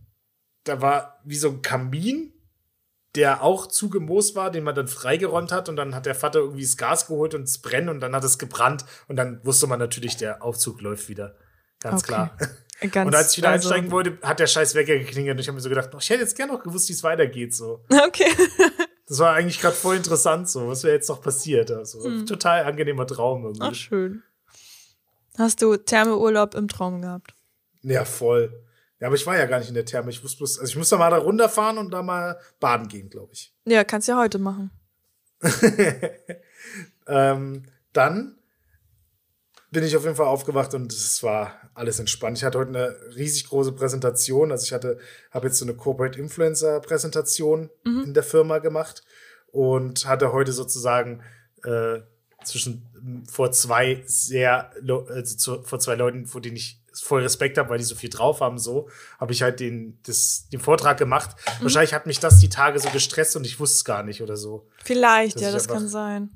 da 0.63 0.81
war 0.81 1.19
wie 1.23 1.37
so 1.37 1.49
ein 1.49 1.61
Kamin, 1.61 2.33
der 3.15 3.43
auch 3.43 3.67
zugemoost 3.67 4.35
war, 4.35 4.51
den 4.51 4.63
man 4.63 4.75
dann 4.75 4.87
freigeräumt 4.87 5.51
hat 5.51 5.67
und 5.67 5.75
dann 5.75 5.95
hat 5.95 6.05
der 6.05 6.15
Vater 6.15 6.39
irgendwie 6.39 6.61
das 6.61 6.77
Gas 6.77 7.07
geholt 7.07 7.33
und 7.33 7.43
es 7.43 7.59
brennt 7.59 7.89
und 7.89 7.99
dann 8.01 8.15
hat 8.15 8.23
es 8.23 8.37
gebrannt 8.37 8.85
und 9.07 9.15
dann 9.15 9.43
wusste 9.43 9.67
man 9.67 9.79
natürlich, 9.79 10.17
der 10.17 10.43
Aufzug 10.43 10.81
läuft 10.81 11.09
wieder. 11.09 11.35
Ganz 11.79 12.03
Okay. 12.03 12.07
klar. 12.13 12.37
Ganz, 12.91 13.07
Und 13.07 13.15
als 13.15 13.31
ich 13.33 13.37
wieder 13.39 13.49
also- 13.49 13.69
einsteigen 13.69 13.91
wollte, 13.91 14.17
hat 14.21 14.39
der 14.39 14.47
scheiß 14.47 14.73
Wecker 14.75 14.97
geklingelt 14.97 15.35
und 15.35 15.41
ich 15.41 15.47
habe 15.47 15.55
mir 15.55 15.61
so 15.61 15.69
gedacht, 15.69 15.89
oh, 15.93 15.97
ich 15.99 16.09
hätte 16.09 16.21
jetzt 16.21 16.35
gerne 16.37 16.53
noch 16.53 16.63
gewusst, 16.63 16.87
wie 16.89 16.93
es 16.93 17.03
weitergeht. 17.03 17.53
So. 17.55 17.83
Okay. 17.89 18.29
Das 19.09 19.17
war 19.17 19.33
eigentlich 19.33 19.59
gerade 19.59 19.75
voll 19.75 19.95
interessant, 19.95 20.47
so, 20.47 20.67
was 20.67 20.83
wäre 20.83 20.93
jetzt 20.93 21.09
noch 21.09 21.19
passiert. 21.19 21.71
Also, 21.71 22.03
Hm. 22.03 22.27
Total 22.27 22.63
angenehmer 22.65 23.07
Traum 23.07 23.43
irgendwie. 23.43 23.63
Ach, 23.63 23.73
schön. 23.73 24.21
Hast 25.35 25.63
du 25.63 25.77
Thermeurlaub 25.77 26.53
im 26.53 26.67
Traum 26.67 27.01
gehabt? 27.01 27.33
Ja, 27.81 28.05
voll. 28.05 28.53
Ja, 28.99 29.07
aber 29.07 29.15
ich 29.15 29.25
war 29.25 29.35
ja 29.35 29.47
gar 29.47 29.57
nicht 29.57 29.69
in 29.69 29.73
der 29.73 29.85
Therme. 29.85 30.11
Ich 30.11 30.23
wusste 30.23 30.37
bloß, 30.37 30.59
also 30.59 30.69
ich 30.69 30.75
muss 30.77 30.89
da 30.89 30.97
mal 30.97 31.09
da 31.09 31.17
runterfahren 31.17 31.79
und 31.79 31.89
da 31.89 32.03
mal 32.03 32.37
baden 32.59 32.87
gehen, 32.87 33.09
glaube 33.09 33.33
ich. 33.33 33.51
Ja, 33.65 33.83
kannst 33.83 34.07
ja 34.07 34.15
heute 34.15 34.37
machen. 34.37 34.69
Ähm, 37.07 37.63
dann 37.93 38.35
bin 39.71 39.83
ich 39.83 39.95
auf 39.95 40.03
jeden 40.03 40.15
Fall 40.15 40.25
aufgewacht 40.27 40.73
und 40.73 40.91
es 40.91 41.21
war 41.21 41.53
alles 41.75 41.99
entspannt. 41.99 42.37
Ich 42.37 42.43
hatte 42.43 42.57
heute 42.57 42.69
eine 42.69 42.95
riesig 43.15 43.47
große 43.49 43.71
Präsentation. 43.73 44.51
Also 44.51 44.65
ich 44.65 44.73
hatte, 44.73 44.97
habe 45.31 45.47
jetzt 45.47 45.59
so 45.59 45.65
eine 45.65 45.75
Corporate 45.75 46.19
Influencer 46.19 46.79
Präsentation 46.79 47.69
in 47.85 48.13
der 48.13 48.23
Firma 48.23 48.57
gemacht 48.59 49.03
und 49.51 50.05
hatte 50.05 50.31
heute 50.33 50.51
sozusagen 50.53 51.21
äh, 51.63 51.99
zwischen 52.43 53.23
vor 53.29 53.51
zwei 53.51 54.03
sehr 54.05 54.71
also 55.09 55.35
zu, 55.37 55.63
vor 55.63 55.79
zwei 55.79 55.95
Leuten, 55.95 56.25
vor 56.25 56.41
denen 56.41 56.55
ich 56.55 56.81
voll 56.93 57.21
Respekt 57.21 57.57
habe, 57.57 57.69
weil 57.69 57.77
die 57.77 57.83
so 57.83 57.95
viel 57.95 58.09
drauf 58.09 58.41
haben, 58.41 58.57
so 58.57 58.89
habe 59.19 59.31
ich 59.31 59.41
halt 59.41 59.59
den 59.59 59.99
das, 60.03 60.47
den 60.51 60.59
Vortrag 60.59 60.97
gemacht. 60.97 61.35
Wahrscheinlich 61.61 61.93
hat 61.93 62.07
mich 62.07 62.19
das 62.19 62.39
die 62.39 62.49
Tage 62.49 62.79
so 62.79 62.89
gestresst 62.89 63.35
und 63.35 63.45
ich 63.45 63.59
wusste 63.59 63.75
es 63.75 63.85
gar 63.85 64.03
nicht 64.03 64.21
oder 64.21 64.35
so 64.35 64.67
Vielleicht, 64.83 65.39
ja, 65.39 65.51
das 65.51 65.63
einfach- 65.63 65.75
kann 65.75 65.87
sein. 65.87 66.29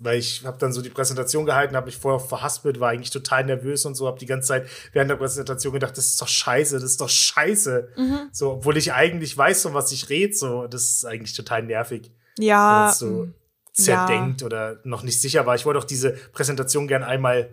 Weil 0.00 0.18
ich 0.18 0.44
habe 0.44 0.58
dann 0.58 0.72
so 0.72 0.80
die 0.82 0.90
Präsentation 0.90 1.44
gehalten, 1.46 1.74
habe 1.76 1.86
mich 1.86 1.96
vorher 1.96 2.20
verhaspelt, 2.20 2.78
war 2.80 2.90
eigentlich 2.90 3.10
total 3.10 3.44
nervös 3.44 3.84
und 3.84 3.94
so, 3.94 4.06
habe 4.06 4.18
die 4.18 4.26
ganze 4.26 4.48
Zeit 4.48 4.68
während 4.92 5.10
der 5.10 5.16
Präsentation 5.16 5.72
gedacht, 5.72 5.96
das 5.96 6.06
ist 6.06 6.22
doch 6.22 6.28
scheiße, 6.28 6.74
das 6.76 6.84
ist 6.84 7.00
doch 7.00 7.08
scheiße. 7.08 7.88
Mhm. 7.96 8.18
So, 8.32 8.52
obwohl 8.52 8.76
ich 8.76 8.92
eigentlich 8.92 9.36
weiß, 9.36 9.62
von 9.62 9.74
was 9.74 9.90
ich 9.92 10.08
rede, 10.08 10.34
so, 10.34 10.66
das 10.66 10.84
ist 10.90 11.04
eigentlich 11.04 11.34
total 11.34 11.62
nervig, 11.64 12.12
wenn 12.36 12.46
Ja, 12.46 12.80
man 12.82 12.90
es 12.90 12.98
so 12.98 13.06
mm, 13.06 13.34
zerdenkt 13.72 14.42
oder 14.42 14.80
noch 14.84 15.02
nicht 15.02 15.20
sicher 15.20 15.46
war. 15.46 15.54
Ich 15.54 15.66
wollte 15.66 15.78
auch 15.80 15.84
diese 15.84 16.10
Präsentation 16.32 16.86
gern 16.88 17.02
einmal 17.02 17.50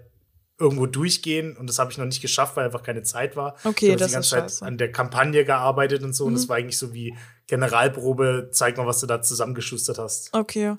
irgendwo 0.58 0.86
durchgehen 0.86 1.58
und 1.58 1.68
das 1.68 1.80
habe 1.80 1.92
ich 1.92 1.98
noch 1.98 2.06
nicht 2.06 2.22
geschafft, 2.22 2.56
weil 2.56 2.66
einfach 2.66 2.82
keine 2.84 3.04
Zeit 3.04 3.36
war. 3.36 3.56
Okay, 3.66 3.88
ich 3.88 3.92
habe 3.92 4.00
das 4.00 4.08
die 4.10 4.14
ganze 4.14 4.28
ist 4.28 4.30
Zeit 4.30 4.42
scheiße. 4.44 4.64
Mhm. 4.64 4.68
an 4.68 4.78
der 4.78 4.92
Kampagne 4.92 5.44
gearbeitet 5.46 6.04
und 6.04 6.14
so 6.14 6.26
und 6.26 6.36
es 6.36 6.48
war 6.48 6.56
eigentlich 6.58 6.78
so 6.78 6.94
wie 6.94 7.14
Generalprobe, 7.48 8.50
zeig 8.52 8.78
mal, 8.78 8.86
was 8.88 9.00
du 9.00 9.08
da 9.08 9.22
zusammengeschustert 9.22 9.98
hast. 9.98 10.34
okay. 10.34 10.76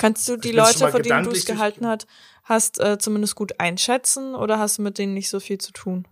Kannst 0.00 0.28
du 0.28 0.36
die 0.36 0.48
schon 0.48 0.56
Leute, 0.56 0.88
vor 0.88 1.00
denen 1.00 1.24
du 1.24 1.30
es 1.30 1.44
gehalten 1.44 1.86
hast, 1.86 2.06
hast 2.44 2.80
äh, 2.80 2.98
zumindest 2.98 3.34
gut 3.34 3.60
einschätzen 3.60 4.34
oder 4.34 4.58
hast 4.58 4.78
du 4.78 4.82
mit 4.82 4.96
denen 4.96 5.14
nicht 5.14 5.28
so 5.28 5.40
viel 5.40 5.58
zu 5.58 5.72
tun? 5.72 6.08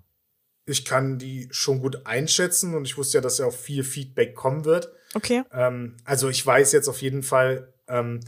ich 0.69 0.85
kann 0.85 1.19
die 1.19 1.49
schon 1.51 1.81
gut 1.81 2.07
einschätzen 2.07 2.75
und 2.75 2.85
ich 2.85 2.99
wusste 2.99 3.19
ja, 3.19 3.23
dass 3.23 3.39
ja 3.39 3.47
auch 3.47 3.55
viel 3.55 3.83
Feedback 3.85 4.35
kommen 4.35 4.65
wird. 4.67 4.93
Okay. 5.15 5.43
Ähm, 5.51 5.97
also 6.05 6.29
ich 6.29 6.45
weiß 6.45 6.73
jetzt 6.73 6.89
auf 6.89 7.01
jeden 7.01 7.23
Fall, 7.23 7.73
ähm, 7.89 8.21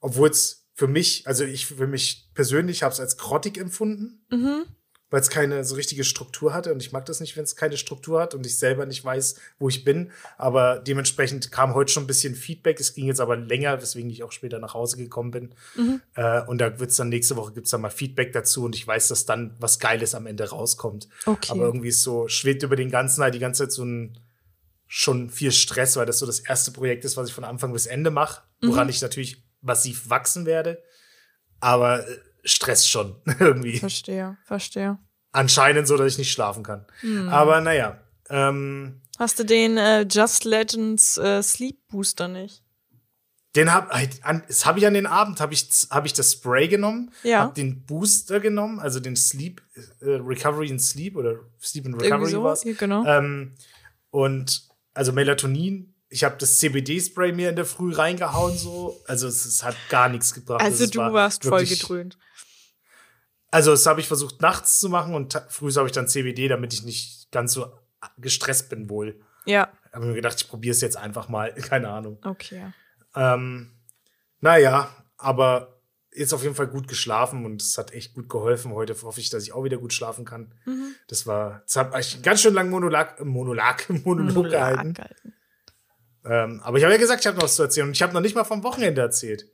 obwohl 0.00 0.28
es 0.28 0.66
für 0.74 0.88
mich, 0.88 1.26
also 1.26 1.44
ich 1.44 1.66
für 1.66 1.86
mich 1.86 2.30
persönlich 2.34 2.82
habe 2.82 2.92
es 2.92 3.00
als 3.00 3.16
grottig 3.16 3.58
empfunden, 3.58 4.26
Mhm. 4.30 4.64
Weil 5.10 5.20
es 5.20 5.30
keine 5.30 5.64
so 5.64 5.74
richtige 5.76 6.02
Struktur 6.02 6.52
hatte 6.52 6.72
und 6.72 6.82
ich 6.82 6.90
mag 6.90 7.04
das 7.06 7.20
nicht, 7.20 7.36
wenn 7.36 7.44
es 7.44 7.56
keine 7.56 7.76
Struktur 7.76 8.20
hat 8.20 8.34
und 8.34 8.44
ich 8.46 8.58
selber 8.58 8.86
nicht 8.86 9.04
weiß, 9.04 9.36
wo 9.58 9.68
ich 9.68 9.84
bin. 9.84 10.10
Aber 10.38 10.78
dementsprechend 10.78 11.52
kam 11.52 11.74
heute 11.74 11.92
schon 11.92 12.04
ein 12.04 12.08
bisschen 12.08 12.34
Feedback. 12.34 12.80
Es 12.80 12.94
ging 12.94 13.06
jetzt 13.06 13.20
aber 13.20 13.36
länger, 13.36 13.80
weswegen 13.80 14.10
ich 14.10 14.22
auch 14.22 14.32
später 14.32 14.58
nach 14.58 14.74
Hause 14.74 14.96
gekommen 14.96 15.30
bin. 15.30 15.54
Mhm. 15.76 16.00
Äh, 16.14 16.42
und 16.46 16.58
da 16.60 16.78
wird 16.80 16.90
es 16.90 16.96
dann 16.96 17.10
nächste 17.10 17.36
Woche 17.36 17.52
gibt's 17.52 17.70
dann 17.70 17.82
mal 17.82 17.90
Feedback 17.90 18.32
dazu 18.32 18.64
und 18.64 18.74
ich 18.74 18.86
weiß, 18.86 19.08
dass 19.08 19.26
dann 19.26 19.54
was 19.60 19.78
Geiles 19.78 20.14
am 20.14 20.26
Ende 20.26 20.48
rauskommt. 20.48 21.08
Okay. 21.26 21.52
Aber 21.52 21.62
irgendwie 21.62 21.88
ist 21.88 22.02
so, 22.02 22.26
schwebt 22.28 22.62
über 22.62 22.76
den 22.76 22.90
ganzen 22.90 23.22
halt 23.22 23.34
die 23.34 23.38
ganze 23.38 23.64
Zeit 23.64 23.72
so 23.72 23.84
ein 23.84 24.18
schon 24.86 25.30
viel 25.30 25.52
Stress, 25.52 25.96
weil 25.96 26.06
das 26.06 26.18
so 26.18 26.26
das 26.26 26.40
erste 26.40 26.70
Projekt 26.70 27.04
ist, 27.04 27.16
was 27.16 27.28
ich 27.28 27.34
von 27.34 27.44
Anfang 27.44 27.72
bis 27.72 27.86
Ende 27.86 28.10
mache, 28.10 28.42
woran 28.60 28.88
ich 28.88 29.02
natürlich 29.02 29.42
massiv 29.60 30.08
wachsen 30.10 30.46
werde. 30.46 30.82
Aber 31.60 32.06
äh, 32.08 32.18
Stress 32.44 32.86
schon 32.88 33.16
irgendwie. 33.40 33.78
Verstehe, 33.78 34.36
verstehe. 34.44 34.98
Anscheinend 35.32 35.88
so, 35.88 35.96
dass 35.96 36.12
ich 36.12 36.18
nicht 36.18 36.32
schlafen 36.32 36.62
kann. 36.62 36.86
Aber 37.30 37.60
naja. 37.60 38.00
Ähm, 38.30 39.00
Hast 39.18 39.38
du 39.38 39.44
den 39.44 39.76
äh, 39.76 40.02
Just 40.10 40.44
Legends 40.44 41.18
äh, 41.18 41.42
Sleep 41.42 41.76
Booster 41.88 42.28
nicht? 42.28 42.62
den 43.56 43.72
hab, 43.72 43.94
an, 44.22 44.42
das 44.48 44.66
habe 44.66 44.80
ich 44.80 44.86
an 44.86 44.94
den 44.94 45.06
Abend, 45.06 45.40
habe 45.40 45.54
ich, 45.54 45.68
hab 45.90 46.04
ich 46.06 46.12
das 46.12 46.32
Spray 46.32 46.66
genommen, 46.66 47.12
Ja. 47.22 47.40
habe 47.40 47.54
den 47.54 47.84
Booster 47.86 48.40
genommen, 48.40 48.80
also 48.80 48.98
den 48.98 49.14
Sleep, 49.14 49.62
äh, 50.00 50.06
Recovery 50.16 50.68
in 50.68 50.80
Sleep 50.80 51.16
oder 51.16 51.36
Sleep 51.62 51.86
in 51.86 51.94
Recovery 51.94 52.30
so? 52.32 52.42
war's. 52.42 52.64
Ja, 52.64 52.72
genau. 52.72 53.04
Ähm, 53.06 53.54
und 54.10 54.66
also 54.92 55.12
Melatonin, 55.12 55.94
ich 56.08 56.24
habe 56.24 56.36
das 56.38 56.58
CBD-Spray 56.58 57.32
mir 57.32 57.48
in 57.50 57.56
der 57.56 57.64
Früh 57.64 57.92
reingehauen, 57.92 58.56
so. 58.58 59.00
Also 59.06 59.28
es, 59.28 59.44
es 59.44 59.62
hat 59.62 59.76
gar 59.88 60.08
nichts 60.08 60.34
gebracht. 60.34 60.60
also 60.60 60.82
es 60.84 60.90
du 60.90 60.98
war 60.98 61.12
warst 61.12 61.44
voll 61.44 61.64
gedröhnt. 61.64 62.18
Also, 63.54 63.70
das 63.70 63.86
habe 63.86 64.00
ich 64.00 64.08
versucht 64.08 64.42
nachts 64.42 64.80
zu 64.80 64.88
machen 64.88 65.14
und 65.14 65.40
früh 65.48 65.70
habe 65.70 65.86
ich 65.86 65.92
dann 65.92 66.08
CBD, 66.08 66.48
damit 66.48 66.72
ich 66.72 66.82
nicht 66.82 67.30
ganz 67.30 67.52
so 67.52 67.72
gestresst 68.18 68.68
bin 68.68 68.90
wohl. 68.90 69.20
Ja. 69.44 69.70
Habe 69.92 70.06
mir 70.06 70.14
gedacht, 70.14 70.42
ich 70.42 70.48
probiere 70.48 70.72
es 70.72 70.80
jetzt 70.80 70.96
einfach 70.96 71.28
mal. 71.28 71.54
Keine 71.54 71.88
Ahnung. 71.88 72.18
Okay. 72.24 72.72
Ähm, 73.14 73.70
naja, 74.40 74.90
aber 75.18 75.80
jetzt 76.12 76.34
auf 76.34 76.42
jeden 76.42 76.56
Fall 76.56 76.66
gut 76.66 76.88
geschlafen 76.88 77.46
und 77.46 77.62
es 77.62 77.78
hat 77.78 77.92
echt 77.92 78.14
gut 78.14 78.28
geholfen. 78.28 78.72
Heute 78.72 79.00
hoffe 79.02 79.20
ich, 79.20 79.30
dass 79.30 79.44
ich 79.44 79.52
auch 79.52 79.62
wieder 79.62 79.76
gut 79.76 79.92
schlafen 79.92 80.24
kann. 80.24 80.52
Mhm. 80.64 80.96
Das 81.06 81.24
war, 81.28 81.62
das 81.64 81.76
habe 81.76 82.00
ich 82.00 82.22
ganz 82.22 82.40
schön 82.42 82.54
lang 82.54 82.70
Monolog, 82.70 83.20
Monolog, 83.24 83.88
Monolog 84.04 84.50
gehalten. 84.50 84.94
gehalten. 84.94 85.32
Ähm, 86.24 86.60
aber 86.64 86.78
ich 86.78 86.82
habe 86.82 86.94
ja 86.94 86.98
gesagt, 86.98 87.20
ich 87.20 87.26
habe 87.28 87.36
noch 87.36 87.44
was 87.44 87.54
zu 87.54 87.62
erzählen 87.62 87.86
und 87.86 87.92
ich 87.92 88.02
habe 88.02 88.14
noch 88.14 88.20
nicht 88.20 88.34
mal 88.34 88.42
vom 88.42 88.64
Wochenende 88.64 89.00
erzählt. 89.00 89.48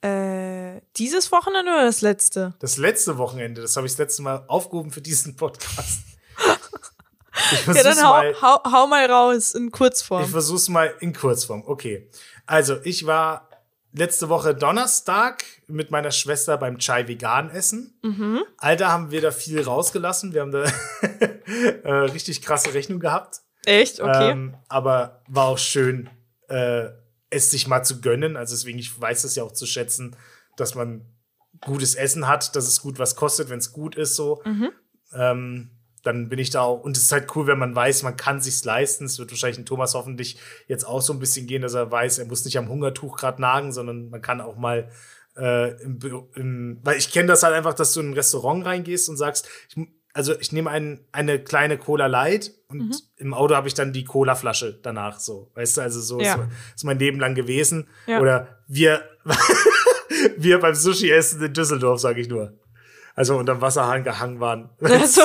Äh, 0.00 0.57
dieses 0.96 1.30
Wochenende 1.32 1.72
oder 1.72 1.84
das 1.84 2.00
letzte? 2.00 2.54
Das 2.60 2.76
letzte 2.76 3.18
Wochenende, 3.18 3.62
das 3.62 3.76
habe 3.76 3.86
ich 3.86 3.92
das 3.92 3.98
letzte 3.98 4.22
Mal 4.22 4.44
aufgehoben 4.48 4.90
für 4.90 5.00
diesen 5.02 5.36
Podcast. 5.36 6.00
Ich 7.52 7.66
Ja, 7.66 7.82
dann 7.84 7.98
hau, 7.98 8.10
mal, 8.10 8.34
hau, 8.42 8.62
hau 8.72 8.86
mal 8.88 9.06
raus 9.10 9.54
in 9.54 9.66
ich 9.66 9.72
Kurzform. 9.72 10.26
versuch's 10.26 10.68
mal 10.68 10.92
in 11.00 11.12
Kurzform. 11.12 11.62
Okay. 11.66 12.10
Also, 12.46 12.78
ich 12.82 13.06
war 13.06 13.48
letzte 13.92 14.28
Woche 14.28 14.54
Donnerstag 14.54 15.44
mit 15.66 15.90
meiner 15.90 16.10
Schwester 16.10 16.56
beim 16.58 16.78
Chai 16.78 17.06
Vegan 17.08 17.50
essen. 17.50 17.98
Mhm. 18.02 18.42
Alter, 18.58 18.88
haben 18.88 19.10
wir 19.10 19.20
da 19.20 19.30
viel 19.30 19.62
rausgelassen. 19.62 20.34
Wir 20.34 20.40
haben 20.42 20.50
da 20.50 20.64
äh, 21.84 21.92
richtig 22.10 22.42
krasse 22.42 22.74
Rechnung 22.74 23.00
gehabt. 23.00 23.40
Echt? 23.64 24.00
Okay. 24.00 24.30
Ähm, 24.30 24.56
aber 24.68 25.22
war 25.28 25.46
auch 25.46 25.58
schön, 25.58 26.10
äh, 26.48 26.86
es 27.30 27.50
sich 27.50 27.66
mal 27.66 27.82
zu 27.82 28.00
gönnen. 28.00 28.36
Also 28.36 28.54
deswegen, 28.54 28.78
ich 28.78 29.00
weiß 29.00 29.24
es 29.24 29.36
ja 29.36 29.42
auch 29.44 29.52
zu 29.52 29.66
schätzen, 29.66 30.16
dass 30.60 30.74
man 30.74 31.04
gutes 31.64 31.94
Essen 31.94 32.28
hat, 32.28 32.54
dass 32.56 32.68
es 32.68 32.80
gut 32.82 32.98
was 32.98 33.16
kostet, 33.16 33.48
wenn 33.50 33.58
es 33.58 33.72
gut 33.72 33.96
ist 33.96 34.14
so. 34.16 34.42
Mhm. 34.44 34.70
Ähm, 35.14 35.70
dann 36.04 36.28
bin 36.28 36.38
ich 36.38 36.50
da 36.50 36.60
auch. 36.62 36.80
Und 36.82 36.96
es 36.96 37.02
ist 37.04 37.12
halt 37.12 37.34
cool, 37.34 37.46
wenn 37.48 37.58
man 37.58 37.74
weiß, 37.74 38.02
man 38.04 38.16
kann 38.16 38.40
sich's 38.40 38.64
leisten. 38.64 39.04
Es 39.06 39.18
wird 39.18 39.30
wahrscheinlich 39.32 39.58
in 39.58 39.66
Thomas 39.66 39.94
hoffentlich 39.94 40.38
jetzt 40.68 40.84
auch 40.86 41.00
so 41.02 41.12
ein 41.12 41.18
bisschen 41.18 41.46
gehen, 41.46 41.62
dass 41.62 41.74
er 41.74 41.90
weiß, 41.90 42.18
er 42.18 42.26
muss 42.26 42.44
nicht 42.44 42.56
am 42.56 42.68
Hungertuch 42.68 43.16
gerade 43.16 43.40
nagen, 43.42 43.72
sondern 43.72 44.08
man 44.08 44.22
kann 44.22 44.40
auch 44.40 44.56
mal 44.56 44.90
äh, 45.36 45.72
im, 45.82 45.98
im, 46.34 46.78
weil 46.84 46.96
ich 46.98 47.10
kenne 47.12 47.26
das 47.28 47.42
halt 47.42 47.54
einfach, 47.54 47.74
dass 47.74 47.92
du 47.92 48.00
in 48.00 48.10
ein 48.10 48.14
Restaurant 48.14 48.64
reingehst 48.64 49.08
und 49.08 49.16
sagst, 49.16 49.48
ich, 49.68 49.76
also 50.14 50.38
ich 50.38 50.52
nehme 50.52 50.70
ein, 50.70 51.04
eine 51.12 51.42
kleine 51.42 51.78
Cola 51.78 52.06
Light 52.06 52.52
und 52.68 52.78
Mhm. 52.78 52.94
im 53.16 53.34
Auto 53.34 53.54
habe 53.56 53.66
ich 53.68 53.74
dann 53.74 53.92
die 53.92 54.04
Cola-Flasche 54.04 54.78
danach 54.82 55.18
so. 55.20 55.50
Weißt 55.54 55.76
du, 55.76 55.80
also 55.80 56.00
so 56.00 56.20
Ja. 56.20 56.34
ist, 56.34 56.40
ist 56.76 56.84
mein 56.84 56.98
Leben 56.98 57.18
lang 57.18 57.34
gewesen. 57.34 57.88
Ja. 58.06 58.20
Oder 58.20 58.60
wir, 58.68 59.02
wir 60.36 60.58
beim 60.60 60.74
Sushi-Essen 60.74 61.42
in 61.42 61.52
Düsseldorf, 61.52 62.00
sage 62.00 62.20
ich 62.20 62.28
nur. 62.28 62.52
Also 63.14 63.36
unterm 63.36 63.60
Wasserhahn 63.60 64.04
gehangen 64.04 64.38
waren. 64.38 64.70
Also, 64.80 65.22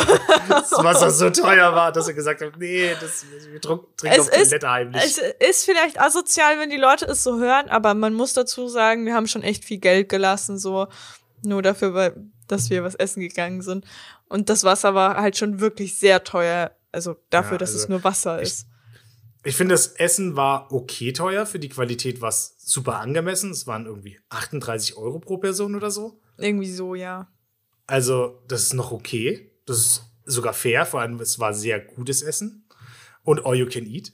das 0.50 0.72
Wasser 0.72 1.12
so 1.12 1.30
teuer 1.30 1.74
war, 1.76 1.92
dass 1.92 2.08
er 2.08 2.16
gesagt 2.16 2.42
hat, 2.42 2.58
nee, 2.58 2.92
das, 3.00 3.24
wir 3.52 3.62
trinken 3.62 3.86
auf 4.20 4.30
ist- 4.30 4.50
Toilette 4.50 4.70
heimlich. 4.70 5.04
es 5.04 5.18
ist 5.50 5.66
vielleicht 5.66 6.02
asozial, 6.02 6.58
wenn 6.60 6.72
die 6.72 6.78
Leute 6.78 7.06
es 7.06 7.24
so 7.24 7.40
hören, 7.40 7.70
aber 7.70 7.94
man 7.94 8.14
muss 8.16 8.34
dazu 8.34 8.68
sagen, 8.68 9.06
wir 9.06 9.14
haben 9.14 9.28
schon 9.28 9.44
echt 9.44 9.64
viel 9.64 9.78
Geld 9.78 10.10
gelassen, 10.10 10.58
so 10.58 10.88
nur 11.44 11.62
dafür, 11.62 11.94
weil, 11.94 12.16
dass 12.48 12.70
wir 12.72 12.84
was 12.84 12.96
essen 12.96 13.20
gegangen 13.22 13.62
sind. 13.62 13.86
Und 14.28 14.50
das 14.50 14.64
Wasser 14.64 14.96
war 14.96 15.18
halt 15.18 15.38
schon 15.38 15.60
wirklich 15.60 16.00
sehr 16.00 16.24
teuer. 16.24 16.72
Also 16.92 17.16
dafür, 17.30 17.54
Ja, 17.54 17.58
dass 17.60 17.70
also 17.72 17.84
es 17.84 17.90
nur 17.90 18.04
Wasser 18.04 18.42
ich- 18.42 18.48
ist. 18.50 18.68
Ich 19.44 19.56
finde, 19.58 19.74
das 19.76 19.88
Essen 19.88 20.36
war 20.36 20.72
okay 20.72 21.12
teuer. 21.12 21.46
Für 21.46 21.60
die 21.60 21.70
Qualität 21.70 22.22
war 22.22 22.30
es 22.30 22.56
super 22.60 23.00
angemessen. 23.00 23.52
Es 23.52 23.68
waren 23.68 23.86
irgendwie 23.86 24.20
38 24.30 24.96
Euro 24.98 25.20
pro 25.20 25.38
Person 25.38 25.76
oder 25.76 25.92
so. 25.92 26.20
Irgendwie 26.38 26.72
so, 26.72 26.96
ja. 26.96 27.28
Also, 27.86 28.42
das 28.48 28.64
ist 28.64 28.74
noch 28.74 28.92
okay. 28.92 29.52
Das 29.66 29.78
ist 29.78 30.04
sogar 30.26 30.54
fair. 30.54 30.86
Vor 30.86 31.02
allem, 31.02 31.20
es 31.20 31.40
war 31.40 31.54
sehr 31.54 31.80
gutes 31.82 32.22
Essen. 32.22 32.68
Und 33.24 33.46
all 33.46 33.56
you 33.56 33.68
can 33.68 33.86
eat. 33.86 34.14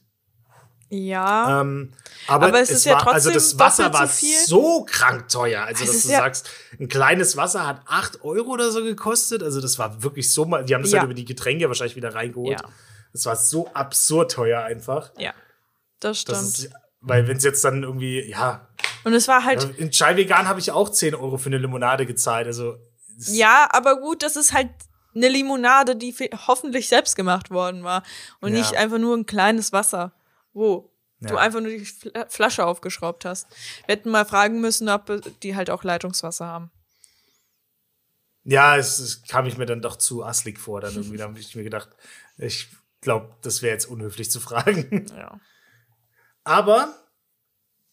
Ja. 0.91 1.61
Ähm, 1.61 1.91
aber, 2.27 2.47
Aber 2.47 2.61
es 2.61 2.71
es, 2.71 2.77
ist 2.77 2.85
ja 2.85 2.93
war, 2.93 3.13
also 3.13 3.29
trotzdem 3.29 3.33
das 3.33 3.59
Wasser 3.59 3.85
so 3.87 3.93
war 3.93 4.07
viel. 4.07 4.37
so 4.47 4.85
krank 4.89 5.27
teuer. 5.29 5.63
Also, 5.63 5.83
Es 5.83 5.91
dass 5.91 6.01
du 6.03 6.09
ja- 6.09 6.17
sagst, 6.19 6.49
ein 6.79 6.87
kleines 6.87 7.37
Wasser 7.37 7.67
hat 7.67 7.81
8 7.85 8.23
Euro 8.23 8.49
oder 8.53 8.71
so 8.71 8.83
gekostet. 8.83 9.43
Also, 9.43 9.61
das 9.61 9.77
war 9.77 10.01
wirklich 10.01 10.31
so 10.31 10.45
mal. 10.45 10.65
Die 10.65 10.73
haben 10.73 10.81
das 10.81 10.91
Ja. 10.91 10.99
halt 11.01 11.05
über 11.05 11.13
die 11.13 11.25
Getränke 11.25 11.67
wahrscheinlich 11.67 11.95
wieder 11.95 12.15
reingeholt. 12.15 12.59
Ja. 12.61 12.69
Das 13.13 13.25
war 13.25 13.35
so 13.35 13.67
absurd 13.73 14.31
teuer 14.31 14.61
einfach. 14.63 15.11
ja. 15.17 15.33
Das 16.01 16.21
stimmt. 16.21 16.37
Ist, 16.39 16.69
weil, 17.01 17.27
wenn 17.27 17.35
es 17.37 17.43
jetzt 17.43 17.61
dann 17.65 17.83
irgendwie, 17.83 18.21
ja, 18.29 18.69
Und 19.03 19.13
es 19.13 19.27
war 19.27 19.43
halt, 19.43 19.77
In 19.77 19.91
Chai 19.91 20.15
Vegan 20.15 20.47
habe 20.47 20.59
ich 20.61 20.71
auch 20.71 20.89
10 20.89 21.13
Euro 21.15 21.37
für 21.37 21.47
eine 21.49 21.57
Limonade 21.57 22.05
gezahlt. 22.05 22.47
Also, 22.47 22.77
es- 23.17 23.35
ja, 23.35 23.67
aber 23.71 23.99
gut, 23.99 24.23
das 24.23 24.35
ist 24.37 24.53
halt 24.53 24.69
eine 25.13 25.27
Limonade, 25.27 25.95
die 25.97 26.13
hoffentlich 26.47 26.87
selbst 26.87 27.15
gemacht 27.17 27.51
worden 27.51 27.83
war. 27.83 28.03
Und 28.39 28.53
Ja. 28.53 28.59
nicht 28.59 28.75
einfach 28.77 28.97
nur 28.97 29.17
ein 29.17 29.25
kleines 29.25 29.73
Wasser, 29.73 30.13
wo 30.53 30.89
du 31.19 31.33
Ja. 31.33 31.39
einfach 31.39 31.59
nur 31.59 31.69
die 31.71 31.83
Fl 31.85 32.13
Flasche 32.29 32.65
aufgeschraubt 32.65 33.25
hast. 33.25 33.47
Wir 33.85 33.95
hätten 33.95 34.09
mal 34.09 34.23
fragen 34.25 34.61
müssen, 34.61 34.87
ob 34.87 35.11
die 35.41 35.55
halt 35.57 35.69
auch 35.69 35.83
Leitungswasser 35.83 36.45
haben. 36.45 36.71
ja, 38.43 38.77
es, 38.77 38.99
es 38.99 39.23
kam 39.23 39.45
ich 39.45 39.57
mir 39.57 39.65
dann 39.65 39.81
doch 39.81 39.97
zu 39.97 40.23
asslig 40.23 40.57
vor. 40.59 40.81
Dann 40.81 40.93
irgendwie, 40.95 41.17
da 41.17 41.25
habe 41.25 41.37
ich 41.39 41.55
mir 41.55 41.63
gedacht, 41.63 41.89
ich 42.37 42.69
glaube, 43.01 43.35
das 43.41 43.61
wäre 43.61 43.73
jetzt 43.73 43.85
unhöflich 43.85 44.31
zu 44.31 44.39
fragen. 44.39 45.05
Ja. 45.17 45.39
Aber 46.43 46.95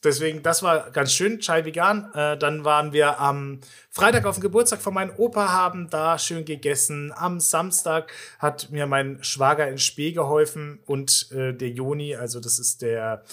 deswegen, 0.02 0.42
das 0.42 0.62
war 0.62 0.90
ganz 0.90 1.12
schön, 1.12 1.40
Chai 1.40 1.64
Vegan. 1.64 2.11
Äh, 2.14 2.38
dann 2.38 2.64
waren 2.64 2.92
wir 2.92 3.20
am 3.20 3.61
Freitag 3.90 4.24
auf 4.24 4.36
dem 4.36 4.42
Geburtstag 4.42 4.80
von 4.80 4.94
meinem 4.94 5.12
Opa, 5.16 5.52
haben 5.52 5.90
da 5.90 6.18
schön 6.18 6.44
gegessen. 6.44 7.12
Am 7.14 7.40
Samstag 7.40 8.12
hat 8.38 8.70
mir 8.70 8.86
mein 8.86 9.22
Schwager 9.22 9.68
in 9.68 9.78
Spee 9.78 10.12
geholfen 10.12 10.80
und 10.86 11.30
äh, 11.32 11.52
der 11.52 11.70
Joni, 11.70 12.14
also 12.16 12.40
das 12.40 12.59
ist 12.59 12.82
der 12.82 13.24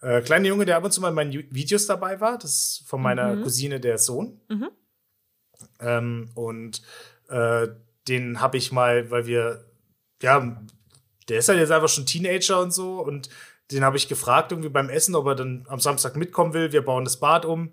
äh, 0.00 0.20
kleine 0.20 0.48
Junge, 0.48 0.64
der 0.64 0.76
ab 0.76 0.84
und 0.84 0.92
zu 0.92 1.00
mal 1.00 1.08
in 1.08 1.14
meinen 1.14 1.32
Videos 1.32 1.86
dabei 1.86 2.20
war. 2.20 2.38
Das 2.38 2.54
ist 2.54 2.84
von 2.86 3.02
meiner 3.02 3.36
Cousine 3.38 3.80
der 3.80 3.98
Sohn. 3.98 4.40
Mhm. 4.48 4.68
Ähm, 5.80 6.30
und 6.34 6.82
äh, 7.28 7.68
den 8.06 8.40
habe 8.40 8.56
ich 8.56 8.70
mal, 8.70 9.10
weil 9.10 9.26
wir, 9.26 9.64
ja, 10.22 10.62
der 11.28 11.38
ist 11.38 11.48
halt 11.48 11.58
jetzt 11.58 11.72
einfach 11.72 11.88
schon 11.88 12.06
Teenager 12.06 12.60
und 12.60 12.72
so 12.72 13.00
und 13.00 13.28
den 13.70 13.84
habe 13.84 13.96
ich 13.96 14.08
gefragt 14.08 14.52
irgendwie 14.52 14.70
beim 14.70 14.88
Essen, 14.88 15.14
ob 15.14 15.26
er 15.26 15.34
dann 15.34 15.66
am 15.68 15.80
Samstag 15.80 16.16
mitkommen 16.16 16.54
will. 16.54 16.72
Wir 16.72 16.82
bauen 16.82 17.04
das 17.04 17.18
Bad 17.18 17.44
um, 17.44 17.72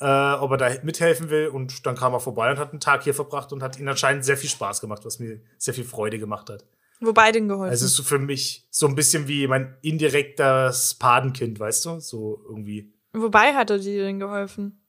äh, 0.00 0.04
ob 0.04 0.50
er 0.52 0.56
da 0.56 0.70
mithelfen 0.82 1.30
will 1.30 1.48
und 1.48 1.86
dann 1.86 1.94
kam 1.94 2.14
er 2.14 2.20
vorbei 2.20 2.50
und 2.50 2.58
hat 2.58 2.70
einen 2.70 2.80
Tag 2.80 3.04
hier 3.04 3.14
verbracht 3.14 3.52
und 3.52 3.62
hat 3.62 3.78
ihn 3.78 3.88
anscheinend 3.88 4.24
sehr 4.24 4.36
viel 4.36 4.50
Spaß 4.50 4.80
gemacht, 4.80 5.04
was 5.04 5.18
mir 5.18 5.40
sehr 5.58 5.74
viel 5.74 5.84
Freude 5.84 6.18
gemacht 6.18 6.48
hat. 6.48 6.64
Wobei 7.00 7.32
den 7.32 7.48
geholfen. 7.48 7.70
Also 7.70 7.84
es 7.84 7.92
ist 7.92 7.96
so 7.96 8.02
für 8.02 8.18
mich 8.18 8.66
so 8.70 8.86
ein 8.86 8.94
bisschen 8.94 9.28
wie 9.28 9.46
mein 9.46 9.76
indirektes 9.82 10.94
Patenkind, 10.94 11.60
weißt 11.60 11.84
du, 11.84 12.00
so 12.00 12.42
irgendwie. 12.48 12.92
Wobei 13.12 13.54
hat 13.54 13.70
er 13.70 13.78
dir 13.78 14.04
denn 14.04 14.18
geholfen? 14.18 14.80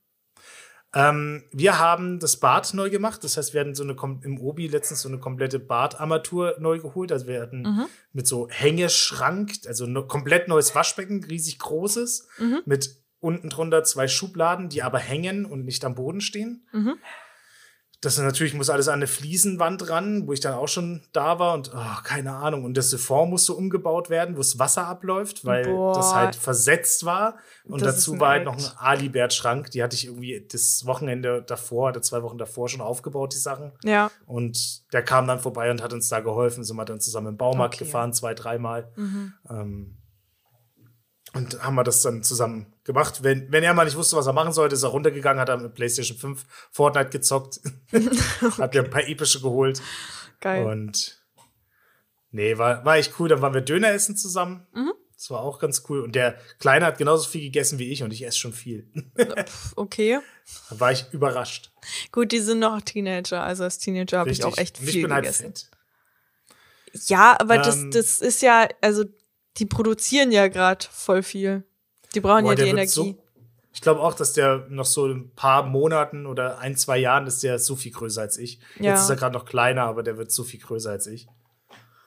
Ähm, 0.94 1.44
wir 1.52 1.80
haben 1.80 2.20
das 2.20 2.38
Bad 2.38 2.74
neu 2.74 2.90
gemacht. 2.90 3.24
Das 3.24 3.36
heißt, 3.38 3.54
wir 3.54 3.62
hatten 3.62 3.76
so 3.76 3.84
eine 3.84 3.96
im 4.24 4.40
Obi 4.40 4.68
letztens 4.68 5.02
so 5.02 5.10
eine 5.10 5.20
komplette 5.20 5.60
Badarmatur 5.60 6.56
neu 6.60 6.80
geholt. 6.80 7.12
Also 7.12 7.28
wir 7.28 7.42
hatten 7.42 7.62
Mhm. 7.64 7.86
mit 8.14 8.26
so 8.28 8.48
Hängeschrank, 8.50 9.52
also 9.68 9.86
komplett 10.06 10.48
neues 10.48 10.74
Waschbecken, 10.76 11.24
riesig 11.24 11.60
großes, 11.60 12.28
Mhm. 12.40 12.62
mit 12.66 12.98
unten 13.20 13.50
drunter 13.50 13.84
zwei 13.84 14.08
Schubladen, 14.08 14.70
die 14.70 14.84
aber 14.84 15.00
hängen 15.00 15.46
und 15.46 15.66
nicht 15.66 15.84
am 15.84 15.96
Boden 15.96 16.22
stehen. 16.22 16.68
Mhm. 16.72 16.96
Das 18.02 18.18
natürlich 18.20 18.54
muss 18.54 18.70
alles 18.70 18.90
an 18.90 18.96
eine 18.96 19.08
Fliesenwand 19.08 19.90
ran, 19.90 20.28
wo 20.28 20.34
ich 20.34 20.40
dann 20.40 20.54
auch 20.54 20.68
schon 20.68 21.02
da 21.14 21.40
war 21.40 21.56
und 21.56 21.72
oh, 21.74 22.04
keine 22.04 22.34
Ahnung. 22.34 22.64
Und 22.64 22.78
das 22.78 22.92
Siphon 22.92 23.30
musste 23.30 23.54
umgebaut 23.54 24.12
werden, 24.12 24.36
wo 24.36 24.40
das 24.40 24.60
Wasser 24.60 24.86
abläuft, 24.86 25.46
weil 25.46 25.66
Boah. 25.66 25.96
das 25.96 26.14
halt 26.14 26.36
versetzt 26.36 27.06
war. 27.06 27.38
Und 27.64 27.82
Das 27.82 27.96
dazu 27.96 28.20
war 28.20 28.30
halt 28.30 28.46
noch 28.46 28.56
ein. 28.56 28.64
Alibert-Schrank. 28.78 29.72
Die 29.72 29.82
hatte 29.82 29.96
ich 29.96 30.06
irgendwie 30.06 30.46
das 30.52 30.86
Wochenende 30.86 31.42
davor 31.42 31.90
oder 31.90 32.02
zwei 32.04 32.22
Wochen 32.22 32.38
davor 32.38 32.70
schon 32.70 32.82
aufgebaut, 32.82 33.34
die 33.34 33.40
Sachen. 33.40 33.72
Ja. 33.84 34.12
Und 34.28 34.94
der 34.94 35.02
kam 35.02 35.28
dann 35.28 35.40
vorbei 35.40 35.72
und 35.72 35.82
hat 35.82 35.92
uns 35.92 36.08
da 36.08 36.20
geholfen. 36.20 36.64
Sind 36.64 36.78
wir 36.78 36.86
dann 36.86 37.00
zusammen 37.00 37.28
im 37.30 37.38
Baumarkt 37.38 37.76
Okay. 37.76 37.86
gefahren, 37.86 38.14
zwei, 38.14 38.36
dreimal. 38.36 38.92
Mhm. 38.96 39.34
Ähm, 39.50 39.97
und 41.38 41.62
haben 41.64 41.76
wir 41.76 41.84
das 41.84 42.02
dann 42.02 42.24
zusammen 42.24 42.74
gemacht. 42.84 43.24
Wenn, 43.24 43.52
wenn 43.52 43.64
er 43.64 43.74
mal 43.74 43.86
nicht 43.86 43.96
wusste, 43.96 44.16
was 44.16 44.28
er 44.28 44.34
machen 44.34 44.54
sollte, 44.54 44.76
ist 44.76 44.84
er 44.84 44.90
runtergegangen, 44.90 45.40
hat 45.40 45.50
er 45.50 45.58
mit 45.58 45.74
PlayStation 45.76 46.18
5 46.18 46.46
Fortnite 46.72 47.10
gezockt, 47.10 47.62
hat 48.58 48.74
mir 48.74 48.84
ein 48.84 48.90
paar 48.90 49.08
epische 49.08 49.42
geholt. 49.42 49.82
Geil. 50.40 50.66
Und 50.66 51.22
nee, 52.32 52.58
war, 52.58 52.84
war 52.84 52.98
echt 52.98 53.14
cool. 53.20 53.30
Dann 53.30 53.42
waren 53.42 53.54
wir 53.54 53.62
Döner 53.62 53.92
essen 53.92 54.18
zusammen. 54.18 54.66
Mhm. 54.74 54.94
Das 55.16 55.32
war 55.32 55.42
auch 55.42 55.58
ganz 55.58 55.84
cool. 55.90 56.02
Und 56.02 56.14
der 56.14 56.38
Kleine 56.60 56.86
hat 56.86 57.00
genauso 57.00 57.28
viel 57.28 57.42
gegessen 57.42 57.80
wie 57.80 57.92
ich 57.92 58.04
und 58.04 58.14
ich 58.14 58.26
esse 58.26 58.38
schon 58.38 58.54
viel. 58.54 58.92
Okay. 59.76 60.20
da 60.70 60.80
war 60.80 60.92
ich 60.92 61.06
überrascht. 61.12 61.72
Gut, 62.12 62.32
die 62.32 62.40
sind 62.40 62.60
noch 62.60 62.82
Teenager. 62.82 63.44
Also 63.44 63.64
als 63.64 63.80
Teenager 63.80 64.20
habe 64.20 64.30
ich 64.30 64.44
auch 64.44 64.58
echt 64.58 64.78
viel 64.78 65.10
halt 65.10 65.24
gegessen. 65.24 65.46
fett. 65.46 65.72
Ja, 67.08 67.36
aber 67.40 67.58
das, 67.58 67.78
Ähm, 67.78 67.92
das 67.92 68.20
ist 68.20 68.42
ja, 68.42 68.68
also 68.82 69.06
die 69.58 69.66
produzieren 69.66 70.32
ja 70.32 70.48
gerade 70.48 70.86
voll 70.90 71.24
viel. 71.24 71.64
Die 72.14 72.20
brauchen 72.22 72.44
Boah, 72.44 72.52
ja 72.54 72.64
die 72.64 72.70
Energie. 72.70 72.90
so- 72.92 73.24
Ich 73.74 73.82
glaube 73.82 74.02
auch, 74.02 74.14
dass 74.14 74.34
der 74.34 74.66
noch 74.70 74.86
so 74.86 75.06
ein 75.08 75.32
paar 75.36 75.64
Monaten 75.64 76.26
oder 76.26 76.58
ein, 76.60 76.76
zwei 76.76 76.98
Jahren 76.98 77.28
ist 77.28 77.44
der 77.44 77.60
so 77.60 77.76
viel 77.76 77.92
größer 77.92 78.22
als 78.22 78.38
ich. 78.38 78.60
Ja. 78.80 78.94
Jetzt 78.94 79.04
ist 79.04 79.10
er 79.10 79.16
gerade 79.18 79.34
noch 79.34 79.46
kleiner, 79.46 79.84
aber 79.84 80.04
der 80.04 80.18
wird 80.18 80.32
so 80.32 80.44
viel 80.44 80.60
größer 80.60 80.90
als 80.92 81.06
ich. 81.08 81.28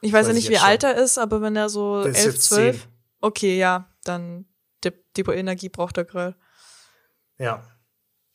Ich 0.01 0.13
weiß 0.13 0.27
ja 0.29 0.33
nicht, 0.33 0.45
ich 0.45 0.51
wie 0.51 0.59
alt 0.59 0.83
er 0.83 0.97
ist, 0.97 1.19
aber 1.19 1.43
wenn 1.43 1.55
er 1.57 1.69
so 1.69 2.03
Der 2.03 2.13
ist 2.13 2.19
11, 2.25 2.35
jetzt 2.35 2.43
12. 2.49 2.81
10. 2.81 2.89
Okay, 3.21 3.59
ja, 3.59 3.89
dann 4.05 4.47
die, 4.83 4.91
die 5.17 5.21
Energie 5.23 5.69
braucht 5.69 5.97
der 5.97 6.05
Grill. 6.07 6.35
Ja. 7.39 7.63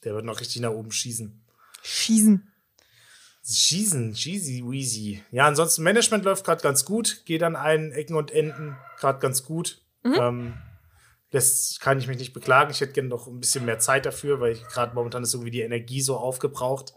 Der 0.04 0.14
wird 0.14 0.26
noch 0.26 0.40
richtig 0.40 0.62
nach 0.62 0.70
oben 0.72 0.92
schießen. 0.92 1.44
Schießen. 1.82 2.52
Schießen, 3.48 4.14
cheesy, 4.14 4.64
weezy. 4.66 5.24
Ja, 5.32 5.46
ansonsten 5.46 5.84
Management 5.84 6.26
läuft 6.26 6.46
gerade 6.46 6.64
ganz 6.64 6.84
gut, 6.86 7.24
geht 7.26 7.44
an 7.44 7.56
allen 7.56 7.92
Ecken 7.92 8.16
und 8.16 8.32
Enden 8.32 8.76
gerade 8.98 9.20
ganz 9.20 9.44
gut. 9.44 9.82
Ähm, 10.04 10.54
das 11.32 11.78
kann 11.80 12.00
ich 12.00 12.08
mich 12.08 12.18
nicht 12.18 12.34
beklagen. 12.34 12.72
Ich 12.72 12.82
hätte 12.82 12.94
gerne 12.94 13.10
noch 13.10 13.28
ein 13.28 13.40
bisschen 13.40 13.66
mehr 13.66 13.78
Zeit 13.80 14.06
dafür, 14.06 14.40
weil 14.40 14.54
ich 14.54 14.64
gerade 14.68 14.96
momentan 14.96 15.22
ist 15.24 15.34
irgendwie 15.34 15.52
die 15.52 15.62
Energie 15.62 16.02
so 16.02 16.18
aufgebraucht. 16.18 16.94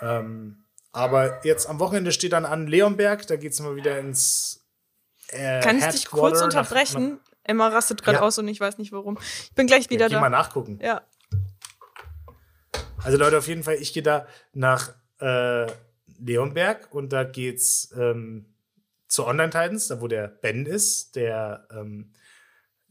Ähm, 0.00 0.64
aber 0.92 1.44
jetzt 1.44 1.68
am 1.68 1.78
Wochenende 1.80 2.12
steht 2.12 2.32
dann 2.32 2.44
an 2.44 2.66
Leonberg, 2.66 3.26
da 3.26 3.36
geht 3.36 3.52
es 3.52 3.60
mal 3.60 3.74
wieder 3.76 3.98
ins 3.98 4.64
äh, 5.28 5.60
Kann 5.60 5.78
ich 5.78 5.84
dich 5.86 6.06
kurz 6.06 6.34
Headquarter 6.34 6.36
nach- 6.38 6.44
unterbrechen? 6.44 7.20
Emma 7.42 7.68
rastet 7.68 8.02
gerade 8.02 8.18
Ja. 8.18 8.22
aus 8.22 8.38
und 8.38 8.48
ich 8.48 8.60
weiß 8.60 8.78
nicht 8.78 8.92
warum. 8.92 9.18
Ich 9.42 9.52
bin 9.54 9.66
gleich 9.66 9.90
wieder 9.90 10.06
ja, 10.06 10.08
geh 10.08 10.14
mal 10.14 10.30
da. 10.30 10.38
nachgucken. 10.38 10.78
Ja. 10.82 11.02
Also 13.02 13.18
Leute, 13.18 13.36
auf 13.38 13.48
jeden 13.48 13.62
Fall, 13.62 13.74
ich 13.74 13.92
gehe 13.92 14.02
da 14.02 14.26
nach 14.52 14.94
äh, 15.18 15.66
Leonberg 16.18 16.92
und 16.92 17.12
da 17.12 17.24
geht's 17.24 17.92
ähm, 17.96 18.54
zu 19.08 19.26
Online 19.26 19.50
Titans, 19.50 19.88
da 19.88 20.00
wo 20.00 20.08
der 20.08 20.28
Ben 20.28 20.66
ist, 20.66 21.16
der 21.16 21.68
ähm, 21.70 22.12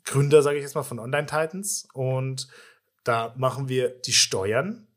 Gründer, 0.06 0.42
sage 0.42 0.58
ich 0.58 0.64
jetzt 0.64 0.76
mal, 0.76 0.84
von 0.84 1.00
Online 1.00 1.26
Titans. 1.26 1.88
Und 1.94 2.48
da 3.04 3.34
machen 3.38 3.70
wir 3.70 3.90
die 3.90 4.14
Steuern. 4.14 4.88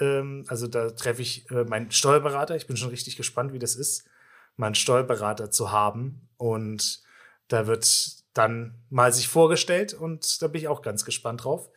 Ähm, 0.00 0.44
also 0.48 0.66
da 0.66 0.90
treffe 0.90 1.22
ich 1.22 1.50
äh, 1.50 1.64
meinen 1.64 1.90
Steuerberater. 1.90 2.56
Ich 2.56 2.66
bin 2.66 2.76
schon 2.76 2.90
richtig 2.90 3.16
gespannt, 3.16 3.52
wie 3.52 3.58
das 3.58 3.76
ist, 3.76 4.08
meinen 4.56 4.74
Steuerberater 4.74 5.50
zu 5.50 5.72
haben. 5.72 6.28
Und 6.36 7.02
da 7.48 7.66
wird 7.66 8.22
dann 8.34 8.82
mal 8.88 9.12
sich 9.12 9.28
vorgestellt 9.28 9.92
und 9.92 10.40
da 10.40 10.48
bin 10.48 10.62
ich 10.62 10.68
auch 10.68 10.80
ganz 10.80 11.04
gespannt 11.04 11.44
drauf. 11.44 11.68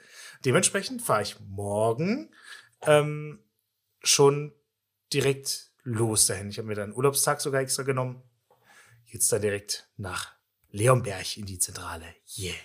Dementsprechend 0.45 1.01
fahre 1.01 1.21
ich 1.21 1.37
morgen 1.41 2.33
ähm, 2.81 3.39
schon 4.01 4.53
direkt 5.13 5.71
los 5.83 6.27
dahin. 6.27 6.49
Ich 6.49 6.57
habe 6.57 6.67
mir 6.67 6.75
dann 6.75 6.85
einen 6.85 6.95
Urlaubstag 6.97 7.41
sogar 7.41 7.61
extra 7.61 7.83
genommen. 7.83 8.21
Jetzt 9.05 9.31
da 9.31 9.39
direkt 9.39 9.89
nach 9.97 10.33
Leonberg 10.71 11.37
in 11.37 11.45
die 11.45 11.59
Zentrale. 11.59 12.05
Yeah. 12.37 12.55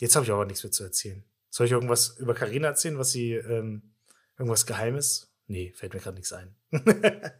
Jetzt 0.00 0.14
habe 0.16 0.24
ich 0.26 0.32
aber 0.32 0.44
nichts 0.44 0.62
mehr 0.64 0.72
zu 0.72 0.84
erzählen. 0.84 1.24
Soll 1.50 1.66
ich 1.66 1.72
irgendwas 1.72 2.16
über 2.18 2.34
Karina 2.34 2.68
erzählen, 2.68 2.98
was 2.98 3.10
sie 3.10 3.32
ähm, 3.32 3.94
irgendwas 4.36 4.66
Geheimes? 4.66 5.32
Nee, 5.46 5.72
fällt 5.74 5.94
mir 5.94 6.00
gerade 6.00 6.16
nichts 6.16 6.32
ein. 6.32 6.54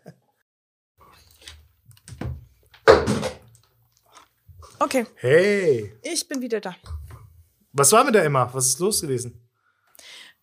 Okay, 4.80 5.06
Hey, 5.16 5.92
ich 6.02 6.28
bin 6.28 6.40
wieder 6.40 6.60
da. 6.60 6.76
was 7.72 7.90
war 7.92 8.04
mit 8.04 8.14
der 8.14 8.24
Emma? 8.24 8.48
Was 8.54 8.68
ist 8.68 8.78
los 8.78 9.00
gewesen? 9.00 9.47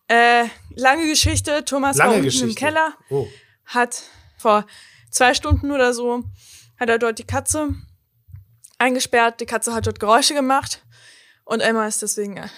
Äh, 0.08 0.44
lange 0.74 1.06
Geschichte. 1.08 1.64
Thomas 1.64 1.98
war 1.98 2.06
Lange 2.06 2.16
unten 2.18 2.24
Geschichte. 2.26 2.48
im 2.48 2.54
Keller, 2.54 2.94
Oh, 3.10 3.26
hat 3.64 4.02
vor 4.38 4.66
zwei 5.10 5.34
Stunden 5.34 5.72
oder 5.72 5.92
so, 5.94 6.24
hat 6.78 6.88
er 6.88 6.98
dort 6.98 7.18
die 7.18 7.24
Katze 7.26 7.74
eingesperrt. 8.78 9.40
Die 9.40 9.46
Katze 9.46 9.74
hat 9.74 9.86
dort 9.86 9.98
Geräusche 10.00 10.34
gemacht 10.34 10.84
und 11.44 11.60
Emma 11.60 11.86
ist 11.86 12.02
deswegen, 12.02 12.36
äh, 12.36 12.48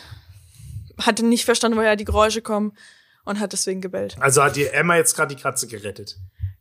hatte 1.01 1.25
nicht 1.25 1.45
verstanden, 1.45 1.79
woher 1.79 1.97
die 1.97 2.05
Geräusche 2.05 2.43
kommen 2.43 2.77
und 3.25 3.41
hat 3.41 3.53
deswegen 3.53 3.81
gebellt. 3.81 4.17
also 4.21 4.43
hat 4.43 4.57
die 4.57 4.67
Emma 4.67 4.97
jetzt 4.97 5.15
gerade 5.15 5.35
die 5.35 5.41
Katze 5.41 5.67
gerettet. 5.69 6.19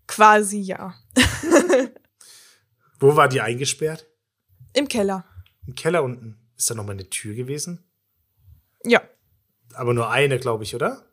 Quasi 0.07 0.59
ja. 0.59 0.93
Wo 2.99 3.15
war 3.15 3.27
die 3.27 3.41
eingesperrt? 3.41 4.07
Im 4.73 4.88
Keller. 4.88 5.25
Im 5.65 5.75
Keller 5.75 6.03
unten. 6.03 6.38
Ist 6.55 6.69
da 6.69 6.75
noch 6.75 6.85
mal 6.85 6.93
eine 6.93 7.09
Tür 7.09 7.35
gewesen? 7.35 7.83
Ja, 8.85 9.01
Aber 9.78 9.93
nur 9.93 10.09
eine, 10.09 10.39
glaube 10.39 10.63
ich, 10.63 10.75
oder? 10.75 11.03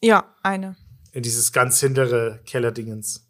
ja, 0.00 0.34
eine. 0.42 0.76
In 1.12 1.22
dieses 1.22 1.52
ganz 1.52 1.78
hintere 1.80 2.40
Kellerdingens. 2.44 3.26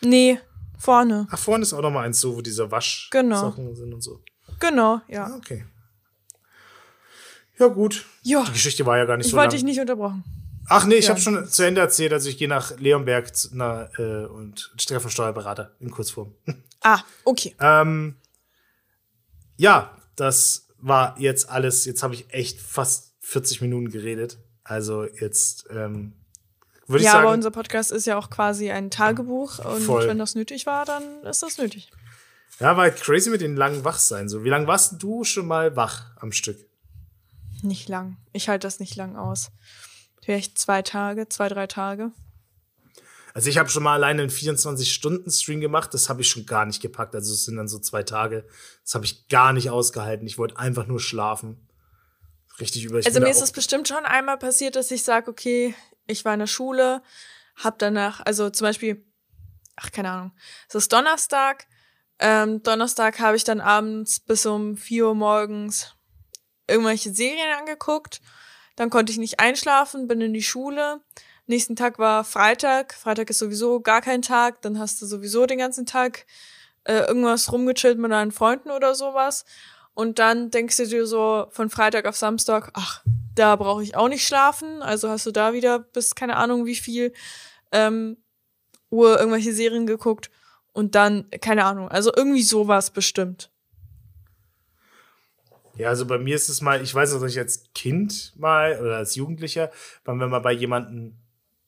Nee, 0.00 0.38
vorne. 0.78 1.26
Ach, 1.30 1.38
vorne 1.38 1.62
ist 1.62 1.72
auch 1.74 1.82
noch 1.82 1.90
mal 1.90 2.04
eins 2.04 2.20
so, 2.20 2.36
wo 2.36 2.40
diese 2.40 2.70
Waschsachen 2.70 3.28
Genau. 3.28 3.50
sind 3.74 3.92
und 3.92 4.00
so. 4.00 4.22
Genau, 4.60 4.94
Ah, 4.96 5.02
ja. 5.08 5.34
okay. 5.36 5.66
Ja, 7.58 7.68
gut. 7.68 8.04
Ja, 8.22 8.42
Die 8.44 8.52
Geschichte 8.52 8.84
war 8.86 8.98
ja 8.98 9.04
gar 9.04 9.16
nicht 9.16 9.26
ich 9.26 9.30
so 9.32 9.36
wollte 9.36 9.56
lang. 9.56 9.56
dich 9.56 9.64
nicht 9.64 9.80
unterbrochen. 9.80 10.24
Ach 10.68 10.86
nee, 10.86 10.94
ich 10.96 11.04
Ja. 11.04 11.10
habe 11.10 11.20
schon 11.20 11.46
zu 11.46 11.62
Ende 11.62 11.80
erzählt. 11.82 12.12
Also 12.12 12.28
ich 12.28 12.38
gehe 12.38 12.48
nach 12.48 12.76
Leonberg 12.78 13.34
zu- 13.36 13.50
na, 13.52 13.88
äh, 13.98 14.24
und 14.26 14.72
treffe 14.78 15.02
einen 15.04 15.10
Steuerberater 15.10 15.72
in 15.80 15.90
Kurzform. 15.90 16.34
Ah, 16.86 17.00
okay. 17.24 17.54
ähm, 17.60 18.16
ja, 19.56 19.96
das 20.16 20.68
war 20.78 21.18
jetzt 21.18 21.48
alles. 21.48 21.86
Jetzt 21.86 22.02
habe 22.02 22.12
ich 22.12 22.30
echt 22.30 22.60
fast 22.60 23.13
40 23.24 23.60
Minuten 23.62 23.90
geredet. 23.90 24.38
Also 24.62 25.04
jetzt 25.04 25.66
ähm, 25.70 26.12
würde 26.86 27.00
ich 27.00 27.06
Ja, 27.06 27.12
sagen. 27.12 27.24
aber 27.26 27.34
unser 27.34 27.50
Podcast 27.50 27.92
ist 27.92 28.06
ja 28.06 28.16
auch 28.18 28.30
quasi 28.30 28.70
ein 28.70 28.90
Tagebuch 28.90 29.58
und 29.58 29.82
Voll. 29.82 30.06
wenn 30.06 30.18
das 30.18 30.34
nötig 30.34 30.66
war, 30.66 30.84
dann 30.84 31.02
ist 31.24 31.42
das 31.42 31.58
nötig. 31.58 31.90
Ja, 32.60 32.76
war 32.76 32.84
halt 32.84 32.96
crazy 33.00 33.30
mit 33.30 33.40
den 33.40 33.56
langen 33.56 33.84
Wachsein. 33.84 34.28
So, 34.28 34.44
wie 34.44 34.48
lange 34.48 34.66
warst 34.66 35.02
du 35.02 35.24
schon 35.24 35.46
mal 35.46 35.74
wach 35.74 36.16
am 36.16 36.32
Stück? 36.32 36.58
Nicht 37.62 37.88
lang. 37.88 38.16
Ich 38.32 38.48
halte 38.48 38.66
das 38.66 38.78
nicht 38.78 38.94
lang 38.96 39.16
aus. 39.16 39.50
Vielleicht 40.22 40.58
zwei 40.58 40.82
Tage, 40.82 41.28
zwei, 41.28 41.48
drei 41.48 41.66
Tage. 41.66 42.12
Also 43.32 43.50
ich 43.50 43.58
habe 43.58 43.68
schon 43.68 43.82
mal 43.82 43.94
alleine 43.94 44.22
einen 44.22 44.30
24-Stunden-Stream 44.30 45.60
gemacht. 45.60 45.92
Das 45.92 46.08
habe 46.08 46.20
ich 46.20 46.28
schon 46.28 46.46
gar 46.46 46.66
nicht 46.66 46.80
gepackt. 46.80 47.14
Also 47.16 47.32
es 47.32 47.44
sind 47.44 47.56
dann 47.56 47.66
so 47.66 47.78
zwei 47.80 48.04
Tage. 48.04 48.46
Das 48.84 48.94
habe 48.94 49.04
ich 49.04 49.26
gar 49.28 49.52
nicht 49.52 49.70
ausgehalten. 49.70 50.26
Ich 50.26 50.38
wollte 50.38 50.56
einfach 50.58 50.86
nur 50.86 51.00
schlafen. 51.00 51.66
Richtig 52.60 52.84
über. 52.84 52.98
Ich 52.98 53.06
Also 53.06 53.20
mir 53.20 53.30
ist 53.30 53.42
es 53.42 53.52
bestimmt 53.52 53.88
schon 53.88 54.04
einmal 54.04 54.38
passiert, 54.38 54.76
dass 54.76 54.90
ich 54.90 55.02
sage, 55.02 55.30
okay, 55.30 55.74
ich 56.06 56.24
war 56.24 56.34
in 56.34 56.40
der 56.40 56.46
Schule, 56.46 57.02
hab 57.56 57.78
danach, 57.78 58.20
also 58.24 58.50
zum 58.50 58.66
Beispiel, 58.66 59.04
ach 59.76 59.90
keine 59.90 60.10
Ahnung, 60.10 60.32
es 60.68 60.74
ist 60.74 60.92
Donnerstag. 60.92 61.66
Ähm, 62.18 62.62
Donnerstag 62.62 63.18
habe 63.18 63.36
ich 63.36 63.44
dann 63.44 63.60
abends 63.60 64.20
bis 64.20 64.46
um 64.46 64.76
4 64.76 65.08
Uhr 65.08 65.14
morgens 65.14 65.94
irgendwelche 66.68 67.12
Serien 67.12 67.58
angeguckt. 67.58 68.20
Dann 68.76 68.90
konnte 68.90 69.12
ich 69.12 69.18
nicht 69.18 69.40
einschlafen, 69.40 70.06
bin 70.08 70.20
in 70.20 70.32
die 70.32 70.42
Schule. 70.42 71.00
Nächsten 71.46 71.76
Tag 71.76 71.98
war 71.98 72.24
Freitag. 72.24 72.94
Freitag 72.94 73.30
ist 73.30 73.38
sowieso 73.38 73.80
gar 73.80 74.00
kein 74.00 74.22
Tag. 74.22 74.62
Dann 74.62 74.78
hast 74.78 75.02
du 75.02 75.06
sowieso 75.06 75.46
den 75.46 75.58
ganzen 75.58 75.86
Tag 75.86 76.26
äh, 76.84 77.00
irgendwas 77.00 77.52
rumgechillt 77.52 77.98
mit 77.98 78.10
deinen 78.10 78.32
Freunden 78.32 78.70
oder 78.70 78.94
sowas. 78.94 79.44
Und 79.94 80.18
dann 80.18 80.50
denkst 80.50 80.76
du 80.76 80.86
dir 80.86 81.06
so 81.06 81.46
von 81.50 81.70
Freitag 81.70 82.06
auf 82.06 82.16
Samstag, 82.16 82.70
ach, 82.74 83.02
da 83.34 83.56
brauche 83.56 83.82
ich 83.82 83.96
auch 83.96 84.08
nicht 84.08 84.26
schlafen. 84.26 84.82
Also 84.82 85.08
hast 85.08 85.26
du 85.26 85.30
da 85.30 85.52
wieder 85.52 85.78
bis 85.78 86.14
keine 86.14 86.36
Ahnung 86.36 86.66
wie 86.66 86.74
viel 86.74 87.12
ähm, 87.72 88.16
Uhr 88.90 89.18
irgendwelche 89.18 89.52
Serien 89.52 89.86
geguckt. 89.86 90.30
Und 90.72 90.96
dann, 90.96 91.30
keine 91.40 91.64
Ahnung, 91.64 91.88
also 91.88 92.12
irgendwie 92.14 92.42
sowas 92.42 92.90
bestimmt. 92.90 93.50
Ja, 95.76 95.88
also 95.88 96.06
bei 96.06 96.18
mir 96.18 96.36
ist 96.36 96.48
es 96.48 96.60
mal, 96.60 96.82
ich 96.82 96.94
weiß 96.94 97.12
dass 97.12 97.30
ich 97.30 97.38
als 97.38 97.64
Kind 97.74 98.32
mal 98.36 98.80
oder 98.80 98.96
als 98.96 99.14
Jugendlicher, 99.14 99.70
waren 100.04 100.18
wir 100.18 100.26
mal 100.26 100.40
bei 100.40 100.52
jemandem 100.52 101.16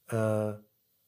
äh, 0.08 0.52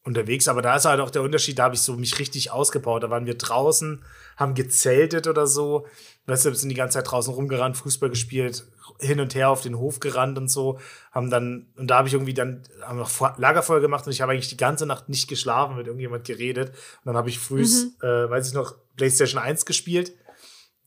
unterwegs, 0.09 0.49
aber 0.49 0.63
da 0.63 0.75
ist 0.75 0.87
halt 0.87 1.01
auch 1.01 1.11
der 1.11 1.23
Unterschied, 1.23 1.59
da 1.59 1.65
habe 1.65 1.75
ich 1.75 1.83
so 1.83 1.95
mich 1.95 2.19
richtig 2.19 2.51
ausgebaut. 2.51 3.03
Da 3.03 3.11
waren 3.11 3.27
wir 3.27 3.37
draußen, 3.37 4.03
haben 4.37 4.55
gezeltet 4.55 5.29
oder 5.29 5.47
so. 5.47 5.87
Weißt 6.27 6.47
du, 6.47 6.55
sind 6.55 6.71
die 6.71 6.75
ganze 6.75 6.99
Zeit 6.99 7.11
draußen 7.11 7.33
rumgerannt, 7.33 7.77
Fußball 7.77 8.11
gespielt, 8.11 8.67
hin 8.99 9.21
und 9.21 9.35
her 9.35 9.51
auf 9.51 9.61
den 9.61 9.79
Hof 9.79 10.01
gerannt 10.01 10.37
und 10.39 10.49
so. 10.49 10.81
Haben 11.13 11.31
dann, 11.31 11.69
und 11.77 11.89
da 11.89 11.99
habe 11.99 12.09
ich 12.09 12.15
irgendwie 12.15 12.35
dann 12.35 12.63
haben 12.83 12.99
noch 12.99 13.39
Lagerfeuer 13.39 13.81
gemacht 13.81 14.07
und 14.07 14.13
ich 14.13 14.21
habe 14.21 14.33
eigentlich 14.33 14.49
die 14.49 14.57
ganze 14.57 14.87
Nacht 14.87 15.09
nicht 15.09 15.29
geschlafen, 15.29 15.77
mit 15.77 15.87
irgendjemand 15.87 16.25
geredet. 16.25 16.71
Und 16.71 17.07
dann 17.07 17.17
habe 17.17 17.29
ich 17.29 17.39
früh, 17.39 17.63
äh, 17.63 18.31
weiß 18.31 18.49
ich 18.49 18.55
noch, 18.55 18.75
PlayStation 18.97 19.41
1 19.41 19.65
gespielt. 19.67 20.13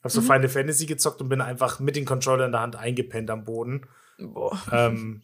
Hab 0.03 0.11
so 0.11 0.21
Final 0.21 0.49
Fantasy 0.49 0.87
gezockt 0.87 1.21
und 1.21 1.29
bin 1.29 1.41
einfach 1.41 1.79
mit 1.79 1.95
den 1.95 2.05
Controller 2.05 2.47
in 2.47 2.51
der 2.51 2.61
Hand 2.61 2.75
eingepennt 2.75 3.29
am 3.29 3.45
Boden. 3.45 3.85
Boah. 4.17 4.59
Ähm, 4.71 5.21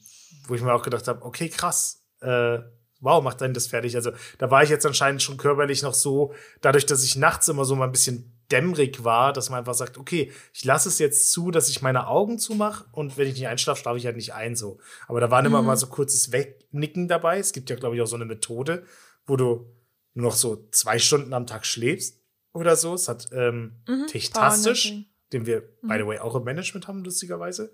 wo 0.47 0.53
ich 0.53 0.61
mir 0.61 0.73
auch 0.73 0.83
gedacht 0.83 1.07
habe, 1.07 1.25
okay, 1.25 1.49
krass. 1.49 2.03
Äh, 2.21 2.59
wow, 2.99 3.23
macht 3.23 3.41
dann 3.41 3.53
das 3.53 3.67
fertig. 3.67 3.95
Also 3.95 4.11
da 4.37 4.51
war 4.51 4.63
ich 4.63 4.69
jetzt 4.69 4.85
anscheinend 4.85 5.21
schon 5.21 5.37
körperlich 5.37 5.83
noch 5.83 5.93
so, 5.93 6.33
dadurch, 6.61 6.85
dass 6.85 7.03
ich 7.03 7.15
nachts 7.15 7.47
immer 7.47 7.65
so 7.65 7.75
mal 7.75 7.85
ein 7.85 7.91
bisschen 7.91 8.33
dämmerig 8.51 9.03
war, 9.03 9.33
dass 9.33 9.49
man 9.49 9.59
einfach 9.59 9.73
sagt, 9.73 9.97
okay, 9.97 10.31
ich 10.53 10.63
lasse 10.63 10.89
es 10.89 10.99
jetzt 10.99 11.31
zu, 11.31 11.51
dass 11.51 11.69
ich 11.69 11.81
meine 11.81 12.07
Augen 12.07 12.39
zumache 12.39 12.85
und 12.91 13.17
wenn 13.17 13.27
ich 13.27 13.33
nicht 13.33 13.47
einschlafe, 13.47 13.81
schlafe 13.81 13.97
ich 13.97 14.05
halt 14.05 14.15
nicht 14.15 14.33
ein 14.33 14.55
so. 14.55 14.79
Aber 15.07 15.19
da 15.19 15.29
waren 15.31 15.45
immer 15.45 15.61
mal 15.61 15.75
so 15.75 15.87
kurzes 15.87 16.31
Wegnicken 16.31 17.07
dabei. 17.07 17.39
Es 17.39 17.51
gibt 17.51 17.69
ja, 17.69 17.75
glaube 17.75 17.95
ich, 17.95 18.01
auch 18.01 18.07
so 18.07 18.15
eine 18.15 18.25
Methode, 18.25 18.83
wo 19.25 19.35
du 19.35 19.69
nur 20.13 20.27
noch 20.29 20.35
so 20.35 20.67
zwei 20.71 20.97
Stunden 20.97 21.33
am 21.33 21.45
Tag 21.45 21.65
schläfst 21.65 22.21
oder 22.53 22.75
so. 22.75 22.93
Es 22.93 23.07
hat 23.07 23.27
ähm, 23.33 23.75
Techtastisch, 24.07 24.85
Powernaping. 24.85 25.11
den 25.33 25.45
wir, 25.45 25.61
by 25.81 25.97
the 25.97 26.07
way, 26.07 26.19
auch 26.19 26.35
im 26.35 26.43
Management 26.43 26.87
haben, 26.87 27.03
lustigerweise. 27.03 27.73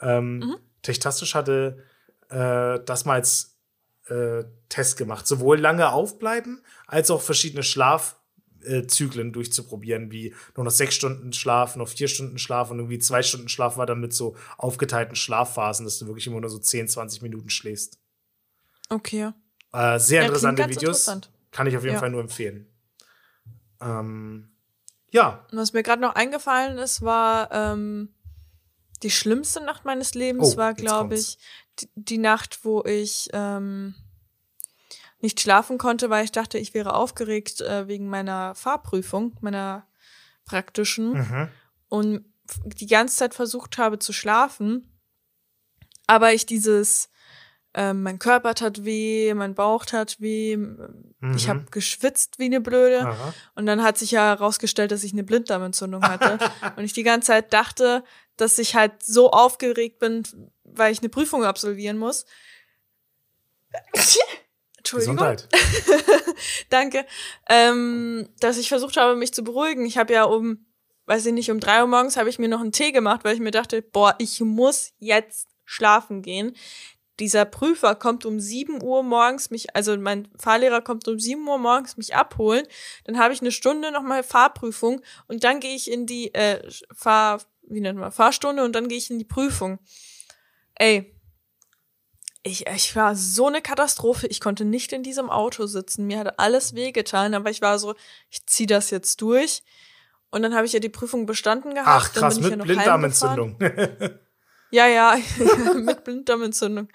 Ähm, 0.00 0.38
mhm. 0.38 0.56
Techtastisch 0.82 1.34
hatte 1.34 1.84
äh, 2.30 2.80
das 2.84 3.04
mal 3.04 3.14
als 3.14 3.53
äh, 4.08 4.44
Test 4.68 4.96
gemacht. 4.96 5.26
Sowohl 5.26 5.58
lange 5.58 5.92
aufbleiben, 5.92 6.62
als 6.86 7.10
auch 7.10 7.22
verschiedene 7.22 7.62
Schlafzyklen 7.62 9.28
äh, 9.28 9.32
durchzuprobieren, 9.32 10.10
wie 10.10 10.34
nur 10.56 10.64
noch 10.64 10.70
sechs 10.70 10.94
Stunden 10.94 11.32
Schlaf, 11.32 11.76
noch 11.76 11.88
vier 11.88 12.08
Stunden 12.08 12.38
Schlaf 12.38 12.70
und 12.70 12.78
irgendwie 12.78 12.98
zwei 12.98 13.22
Stunden 13.22 13.48
Schlaf 13.48 13.76
war 13.76 13.86
dann 13.86 14.00
mit 14.00 14.12
so 14.12 14.36
aufgeteilten 14.58 15.16
Schlafphasen, 15.16 15.84
dass 15.84 15.98
du 15.98 16.06
wirklich 16.06 16.26
immer 16.26 16.40
nur 16.40 16.50
so 16.50 16.58
10, 16.58 16.88
20 16.88 17.22
Minuten 17.22 17.50
schläfst. 17.50 17.98
Okay. 18.88 19.32
Äh, 19.72 19.98
sehr 19.98 20.20
ja, 20.20 20.26
interessante 20.26 20.62
Videos. 20.64 20.82
Interessant. 20.82 21.30
Kann 21.50 21.66
ich 21.66 21.76
auf 21.76 21.84
jeden 21.84 21.94
ja. 21.94 22.00
Fall 22.00 22.10
nur 22.10 22.20
empfehlen. 22.20 22.66
Ähm, 23.80 24.50
ja. 25.10 25.46
Was 25.52 25.72
mir 25.72 25.82
gerade 25.82 26.02
noch 26.02 26.14
eingefallen 26.14 26.78
ist, 26.78 27.02
war 27.02 27.50
ähm, 27.52 28.14
die 29.04 29.10
schlimmste 29.10 29.62
Nacht 29.62 29.84
meines 29.84 30.14
Lebens, 30.14 30.54
oh, 30.54 30.56
war, 30.56 30.74
glaube 30.74 31.14
ich, 31.14 31.38
die, 31.78 31.88
die, 31.94 32.18
Nacht, 32.18 32.64
wo 32.64 32.82
ich 32.84 33.28
ähm, 33.32 33.94
nicht 35.20 35.40
schlafen 35.40 35.78
konnte, 35.78 36.10
weil 36.10 36.24
ich 36.24 36.32
dachte, 36.32 36.58
ich 36.58 36.74
wäre 36.74 36.94
aufgeregt 36.94 37.60
äh, 37.60 37.86
wegen 37.86 38.08
meiner 38.08 38.54
Fahrprüfung, 38.54 39.36
meiner 39.40 39.86
praktischen. 40.44 41.12
Mhm. 41.12 41.48
Und 41.88 42.24
die 42.64 42.86
ganze 42.86 43.16
Zeit 43.16 43.34
versucht 43.34 43.78
habe 43.78 43.98
zu 43.98 44.12
schlafen, 44.12 44.98
aber 46.06 46.32
ich 46.32 46.46
dieses 46.46 47.08
ähm, 47.76 48.02
mein 48.02 48.20
Körper 48.20 48.54
tat 48.54 48.84
weh, 48.84 49.34
mein 49.34 49.54
Bauch 49.54 49.84
tat 49.84 50.20
weh, 50.20 50.56
mhm. 50.56 51.34
ich 51.34 51.48
habe 51.48 51.64
geschwitzt 51.72 52.38
wie 52.38 52.44
eine 52.44 52.60
Blöde. 52.60 53.00
Aha. 53.00 53.34
Und 53.56 53.66
dann 53.66 53.82
hat 53.82 53.98
sich 53.98 54.12
ja 54.12 54.28
herausgestellt, 54.28 54.92
dass 54.92 55.02
ich 55.02 55.12
eine 55.12 55.24
Blinddarmentzündung 55.24 56.02
hatte. 56.02 56.38
und 56.76 56.84
ich 56.84 56.92
die 56.92 57.02
ganze 57.02 57.28
Zeit 57.28 57.52
dachte, 57.52 58.04
dass 58.36 58.58
ich 58.58 58.74
halt 58.74 59.02
so 59.02 59.30
aufgeregt 59.30 59.98
bin, 59.98 60.22
weil 60.64 60.92
ich 60.92 61.00
eine 61.00 61.08
Prüfung 61.08 61.44
absolvieren 61.44 61.98
muss. 61.98 62.26
Entschuldigung. 64.76 65.16
Gesundheit. 65.16 65.48
Danke. 66.70 67.06
Ähm, 67.48 68.28
dass 68.40 68.58
ich 68.58 68.68
versucht 68.68 68.96
habe, 68.96 69.16
mich 69.16 69.32
zu 69.32 69.42
beruhigen. 69.42 69.86
Ich 69.86 69.98
habe 69.98 70.12
ja 70.12 70.24
um, 70.24 70.66
weiß 71.06 71.26
ich 71.26 71.32
nicht, 71.32 71.50
um 71.50 71.60
drei 71.60 71.80
Uhr 71.80 71.86
morgens 71.86 72.16
habe 72.16 72.28
ich 72.28 72.38
mir 72.38 72.48
noch 72.48 72.60
einen 72.60 72.72
Tee 72.72 72.92
gemacht, 72.92 73.24
weil 73.24 73.34
ich 73.34 73.40
mir 73.40 73.50
dachte, 73.50 73.82
boah, 73.82 74.14
ich 74.18 74.40
muss 74.40 74.92
jetzt 74.98 75.48
schlafen 75.64 76.22
gehen 76.22 76.54
dieser 77.20 77.44
Prüfer 77.44 77.94
kommt 77.94 78.24
um 78.24 78.40
7 78.40 78.82
Uhr 78.82 79.02
morgens 79.02 79.50
mich, 79.50 79.74
also 79.74 79.96
mein 79.96 80.28
Fahrlehrer 80.36 80.80
kommt 80.80 81.06
um 81.06 81.18
7 81.18 81.46
Uhr 81.46 81.58
morgens 81.58 81.96
mich 81.96 82.14
abholen, 82.14 82.66
dann 83.04 83.18
habe 83.18 83.32
ich 83.34 83.40
eine 83.40 83.52
Stunde 83.52 83.92
nochmal 83.92 84.22
Fahrprüfung 84.22 85.00
und 85.28 85.44
dann 85.44 85.60
gehe 85.60 85.74
ich 85.74 85.90
in 85.90 86.06
die 86.06 86.34
äh, 86.34 86.68
Fahr, 86.92 87.40
wie 87.68 87.80
nennt 87.80 87.98
man, 87.98 88.12
Fahrstunde 88.12 88.64
und 88.64 88.72
dann 88.74 88.88
gehe 88.88 88.98
ich 88.98 89.10
in 89.10 89.18
die 89.18 89.24
Prüfung. 89.24 89.78
Ey, 90.74 91.14
ich, 92.42 92.66
ich 92.66 92.94
war 92.94 93.16
so 93.16 93.46
eine 93.46 93.62
Katastrophe. 93.62 94.26
Ich 94.26 94.40
konnte 94.40 94.64
nicht 94.64 94.92
in 94.92 95.02
diesem 95.02 95.30
Auto 95.30 95.66
sitzen. 95.66 96.06
Mir 96.06 96.18
hat 96.18 96.38
alles 96.38 96.74
wehgetan, 96.74 97.34
aber 97.34 97.50
ich 97.50 97.62
war 97.62 97.78
so, 97.78 97.94
ich 98.30 98.46
zieh 98.46 98.66
das 98.66 98.90
jetzt 98.90 99.20
durch. 99.22 99.62
Und 100.30 100.42
dann 100.42 100.54
habe 100.54 100.66
ich 100.66 100.72
ja 100.72 100.80
die 100.80 100.90
Prüfung 100.90 101.26
bestanden 101.26 101.74
gehabt. 101.74 101.88
Ach 101.88 102.12
krass, 102.12 102.40
mit 102.40 102.50
ja 102.50 102.56
Blinddarmentzündung. 102.56 103.58
Ja, 104.70 104.88
ja, 104.88 105.16
mit 105.76 106.02
Blinddarmentzündung 106.02 106.88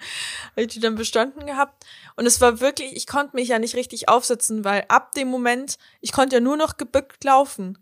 habe 0.50 0.60
ich 0.60 0.66
die 0.66 0.80
dann 0.80 0.96
bestanden 0.96 1.46
gehabt. 1.46 1.86
Und 2.14 2.26
es 2.26 2.38
war 2.42 2.60
wirklich, 2.60 2.94
ich 2.94 3.06
konnte 3.06 3.34
mich 3.34 3.48
ja 3.48 3.58
nicht 3.58 3.74
richtig 3.74 4.06
aufsetzen, 4.06 4.66
weil 4.66 4.84
ab 4.88 5.12
dem 5.12 5.28
Moment, 5.28 5.78
ich 6.02 6.12
konnte 6.12 6.36
ja 6.36 6.40
nur 6.40 6.58
noch 6.58 6.76
gebückt 6.76 7.24
laufen. 7.24 7.78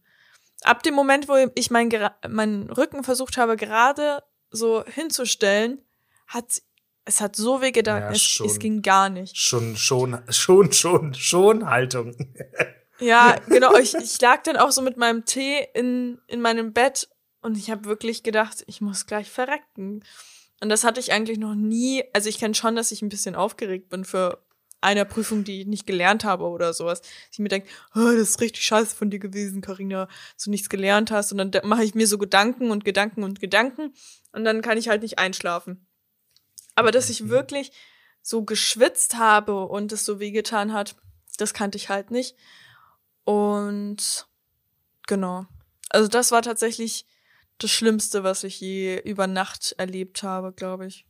Ab 0.62 0.82
dem 0.82 0.94
Moment, 0.94 1.28
wo 1.28 1.36
ich 1.54 1.70
meinen 1.70 2.10
mein 2.28 2.70
Rücken 2.70 3.04
versucht 3.04 3.36
habe, 3.36 3.56
gerade 3.56 4.22
so 4.50 4.84
hinzustellen, 4.84 5.82
hat 6.26 6.62
es 7.08 7.22
hat 7.22 7.36
so 7.36 7.62
weh 7.62 7.72
gedacht, 7.72 8.02
ja, 8.02 8.10
es, 8.10 8.40
es, 8.44 8.58
ging 8.58 8.82
gar 8.82 9.08
nicht. 9.08 9.34
Schon, 9.36 9.76
schon, 9.76 10.22
schon, 10.28 10.72
schon, 10.72 11.14
schon 11.14 11.70
Haltung. 11.70 12.14
ja, 13.00 13.36
genau. 13.48 13.76
Ich, 13.76 13.94
ich 13.94 14.20
lag 14.20 14.42
dann 14.42 14.58
auch 14.58 14.70
so 14.72 14.82
mit 14.82 14.98
meinem 14.98 15.24
Tee 15.24 15.66
in, 15.72 16.20
in 16.26 16.42
meinem 16.42 16.74
Bett 16.74 17.08
und 17.40 17.56
ich 17.56 17.70
habe 17.70 17.86
wirklich 17.86 18.22
gedacht, 18.22 18.62
ich 18.66 18.82
muss 18.82 19.06
gleich 19.06 19.30
verrecken. 19.30 20.04
Und 20.60 20.68
das 20.68 20.84
hatte 20.84 21.00
ich 21.00 21.12
eigentlich 21.12 21.38
noch 21.38 21.54
nie. 21.54 22.04
Also 22.12 22.28
ich 22.28 22.38
kenne 22.38 22.54
schon, 22.54 22.76
dass 22.76 22.92
ich 22.92 23.00
ein 23.00 23.08
bisschen 23.08 23.34
aufgeregt 23.34 23.88
bin 23.88 24.04
für 24.04 24.42
eine 24.80 25.04
Prüfung, 25.04 25.44
die 25.44 25.62
ich 25.62 25.66
nicht 25.66 25.86
gelernt 25.86 26.24
habe 26.24 26.44
oder 26.44 26.72
sowas. 26.72 27.02
Ich 27.32 27.38
mir 27.38 27.48
denke, 27.48 27.68
oh, 27.94 28.12
das 28.12 28.30
ist 28.30 28.40
richtig 28.40 28.64
scheiße 28.64 28.94
von 28.94 29.10
dir 29.10 29.18
gewesen, 29.18 29.60
Karina, 29.60 30.06
dass 30.34 30.44
du 30.44 30.50
nichts 30.50 30.68
gelernt 30.68 31.10
hast. 31.10 31.32
Und 31.32 31.38
dann 31.38 31.68
mache 31.68 31.84
ich 31.84 31.94
mir 31.94 32.06
so 32.06 32.18
Gedanken 32.18 32.70
und 32.70 32.84
Gedanken 32.84 33.24
und 33.24 33.40
Gedanken. 33.40 33.92
Und 34.32 34.44
dann 34.44 34.62
kann 34.62 34.78
ich 34.78 34.88
halt 34.88 35.02
nicht 35.02 35.18
einschlafen. 35.18 35.86
Aber 36.74 36.92
dass 36.92 37.10
ich 37.10 37.22
mhm. 37.22 37.30
wirklich 37.30 37.72
so 38.22 38.44
geschwitzt 38.44 39.16
habe 39.16 39.66
und 39.66 39.90
es 39.92 40.04
so 40.04 40.20
wehgetan 40.20 40.72
hat, 40.72 40.96
das 41.38 41.54
kannte 41.54 41.76
ich 41.76 41.88
halt 41.88 42.10
nicht. 42.10 42.36
Und 43.24 44.28
genau. 45.06 45.46
Also 45.90 46.08
das 46.08 46.30
war 46.30 46.42
tatsächlich 46.42 47.06
das 47.58 47.70
Schlimmste, 47.70 48.22
was 48.22 48.44
ich 48.44 48.60
je 48.60 49.00
über 49.00 49.26
Nacht 49.26 49.74
erlebt 49.78 50.22
habe, 50.22 50.52
glaube 50.52 50.86
ich. 50.86 51.06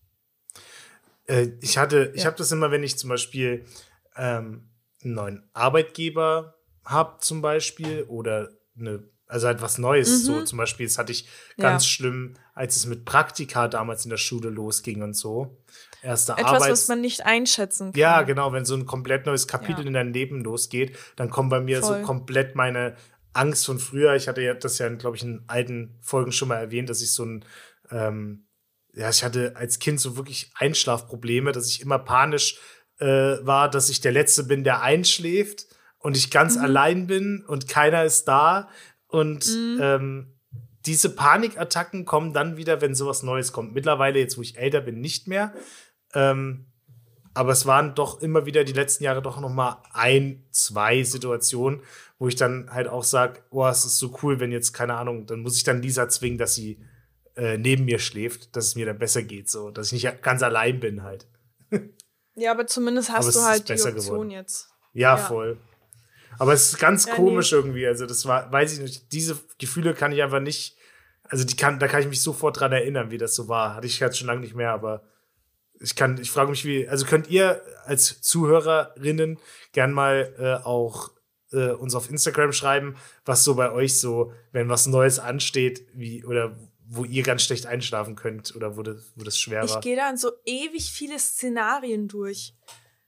Äh, 1.29 1.53
ich 1.61 1.79
hatte, 1.79 2.13
ich 2.15 2.27
habe 2.27 2.37
das 2.37 2.51
immer, 2.51 2.71
wenn 2.71 2.83
ich 2.83 2.99
zum 2.99 3.11
Beispiel 3.11 3.65
ähm, 4.17 4.71
einen 5.05 5.15
neuen 5.15 5.51
Arbeitgeber 5.53 6.57
habe, 6.85 7.21
zum 7.21 7.43
Beispiel, 7.43 8.05
oder 8.05 8.51
eine, 8.77 9.05
also 9.27 9.47
halt 9.47 9.63
was 9.63 9.79
Neues. 9.79 10.09
Mhm. 10.09 10.25
So 10.25 10.43
zum 10.43 10.59
Beispiel, 10.59 10.87
das 10.87 10.99
hatte 10.99 11.13
ich 11.13 11.29
ganz 11.59 11.85
ja. 11.85 11.89
schlimm, 11.89 12.35
als 12.55 12.77
es 12.77 12.87
mit 12.87 13.05
Praktika 13.05 13.69
damals 13.69 14.05
in 14.05 14.11
der 14.11 14.17
Schule 14.17 14.49
losging 14.49 15.03
und 15.03 15.15
so. 15.15 15.63
Erste 16.03 16.33
Etwas, 16.33 16.47
Arbeits 16.47 16.71
was 16.71 16.89
man 16.89 17.01
nicht 17.01 17.27
einschätzen 17.27 17.93
kann. 17.93 18.01
Ja, 18.01 18.23
genau, 18.23 18.53
wenn 18.53 18.65
so 18.65 18.75
ein 18.75 18.87
komplett 18.87 19.27
neues 19.27 19.47
Kapitel 19.47 19.83
ja. 19.83 19.87
in 19.89 19.93
deinem 19.93 20.13
Leben 20.13 20.43
losgeht, 20.43 20.97
dann 21.17 21.29
kommen 21.29 21.51
bei 21.51 21.61
mir 21.61 21.83
Voll. 21.83 22.01
so 22.01 22.07
komplett 22.07 22.55
meine 22.55 22.97
Angst 23.33 23.67
von 23.67 23.79
früher. 23.79 24.15
Ich 24.15 24.29
hatte 24.29 24.41
ja 24.41 24.55
das 24.55 24.79
ja, 24.79 24.89
glaube 24.89 25.17
ich, 25.17 25.23
in 25.23 25.45
alten 25.47 25.99
Folgen 26.01 26.33
schon 26.33 26.49
mal 26.49 26.57
erwähnt, 26.57 26.89
dass 26.89 27.03
ich 27.03 27.13
so 27.13 27.25
ein, 27.25 27.45
ähm, 27.91 28.48
ja, 28.95 29.11
ich 29.11 29.23
hatte 29.23 29.55
als 29.57 29.79
Kind 29.79 30.01
so 30.01 30.17
wirklich 30.17 30.51
Einschlafprobleme, 30.57 31.53
dass 31.53 31.69
ich 31.69 31.81
immer 31.81 31.99
panisch 31.99 32.59
äh, 32.99 33.07
war, 33.07 33.71
dass 33.71 33.89
ich 33.89 34.01
der 34.01 34.13
Letzte 34.13 34.45
bin, 34.45 34.65
der 34.65 34.83
einschläft 34.83 35.67
und 35.99 36.17
ich 36.17 36.31
ganz 36.31 36.57
mhm. 36.57 36.63
allein 36.63 37.07
bin 37.07 37.45
und 37.47 37.69
keiner 37.69 38.05
ist 38.05 38.27
da. 38.27 38.69
Und 39.07 39.47
mhm. 39.47 39.79
ähm, 39.81 40.39
diese 40.87 41.11
Panikattacken 41.11 42.05
kommen 42.05 42.33
dann 42.33 42.57
wieder, 42.57 42.81
wenn 42.81 42.95
sowas 42.95 43.23
Neues 43.23 43.53
kommt. 43.53 43.75
Mittlerweile, 43.75 44.19
jetzt 44.19 44.39
wo 44.39 44.43
ich 44.43 44.59
älter 44.59 44.81
bin, 44.81 45.01
nicht 45.01 45.29
mehr. 45.29 45.53
Ähm, 46.15 46.67
aber 47.35 47.53
es 47.53 47.67
waren 47.67 47.95
doch 47.95 48.21
immer 48.21 48.47
wieder 48.47 48.65
die 48.65 48.73
letzten 48.73 49.05
Jahre 49.05 49.23
doch 49.23 49.39
noch 49.41 49.53
mal 49.53 49.83
ein, 49.93 50.45
zwei 50.51 51.03
Situationen, 51.05 51.83
wo 52.19 52.27
ich 52.27 52.35
dann 52.35 52.69
halt 52.73 52.89
auch 52.89 53.05
sage, 53.05 53.41
oh, 53.51 53.67
es 53.67 53.85
ist 53.85 53.99
so 53.99 54.17
cool, 54.23 54.41
wenn 54.41 54.51
jetzt, 54.51 54.73
keine 54.73 54.95
Ahnung, 54.95 55.27
dann 55.27 55.41
muss 55.41 55.57
ich 55.57 55.63
dann 55.63 55.83
Lisa 55.83 56.09
zwingen, 56.09 56.39
dass 56.39 56.55
sie 56.55 56.81
äh, 57.39 57.57
neben 57.57 57.85
mir 57.85 58.01
schläft, 58.01 58.57
dass 58.57 58.67
es 58.67 58.75
mir 58.75 58.85
dann 58.85 58.99
besser 58.99 59.23
geht, 59.23 59.49
so, 59.49 59.71
dass 59.71 59.93
ich 59.93 60.05
nicht 60.05 60.23
ganz 60.23 60.43
allein 60.43 60.81
bin 60.81 61.05
halt. 61.05 61.27
Ja, 62.35 62.51
aber 62.51 62.67
zumindest 62.67 63.11
hast 63.13 63.27
aber 63.27 63.33
du 63.33 63.43
halt 63.43 63.69
die 63.69 63.73
Option 63.75 63.95
geworden. 63.95 64.31
jetzt. 64.31 64.69
Ja, 64.93 65.17
ja, 65.17 65.17
voll. 65.17 65.59
Aber 66.39 66.53
es 66.53 66.73
ist 66.73 66.79
ganz 66.79 67.07
ja, 67.07 67.15
komisch 67.15 67.53
nee. 67.53 67.59
irgendwie, 67.59 67.87
also 67.87 68.07
das 68.07 68.27
war, 68.27 68.51
weiß 68.53 68.75
ich 68.75 68.81
nicht, 68.81 69.13
diese 69.13 69.39
Gefühle 69.59 69.95
kann 69.95 70.13
ich 70.13 70.23
einfach 70.23 70.41
nicht, 70.41 70.77
also 71.25 71.45
die 71.45 71.57
kann, 71.57 71.79
da 71.79 71.89
kann 71.89 72.01
ich 72.01 72.09
mich 72.09 72.23
sofort 72.23 72.59
dran 72.59 72.73
erinnern, 72.73 73.11
wie 73.11 73.19
das 73.19 73.35
so 73.35 73.49
war. 73.49 73.75
Hatte 73.75 73.87
ich 73.87 74.01
jetzt 74.01 74.19
schon 74.19 74.27
lange 74.27 74.41
nicht 74.41 74.55
mehr, 74.55 74.73
aber 74.73 75.05
ich 75.81 75.95
kann, 75.95 76.21
ich 76.21 76.31
frage 76.31 76.51
mich, 76.51 76.65
wie, 76.65 76.89
also 76.89 77.07
könnt 77.07 77.29
ihr 77.29 77.63
als 77.85 78.21
Zuhörerinnen 78.21 79.39
gern 79.73 79.93
mal 79.93 80.35
äh, 80.39 80.65
auch 80.65 81.11
äh, 81.53 81.71
uns 81.71 81.95
auf 81.95 82.11
Instagram 82.11 82.53
schreiben, 82.53 82.97
was 83.25 83.45
so 83.45 83.55
bei 83.55 83.71
euch 83.71 83.99
so, 84.01 84.33
wenn 84.53 84.69
was 84.69 84.87
Neues 84.87 85.19
ansteht, 85.19 85.87
wie 85.95 86.25
oder 86.25 86.57
wo 86.91 87.05
ihr 87.05 87.23
ganz 87.23 87.43
schlecht 87.43 87.67
einschlafen 87.67 88.17
könnt 88.17 88.57
oder 88.57 88.77
wo 88.77 88.83
das, 88.83 89.13
wo 89.15 89.23
das 89.23 89.39
schwer 89.39 89.61
war. 89.61 89.77
Ich 89.77 89.81
gehe 89.81 89.97
dann 89.97 90.17
so 90.17 90.33
ewig 90.47 90.91
viele 90.91 91.19
Szenarien 91.19 92.09
durch. 92.09 92.55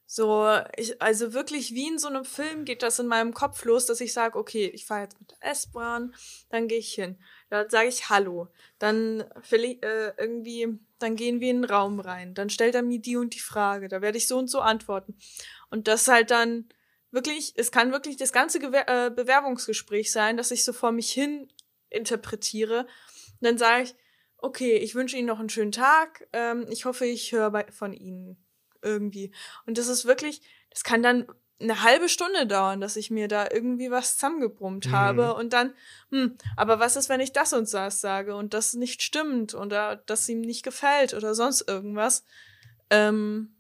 So, 0.05 0.59
ich, 0.77 1.01
also 1.01 1.33
wirklich 1.35 1.73
wie 1.73 1.87
in 1.87 1.99
so 1.99 2.09
einem 2.09 2.25
Film 2.25 2.65
geht 2.65 2.83
das 2.83 2.99
in 2.99 3.07
meinem 3.07 3.33
Kopf 3.33 3.65
los, 3.65 3.87
dass 3.87 4.01
ich 4.01 4.13
sage, 4.13 4.37
okay, 4.37 4.67
ich 4.67 4.85
fahre 4.85 5.03
jetzt 5.03 5.19
mit 5.21 5.31
der 5.31 5.51
S-Bahn, 5.51 6.15
dann 6.49 6.67
gehe 6.69 6.79
ich 6.79 6.93
hin. 6.93 7.17
Da 7.49 7.71
sage 7.71 7.89
ich 7.89 8.11
Hallo. 8.11 8.49
Dann 8.79 9.21
äh, 9.53 10.13
irgendwie, 10.19 10.79
dann 10.99 11.17
gehen 11.17 11.41
wir 11.41 11.51
in 11.51 11.63
den 11.63 11.71
Raum 11.71 12.01
rein. 12.01 12.35
Dann 12.35 12.51
stellt 12.51 12.75
er 12.75 12.83
mir 12.83 12.99
die 12.99 13.17
und 13.17 13.35
die 13.35 13.41
Frage. 13.41 13.89
Da 13.89 14.03
werde 14.03 14.19
ich 14.19 14.27
so 14.27 14.37
und 14.37 14.49
so 14.49 14.61
antworten. 14.61 15.17
Und 15.71 15.87
das 15.87 16.09
halt 16.09 16.33
dann 16.33 16.69
wirklich, 17.13 17.55
es 17.57 17.71
kann 17.71 17.93
wirklich 17.93 18.17
das 18.17 18.33
ganze 18.33 18.59
Gewer 18.59 18.89
äh, 18.89 19.11
Bewerbungsgespräch 19.11 20.13
sein, 20.13 20.37
dass 20.37 20.51
ich 20.51 20.65
so 20.65 20.73
vor 20.73 20.93
mich 20.93 21.13
hin 21.13 21.49
interpretiere. 21.89 22.87
Und 23.41 23.47
dann 23.47 23.59
sage 23.59 23.85
ich, 23.85 23.95
okay, 24.39 24.77
ich 24.77 24.95
wünsche 24.95 25.17
Ihnen 25.17 25.27
noch 25.27 25.39
einen 25.39 25.51
schönen 25.51 25.73
Tag. 25.73 26.29
Ähm, 26.33 26.67
ich 26.71 26.85
hoffe, 26.85 27.07
ich 27.07 27.33
höre 27.33 27.67
von 27.71 27.93
Ihnen 27.93 28.45
irgendwie. 28.83 29.33
Und 29.67 29.79
das 29.79 29.89
ist 29.89 30.05
wirklich, 30.05 30.43
das 30.71 30.85
kann 30.85 31.03
dann 31.03 31.27
eine 31.61 31.83
halbe 31.83 32.09
Stunde 32.09 32.47
dauern, 32.47 32.81
dass 32.81 32.97
ich 32.97 33.11
mir 33.11 33.29
da 33.29 33.47
irgendwie 33.51 33.91
was 33.91 34.15
zusammengebrummt 34.15 34.87
Mhm. 34.87 34.93
habe 34.93 35.35
und 35.35 35.53
dann, 35.53 35.75
hm, 36.11 36.39
aber 36.57 36.81
was 36.81 36.97
ist, 36.97 37.11
wenn 37.11 37.21
ich 37.21 37.33
das 37.33 37.53
und 37.53 37.73
das 37.73 38.01
sage 38.01 38.35
und 38.35 38.55
das 38.55 38.73
nicht 38.75 39.03
stimmt 39.03 39.55
oder 39.55 39.97
das 39.97 40.27
ihm 40.29 40.41
nicht 40.41 40.63
gefällt 40.63 41.13
oder 41.13 41.35
sonst 41.35 41.69
irgendwas? 41.69 42.25
Ähm, 42.89 43.57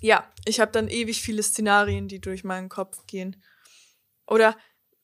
ja, 0.00 0.30
ich 0.46 0.60
habe 0.60 0.72
dann 0.72 0.88
ewig 0.88 1.20
viele 1.20 1.42
Szenarien, 1.42 2.08
die 2.08 2.20
durch 2.20 2.44
meinen 2.44 2.68
Kopf 2.68 3.06
gehen. 3.06 3.42
Oder 4.26 4.56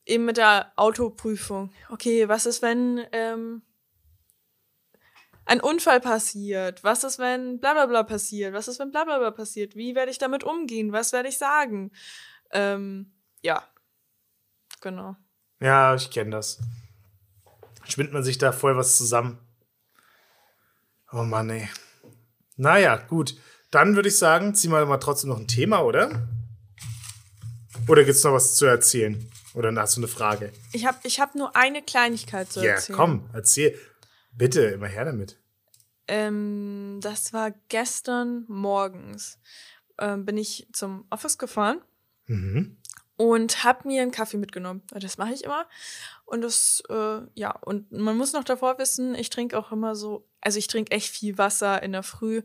eben 0.06 0.24
mit 0.24 0.36
der 0.36 0.72
Autoprüfung. 0.76 1.72
Okay, 1.88 2.28
was 2.28 2.46
ist, 2.46 2.62
wenn 2.62 3.04
ähm, 3.12 3.62
ein 5.44 5.60
Unfall 5.60 6.00
passiert? 6.00 6.84
Was 6.84 7.04
ist, 7.04 7.18
wenn 7.18 7.60
bla 7.60 7.72
bla 7.74 7.86
bla 7.86 8.02
passiert? 8.02 8.52
Was 8.54 8.68
ist, 8.68 8.78
wenn 8.78 8.90
bla 8.90 9.04
bla 9.04 9.18
bla 9.18 9.30
passiert? 9.30 9.76
Wie 9.76 9.94
werde 9.94 10.10
ich 10.10 10.18
damit 10.18 10.44
umgehen? 10.44 10.92
Was 10.92 11.12
werde 11.12 11.28
ich 11.28 11.38
sagen? 11.38 11.92
Ähm, 12.50 13.12
ja, 13.42 13.62
genau. 14.80 15.16
Ja, 15.60 15.94
ich 15.94 16.10
kenne 16.10 16.30
das. 16.30 16.60
Spinnt 17.84 18.12
man 18.12 18.24
sich 18.24 18.38
da 18.38 18.52
voll 18.52 18.76
was 18.76 18.96
zusammen. 18.96 19.38
Oh 21.12 21.22
Mann, 21.22 21.50
ey. 21.50 21.68
Naja, 22.56 22.96
gut. 22.96 23.36
Dann 23.70 23.96
würde 23.96 24.08
ich 24.08 24.18
sagen, 24.18 24.54
ziehen 24.54 24.70
wir 24.70 24.84
mal 24.86 24.98
trotzdem 24.98 25.30
noch 25.30 25.38
ein 25.38 25.48
Thema, 25.48 25.80
oder? 25.82 26.28
Oder 27.88 28.04
gibt's 28.04 28.22
noch 28.22 28.32
was 28.32 28.54
zu 28.54 28.66
erzählen? 28.66 29.30
Oder 29.54 29.74
hast 29.76 29.96
du 29.96 30.00
eine 30.00 30.08
Frage? 30.08 30.52
Ich 30.72 30.86
habe 30.86 30.98
ich 31.02 31.20
hab 31.20 31.34
nur 31.34 31.54
eine 31.56 31.82
Kleinigkeit 31.82 32.50
zu 32.50 32.60
Ja, 32.60 32.72
erzählen. 32.72 32.96
komm, 32.96 33.30
erzähl. 33.32 33.78
Bitte, 34.32 34.62
immer 34.62 34.86
her 34.88 35.04
damit. 35.04 35.38
Ähm, 36.08 36.98
das 37.02 37.32
war 37.32 37.52
gestern 37.68 38.44
morgens. 38.48 39.38
Ähm, 39.98 40.24
bin 40.24 40.36
ich 40.38 40.68
zum 40.72 41.04
Office 41.10 41.38
gefahren 41.38 41.80
Mhm. 42.26 42.76
und 43.16 43.62
habe 43.62 43.86
mir 43.88 44.02
einen 44.02 44.10
Kaffee 44.10 44.38
mitgenommen. 44.38 44.82
Das 44.90 45.18
mache 45.18 45.32
ich 45.34 45.44
immer. 45.44 45.66
Und 46.24 46.40
das, 46.40 46.82
äh, 46.88 47.20
ja, 47.34 47.50
und 47.60 47.92
man 47.92 48.16
muss 48.16 48.32
noch 48.32 48.44
davor 48.44 48.78
wissen, 48.78 49.14
ich 49.14 49.28
trinke 49.30 49.58
auch 49.58 49.70
immer 49.70 49.94
so, 49.94 50.26
also 50.40 50.58
ich 50.58 50.66
trinke 50.66 50.92
echt 50.92 51.10
viel 51.14 51.36
Wasser 51.36 51.82
in 51.82 51.92
der 51.92 52.02
Früh, 52.02 52.42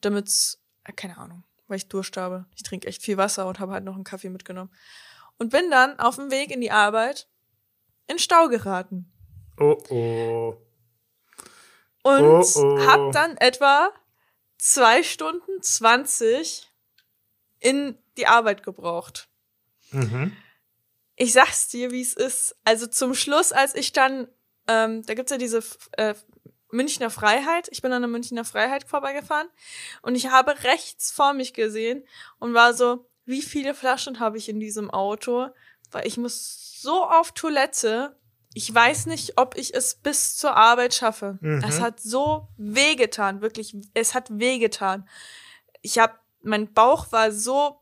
damit's, 0.00 0.60
äh, 0.84 0.92
keine 0.92 1.16
Ahnung, 1.16 1.44
weil 1.68 1.76
ich 1.76 1.88
Durst 1.88 2.16
habe. 2.16 2.46
Ich 2.56 2.64
trinke 2.64 2.88
echt 2.88 3.02
viel 3.02 3.16
Wasser 3.16 3.46
und 3.46 3.60
habe 3.60 3.72
halt 3.72 3.84
noch 3.84 3.94
einen 3.94 4.04
Kaffee 4.04 4.30
mitgenommen. 4.30 4.70
Und 5.40 5.48
bin 5.48 5.70
dann 5.70 5.98
auf 5.98 6.16
dem 6.16 6.30
Weg 6.30 6.50
in 6.50 6.60
die 6.60 6.70
Arbeit 6.70 7.26
in 8.06 8.18
Stau 8.18 8.48
geraten. 8.48 9.10
Oh, 9.58 9.78
oh. 9.88 10.56
Und 12.02 12.22
Oh, 12.22 12.44
oh. 12.56 12.86
hab 12.86 13.12
dann 13.12 13.38
etwa 13.38 13.90
zwei 14.58 15.02
Stunden 15.02 15.62
zwanzig 15.62 16.68
in 17.58 17.98
die 18.18 18.26
Arbeit 18.26 18.62
gebraucht. 18.62 19.30
Mhm. 19.92 20.36
Ich 21.16 21.32
sag's 21.32 21.68
dir, 21.68 21.90
wie 21.90 22.02
es 22.02 22.12
ist. 22.12 22.54
Also 22.64 22.86
zum 22.86 23.14
Schluss, 23.14 23.50
als 23.50 23.74
ich 23.74 23.92
dann, 23.92 24.28
ähm, 24.68 25.02
da 25.06 25.14
gibt's 25.14 25.32
ja 25.32 25.38
diese 25.38 25.62
äh, 25.92 26.14
Münchner 26.70 27.08
Freiheit. 27.08 27.68
Ich 27.72 27.80
bin 27.80 27.92
an 27.94 28.02
der 28.02 28.10
Münchner 28.10 28.44
Freiheit 28.44 28.84
vorbeigefahren 28.84 29.48
und 30.02 30.16
ich 30.16 30.30
habe 30.30 30.64
rechts 30.64 31.10
vor 31.10 31.32
mich 31.32 31.54
gesehen 31.54 32.06
und 32.38 32.52
war 32.52 32.74
so, 32.74 33.09
wie 33.24 33.42
viele 33.42 33.74
Flaschen 33.74 34.20
habe 34.20 34.38
ich 34.38 34.48
in 34.48 34.60
diesem 34.60 34.90
Auto? 34.90 35.48
Weil 35.90 36.06
ich 36.06 36.16
muss 36.16 36.78
so 36.80 37.04
auf 37.04 37.32
Toilette. 37.32 38.16
Ich 38.54 38.72
weiß 38.74 39.06
nicht, 39.06 39.38
ob 39.38 39.56
ich 39.56 39.74
es 39.74 39.94
bis 39.94 40.36
zur 40.36 40.56
Arbeit 40.56 40.94
schaffe. 40.94 41.38
Mhm. 41.40 41.62
Es 41.66 41.80
hat 41.80 42.00
so 42.00 42.48
wehgetan, 42.56 43.40
wirklich. 43.42 43.76
Es 43.94 44.14
hat 44.14 44.28
wehgetan. 44.38 45.08
Ich 45.82 45.98
habe, 45.98 46.14
mein 46.42 46.72
Bauch 46.72 47.12
war 47.12 47.30
so, 47.32 47.80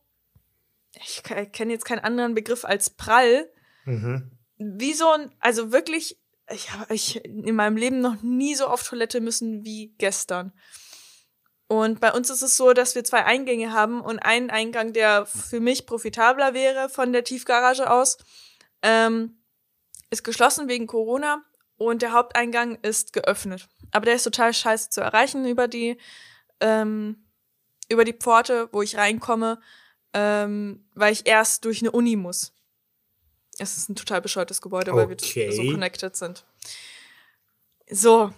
ich 1.01 1.23
kenne 1.23 1.73
jetzt 1.73 1.85
keinen 1.85 2.01
anderen 2.05 2.35
Begriff 2.35 2.65
als 2.65 2.91
prall 2.91 3.51
Mhm. 3.85 4.31
wie 4.59 4.93
so 4.93 5.09
ein, 5.11 5.35
also 5.41 5.73
wirklich, 5.73 6.19
ich 6.51 6.73
habe 6.73 6.95
ich 6.95 7.25
in 7.25 7.55
meinem 7.55 7.77
Leben 7.77 8.01
noch 8.01 8.21
nie 8.23 8.55
so 8.55 8.67
auf 8.67 8.83
Toilette 8.87 9.21
müssen 9.21 9.65
wie 9.65 9.95
gestern. 9.99 10.53
Und 11.69 12.01
bei 12.01 12.13
uns 12.13 12.31
ist 12.31 12.41
es 12.43 12.57
so, 12.57 12.73
dass 12.73 12.95
wir 12.95 13.05
zwei 13.05 13.25
Eingänge 13.25 13.73
haben 13.73 14.01
und 14.01 14.19
einen 14.19 14.49
Eingang, 14.51 14.95
der 14.95 15.27
für 15.27 15.61
mich 15.61 15.85
profitabler 15.87 16.55
wäre 16.55 16.89
von 16.89 17.13
der 17.13 17.25
Tiefgarage 17.25 17.91
aus, 17.91 18.17
ähm, 18.83 19.37
ist 20.11 20.25
geschlossen 20.25 20.67
wegen 20.69 20.87
Corona 20.87 21.43
und 21.77 22.01
der 22.01 22.13
Haupteingang 22.13 22.77
ist 22.81 23.13
geöffnet. 23.13 23.69
Aber 23.91 24.07
der 24.07 24.15
ist 24.15 24.23
total 24.25 24.55
scheiße 24.55 24.89
zu 24.89 25.03
erreichen 25.03 25.47
über 25.47 25.69
die, 25.69 25.99
ähm, 26.61 27.23
über 27.91 28.05
die 28.05 28.15
Pforte, 28.15 28.71
wo 28.73 28.81
ich 28.81 28.97
reinkomme, 28.97 29.61
ähm, 30.15 30.89
weil 30.95 31.13
ich 31.13 31.27
erst 31.27 31.67
durch 31.67 31.83
eine 31.83 31.91
Uni 31.91 32.17
muss. 32.17 32.55
Es 33.59 33.77
ist 33.77 33.91
ein 33.91 33.97
total 33.97 34.23
bescheuertes 34.23 34.63
Gebäude, 34.63 34.93
weil 34.95 35.05
Okay. 35.05 35.47
wir 35.47 35.53
so 35.53 35.63
connected 35.65 36.17
sind. 36.17 36.47
So, 37.91 38.33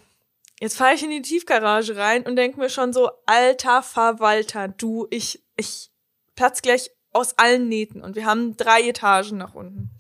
jetzt 0.61 0.77
fahre 0.77 0.95
ich 0.95 1.03
in 1.03 1.11
die 1.11 1.23
Tiefgarage 1.23 1.97
rein 1.97 2.23
und 2.23 2.37
denke 2.37 2.61
mir 2.61 2.71
schon 2.71 2.93
so, 2.93 3.11
alter 3.27 3.83
Verwalter, 3.83 4.69
du, 4.69 5.07
ich, 5.11 5.43
ich 5.57 5.91
platz 6.37 6.63
gleich 6.63 6.91
aus 7.13 7.37
allen 7.39 7.69
Nähten 7.69 8.03
und 8.03 8.15
wir 8.15 8.25
haben 8.25 8.57
drei 8.57 8.83
Etagen 8.89 9.37
nach 9.39 9.55
unten. 9.55 9.91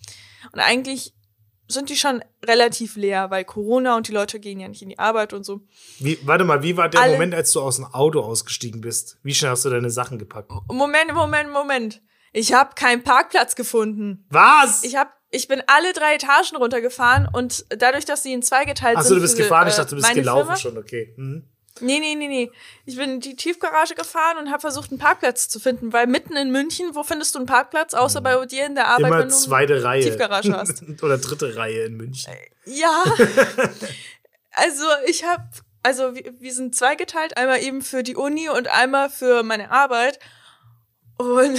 Und 0.53 0.61
eigentlich 0.61 1.13
sind 1.67 1.89
die 1.89 1.97
schon 1.97 2.23
relativ 2.45 2.97
leer, 2.97 3.31
weil 3.31 3.45
Corona 3.45 3.97
und 3.97 4.09
die 4.09 4.13
Leute 4.13 4.41
gehen 4.41 4.59
ja 4.61 4.67
nicht 4.69 4.83
in 4.83 4.89
die 4.89 4.99
Arbeit 4.99 5.33
und 5.33 5.45
so. 5.45 5.61
Wie, 5.99 6.19
warte 6.27 6.45
mal, 6.45 6.63
wie 6.63 6.77
war 6.77 6.89
der 6.89 7.01
Alle- 7.01 7.13
Moment, 7.13 7.35
als 7.35 7.53
du 7.53 7.61
aus 7.61 7.77
dem 7.77 7.85
Auto 7.87 8.21
ausgestiegen 8.21 8.81
bist? 8.81 9.19
Wie 9.23 9.35
schnell 9.35 9.53
hast 9.53 9.65
du 9.65 9.71
deine 9.71 9.91
Sachen 9.91 10.19
gepackt? 10.19 10.51
Moment, 10.69 11.13
Moment, 11.15 11.53
Moment. 11.53 12.03
Ich 12.33 12.53
habe 12.53 12.75
keinen 12.75 13.03
Parkplatz 13.05 13.55
gefunden. 13.57 14.25
Was? 14.31 14.83
Ich 14.85 14.97
hab, 14.97 15.13
ich 15.31 15.49
bin 15.49 15.63
alle 15.67 15.93
drei 15.93 16.15
Etagen 16.15 16.57
runtergefahren 16.57 17.29
und 17.33 17.65
dadurch, 17.69 18.05
dass 18.05 18.23
sie 18.23 18.33
in 18.33 18.43
zwei 18.43 18.65
geteilt 18.65 18.97
Achso, 18.97 19.11
sind. 19.11 19.19
du 19.19 19.23
bist 19.23 19.37
für, 19.37 19.45
gefahren, 19.45 19.69
ich 19.69 19.75
äh, 19.75 19.77
dachte, 19.79 19.95
du 19.95 20.03
bist 20.03 20.15
gelaufen 20.15 20.45
Firma. 20.47 20.57
schon, 20.57 20.79
okay. 20.79 21.15
Mhm. 21.17 21.45
Nee, 21.81 22.01
nee, 22.01 22.15
nee, 22.15 22.29
nee. 22.29 22.51
Ich 22.85 22.97
bin 22.97 23.11
in 23.11 23.21
die 23.21 23.37
Tiefgarage 23.37 23.95
gefahren 23.95 24.39
und 24.39 24.51
habe 24.51 24.61
versucht, 24.61 24.91
einen 24.91 24.99
Parkplatz 24.99 25.49
zu 25.49 25.61
finden, 25.61 25.93
weil 25.93 26.07
mitten 26.07 26.37
in 26.37 26.51
München, 26.51 26.95
wo 26.95 27.05
findest 27.05 27.35
du 27.35 27.39
einen 27.39 27.47
Parkplatz, 27.47 27.95
außer 27.95 28.21
bei 28.21 28.45
dir 28.45 28.67
in 28.67 28.75
der 28.75 28.89
Arbeit, 28.89 29.07
Immer 29.07 29.19
wenn 29.21 29.29
du 29.29 29.35
zweite 29.35 29.83
Reihe. 29.83 30.03
Tiefgarage 30.03 30.53
hast. 30.57 30.83
Oder 31.03 31.19
dritte 31.19 31.57
Reihe 31.57 31.85
in 31.85 31.97
München. 31.97 32.35
Ja. 32.67 33.05
also 34.53 34.85
ich 35.07 35.25
habe, 35.25 35.45
also 35.83 36.15
wir, 36.15 36.35
wir 36.39 36.53
sind 36.53 36.75
zweigeteilt, 36.75 37.37
einmal 37.37 37.63
eben 37.63 37.83
für 37.83 38.03
die 38.03 38.17
Uni 38.17 38.49
und 38.49 38.69
einmal 38.69 39.09
für 39.09 39.43
meine 39.43 39.71
Arbeit. 39.71 40.19
Und 41.17 41.59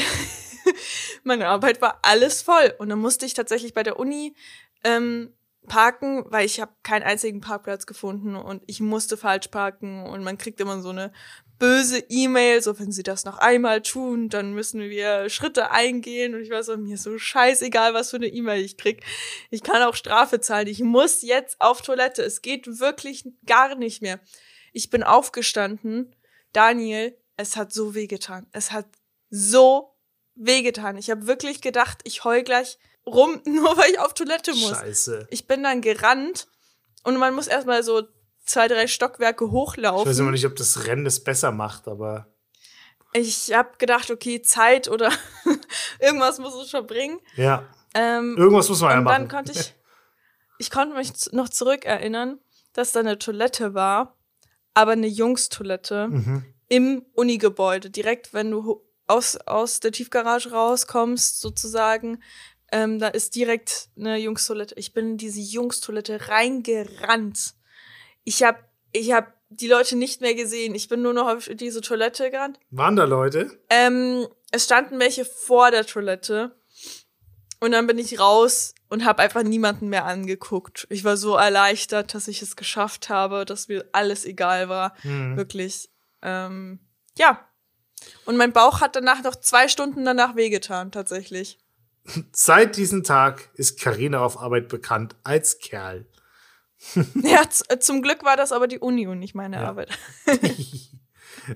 meine 1.24 1.47
Arbeit 1.47 1.82
war 1.82 1.99
alles 2.01 2.41
voll. 2.41 2.74
Und 2.80 2.89
dann 2.89 2.99
musste 2.99 3.26
ich 3.26 3.34
tatsächlich 3.34 3.74
bei 3.74 3.84
der 3.84 3.99
Uni 3.99 4.36
ähm, 4.84 5.34
parken, 5.67 6.26
weil 6.30 6.45
ich 6.45 6.59
habe 6.59 6.72
keinen 6.84 7.03
einzigen 7.03 7.41
Parkplatz 7.41 7.86
gefunden 7.86 8.36
und 8.36 8.63
ich 8.65 8.80
musste 8.80 9.15
falsch 9.15 9.47
parken 9.49 10.05
und 10.05 10.24
man 10.24 10.38
kriegt 10.38 10.59
immer 10.59 10.82
so 10.82 10.89
eine 10.89 11.11
böse 11.59 12.03
E-Mail, 12.09 12.61
so 12.63 12.80
wenn 12.80 12.91
sie 12.91 13.03
das 13.03 13.24
noch 13.24 13.38
einmal 13.38 13.84
tun, 13.84 14.30
dann 14.30 14.53
müssen 14.53 14.82
wir 14.82 15.30
Schritte 15.30 15.69
eingehen 15.69 16.34
und 16.34 16.41
ich 16.41 16.49
war 16.49 16.63
so, 16.63 16.76
mir 16.76 16.97
so 16.97 17.19
scheißegal, 17.19 17.93
was 17.93 18.09
für 18.09 18.15
eine 18.15 18.28
E-Mail 18.28 18.65
ich 18.65 18.78
krieg. 18.78 19.03
Ich 19.51 19.61
kann 19.61 19.84
auch 19.84 19.95
Strafe 19.95 20.39
zahlen, 20.39 20.65
ich 20.65 20.80
muss 20.80 21.22
jetzt 21.22 21.61
auf 21.61 21.84
Toilette, 21.84 22.24
es 22.24 22.41
geht 22.41 22.80
wirklich 22.80 23.26
gar 23.45 23.76
nicht 23.76 24.01
mehr. 24.01 24.19
Ich 24.74 24.89
bin 24.89 25.03
aufgestanden, 25.03 26.15
Daniel, 26.51 27.15
es 27.38 27.55
hat 27.55 27.72
so 27.72 27.93
wehgetan, 27.93 28.47
es 28.51 28.72
hat 28.72 28.88
so 29.30 29.91
wehgetan. 30.46 30.98
Ich 30.98 31.10
habe 31.10 31.28
wirklich 31.28 31.62
gedacht, 31.62 32.00
ich 32.04 32.24
heul 32.24 32.44
gleich 32.44 32.78
rum, 33.06 33.42
nur 33.46 33.78
weil 33.78 33.92
ich 33.92 34.00
auf 34.00 34.14
Toilette 34.14 34.52
muss. 34.54 34.70
Scheiße. 34.72 35.28
Ich 35.30 35.48
bin 35.48 35.64
dann 35.64 35.82
gerannt 35.82 36.48
und 37.04 37.18
man 37.18 37.34
muss 37.34 37.48
erstmal 37.48 37.84
so 37.84 38.04
zwei, 38.46 38.68
drei 38.68 38.88
Stockwerke 38.88 39.46
Ich 39.46 39.52
hochlaufen. 39.52 40.10
weiß 40.10 40.20
immer 40.20 40.32
nicht, 40.32 40.46
ob 40.46 40.56
das 40.56 40.86
Rennen 40.86 41.06
das 41.06 41.24
besser 41.24 41.52
macht, 41.52 41.88
aber 41.88 42.28
Ich 43.14 43.54
habe 43.54 43.72
gedacht, 43.78 44.10
okay, 44.12 44.42
Zeit 44.42 44.88
oder 44.88 45.12
irgendwas 46.00 46.39
muss 46.39 46.56
es 46.56 46.70
schon 46.70 46.86
bringen. 46.88 47.20
ja. 47.36 47.68
Ähm, 47.94 48.38
Irgendwas 48.38 48.70
muss 48.70 48.80
man 48.80 48.92
ja 48.92 48.98
und 49.00 49.04
machen. 49.04 49.28
dann 49.28 49.28
konnte 49.28 49.52
ich, 49.52 49.74
ich 50.60 50.72
konnte 50.72 50.96
mich 50.96 51.12
noch 51.34 51.50
zurückerinnern, 51.50 52.39
dass 52.72 52.94
da 52.94 53.02
eine 53.02 53.20
Toilette 53.20 53.74
war, 53.74 54.18
aber 54.74 54.94
eine 54.94 55.08
Jungstoilette 55.08 56.08
Mhm. 56.08 56.46
im 56.70 57.06
Unigebäude. 57.12 57.89
Direkt, 57.89 58.34
wenn 58.34 58.50
du 58.50 58.82
aus, 59.12 59.38
aus 59.38 59.80
der 59.80 59.91
Tiefgarage 59.91 60.51
rauskommst, 60.51 61.39
sozusagen, 61.39 62.22
ähm, 62.72 62.99
da 62.99 63.09
ist 63.09 63.36
direkt 63.36 63.89
eine 63.97 64.18
Jungstoilette. 64.18 64.76
Ich 64.78 64.93
bin 64.93 65.12
in 65.12 65.18
diese 65.18 65.41
Jungstoilette 65.41 66.30
reingerannt. 66.30 67.53
Ich 68.24 68.43
habe 68.43 68.59
ich 68.93 69.12
hab 69.12 69.34
die 69.49 69.68
Leute 69.68 69.97
nicht 69.97 70.22
mehr 70.22 70.34
gesehen. 70.34 70.76
Ich 70.76 70.88
bin 70.88 71.01
nur 71.01 71.14
noch 71.14 71.28
auf 71.28 71.49
diese 71.53 71.82
Toilette 71.82 72.32
gerannt. 72.32 72.59
Waren 72.70 72.95
da 72.95 73.03
Leute? 73.03 73.59
Ähm, 73.70 74.28
es 74.51 74.64
standen 74.64 74.99
welche 74.99 75.26
vor 75.26 75.72
der 75.72 75.86
Toilette. 75.86 76.55
Und 77.59 77.74
dann 77.74 77.86
bin 77.86 77.99
ich 77.99 78.20
raus 78.20 78.74
und 78.89 79.05
habe 79.05 79.22
einfach 79.22 79.43
niemanden 79.43 79.89
mehr 79.89 80.05
angeguckt. 80.05 80.88
Ich 80.89 81.03
war 81.03 81.16
so 81.16 81.36
erleichtert, 81.36 82.14
dass 82.14 82.28
ich 82.28 82.41
es 82.41 82.55
geschafft 82.55 83.09
habe, 83.09 83.45
dass 83.45 83.68
mir 83.68 83.86
alles 83.91 84.26
egal 84.26 84.68
war. 84.68 84.95
Mhm. 85.03 85.38
Wirklich. 85.38 85.89
Ähm, 86.22 86.80
ja. 87.18 87.45
Und 88.26 88.38
mein 88.38 88.54
Bauch 88.54 88.82
hat 88.82 88.95
danach 88.95 89.24
noch 89.24 89.36
zwei 89.36 89.68
Stunden 89.68 90.06
danach 90.06 90.36
wehgetan, 90.36 90.91
tatsächlich. 90.91 91.60
Seit 92.32 92.78
diesem 92.78 93.04
Tag 93.04 93.49
ist 93.56 93.80
Karina 93.80 94.20
auf 94.22 94.39
Arbeit 94.39 94.68
bekannt 94.68 95.16
als 95.24 95.60
Kerl. 95.60 96.06
ja, 97.16 97.47
zum 97.80 98.02
Glück 98.02 98.24
war 98.24 98.38
das 98.38 98.52
aber 98.52 98.68
die 98.68 98.80
Uni 98.80 99.08
und 99.08 99.20
nicht 99.20 99.36
meine 99.36 99.58
ja. 99.58 99.68
Arbeit. 99.68 99.97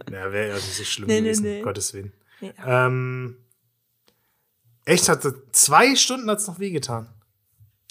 Na, 0.10 0.32
wäre 0.32 0.50
ja 0.50 0.56
nicht 0.56 0.76
so 0.76 0.84
schlimm 0.84 1.08
nee, 1.08 1.20
gewesen, 1.20 1.44
nee, 1.44 1.58
nee. 1.58 1.62
Gottes 1.62 1.94
Willen. 1.94 2.14
Ja. 2.42 2.86
Ähm, 2.88 3.38
echt, 4.86 5.10
hatte 5.10 5.44
zwei 5.52 5.96
Stunden 5.96 6.30
hat 6.30 6.40
es 6.40 6.48
noch 6.48 6.60
wehgetan. 6.60 7.10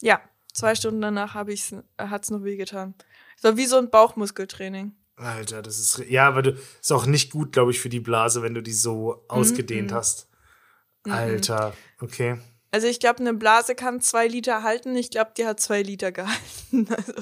Ja, 0.00 0.20
zwei 0.52 0.74
Stunden 0.74 1.00
danach 1.00 1.34
hat 1.34 1.48
es 1.48 2.30
noch 2.30 2.44
wehgetan. 2.44 2.94
War 3.42 3.56
wie 3.56 3.66
so 3.66 3.78
ein 3.78 3.90
Bauchmuskeltraining. 3.90 4.94
Alter, 5.16 5.62
das 5.62 5.78
ist. 5.78 5.98
Ja, 6.08 6.26
aber 6.26 6.42
du 6.42 6.58
ist 6.80 6.92
auch 6.92 7.06
nicht 7.06 7.30
gut, 7.30 7.52
glaube 7.52 7.70
ich, 7.70 7.80
für 7.80 7.88
die 7.88 8.00
Blase, 8.00 8.42
wenn 8.42 8.54
du 8.54 8.62
die 8.62 8.72
so 8.72 9.24
ausgedehnt 9.28 9.92
-mm. 9.92 9.94
hast. 9.94 10.28
Alter, 11.04 11.74
okay. 12.00 12.38
Also 12.70 12.88
ich 12.88 12.98
glaube, 12.98 13.20
eine 13.20 13.34
Blase 13.34 13.76
kann 13.76 14.00
zwei 14.00 14.26
Liter 14.26 14.64
halten. 14.64 14.96
Ich 14.96 15.10
glaube, 15.10 15.32
die 15.36 15.46
hat 15.46 15.60
zwei 15.60 15.82
Liter 15.82 16.12
gehalten. 16.12 16.88
Also, 16.96 17.12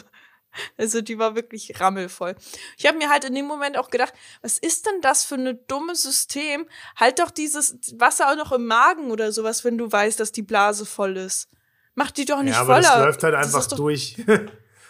also 0.77 1.01
die 1.01 1.19
war 1.19 1.35
wirklich 1.35 1.81
rammelvoll. 1.81 2.37
Ich 2.77 2.87
habe 2.87 2.99
mir 2.99 3.09
halt 3.09 3.25
in 3.25 3.35
dem 3.35 3.47
Moment 3.47 3.79
auch 3.79 3.89
gedacht, 3.89 4.13
was 4.43 4.59
ist 4.59 4.85
denn 4.85 5.01
das 5.01 5.25
für 5.25 5.37
ein 5.37 5.59
dummes 5.67 6.03
System? 6.03 6.67
Halt 6.95 7.21
doch 7.21 7.31
dieses 7.31 7.79
Wasser 7.99 8.31
auch 8.31 8.37
noch 8.37 8.53
im 8.53 8.67
Magen 8.67 9.11
oder 9.11 9.33
sowas, 9.33 9.65
wenn 9.65 9.79
du 9.79 9.91
weißt, 9.91 10.21
dass 10.21 10.31
die 10.31 10.43
Blase 10.43 10.85
voll 10.85 11.17
ist. 11.17 11.49
Mach 11.95 12.11
die 12.11 12.27
doch 12.27 12.43
nicht 12.43 12.53
ja, 12.53 12.61
aber 12.61 12.75
voller. 12.75 12.97
Das 12.97 13.07
läuft 13.07 13.23
halt 13.23 13.35
einfach 13.35 13.67
doch, 13.67 13.77
durch. 13.79 14.17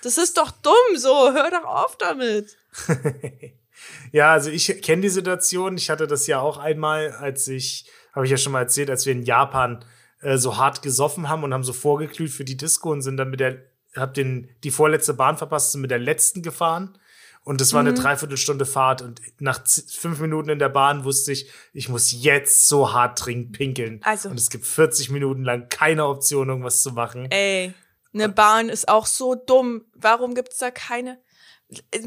das 0.02 0.18
ist 0.18 0.36
doch 0.36 0.50
dumm 0.50 0.96
so. 0.96 1.32
Hör 1.32 1.50
doch 1.50 1.64
auf 1.64 1.96
damit. 1.96 2.56
ja, 4.12 4.32
also 4.32 4.50
ich 4.50 4.82
kenne 4.82 5.02
die 5.02 5.08
Situation. 5.08 5.76
Ich 5.76 5.90
hatte 5.90 6.06
das 6.06 6.26
ja 6.26 6.40
auch 6.40 6.58
einmal, 6.58 7.12
als 7.12 7.48
ich, 7.48 7.86
habe 8.12 8.24
ich 8.26 8.30
ja 8.30 8.36
schon 8.36 8.52
mal 8.52 8.60
erzählt, 8.60 8.90
als 8.90 9.06
wir 9.06 9.12
in 9.12 9.22
Japan 9.22 9.84
äh, 10.20 10.36
so 10.38 10.56
hart 10.56 10.82
gesoffen 10.82 11.28
haben 11.28 11.44
und 11.44 11.52
haben 11.52 11.64
so 11.64 11.72
vorgeglüht 11.72 12.30
für 12.30 12.44
die 12.44 12.56
Disco 12.56 12.90
und 12.90 13.02
sind 13.02 13.16
dann 13.16 13.30
mit 13.30 13.40
der, 13.40 13.62
hab 13.96 14.14
den, 14.14 14.48
die 14.64 14.70
vorletzte 14.70 15.14
Bahn 15.14 15.36
verpasst, 15.36 15.72
sind 15.72 15.80
mit 15.80 15.90
der 15.90 15.98
letzten 15.98 16.42
gefahren. 16.42 16.98
Und 17.44 17.60
das 17.60 17.72
war 17.72 17.82
mhm. 17.82 17.88
eine 17.88 17.98
Dreiviertelstunde 17.98 18.66
Fahrt. 18.66 19.02
Und 19.02 19.20
nach 19.40 19.60
fünf 19.66 20.20
Minuten 20.20 20.48
in 20.48 20.60
der 20.60 20.68
Bahn 20.68 21.04
wusste 21.04 21.32
ich, 21.32 21.50
ich 21.72 21.88
muss 21.88 22.12
jetzt 22.12 22.68
so 22.68 22.92
hart 22.92 23.18
trinken, 23.18 23.50
pinkeln. 23.50 24.00
Also. 24.04 24.28
Und 24.28 24.38
es 24.38 24.48
gibt 24.48 24.64
40 24.64 25.10
Minuten 25.10 25.42
lang 25.42 25.68
keine 25.68 26.06
Option, 26.06 26.48
irgendwas 26.48 26.82
zu 26.82 26.92
machen. 26.92 27.28
Ey, 27.30 27.74
eine 28.14 28.28
Bahn 28.28 28.68
ist 28.68 28.88
auch 28.88 29.06
so 29.06 29.34
dumm. 29.34 29.84
Warum 29.94 30.34
gibt's 30.34 30.58
da 30.58 30.70
keine? 30.70 31.18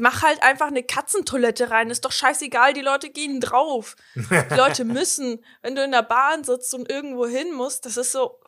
Mach 0.00 0.22
halt 0.22 0.42
einfach 0.42 0.68
eine 0.68 0.82
Katzentoilette 0.82 1.70
rein. 1.70 1.90
Ist 1.90 2.04
doch 2.04 2.12
scheißegal, 2.12 2.72
die 2.72 2.82
Leute 2.82 3.10
gehen 3.10 3.40
drauf. 3.40 3.96
Die 4.14 4.54
Leute 4.54 4.84
müssen, 4.84 5.44
wenn 5.62 5.74
du 5.74 5.84
in 5.84 5.92
der 5.92 6.02
Bahn 6.02 6.44
sitzt 6.44 6.74
und 6.74 6.90
irgendwo 6.90 7.26
hin 7.26 7.52
musst, 7.54 7.86
das 7.86 7.96
ist 7.96 8.12
so. 8.12 8.38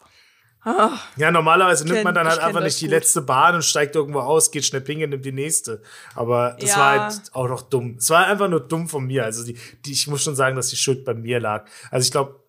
Oh. 0.64 0.91
Ja, 1.16 1.31
normalerweise 1.31 1.87
nimmt 1.87 2.05
man 2.05 2.14
dann 2.14 2.27
halt 2.27 2.41
einfach 2.41 2.61
nicht 2.61 2.81
die 2.81 2.87
gut. 2.87 2.93
letzte 2.93 3.23
Bahn 3.23 3.55
und 3.55 3.64
steigt 3.64 3.95
irgendwo 3.95 4.21
aus, 4.21 4.51
geht 4.51 4.64
schnell 4.64 4.81
pingeln, 4.81 5.11
nimmt 5.11 5.25
die 5.25 5.33
nächste. 5.33 5.83
Aber 6.14 6.57
das 6.61 6.71
ja. 6.71 6.79
war 6.79 7.01
halt 7.01 7.21
auch 7.33 7.49
noch 7.49 7.62
dumm. 7.62 7.97
Es 7.99 8.11
war 8.11 8.27
einfach 8.27 8.49
nur 8.49 8.61
dumm 8.61 8.89
von 8.89 9.07
mir. 9.07 9.25
Also 9.25 9.45
die, 9.45 9.57
die, 9.85 9.93
ich 9.93 10.09
muss 10.09 10.23
schon 10.23 10.35
sagen, 10.35 10.57
dass 10.57 10.69
die 10.69 10.77
Schuld 10.77 11.05
bei 11.05 11.14
mir 11.14 11.39
lag. 11.41 11.66
Also 11.91 12.05
ich 12.05 12.11
glaube, 12.11 12.43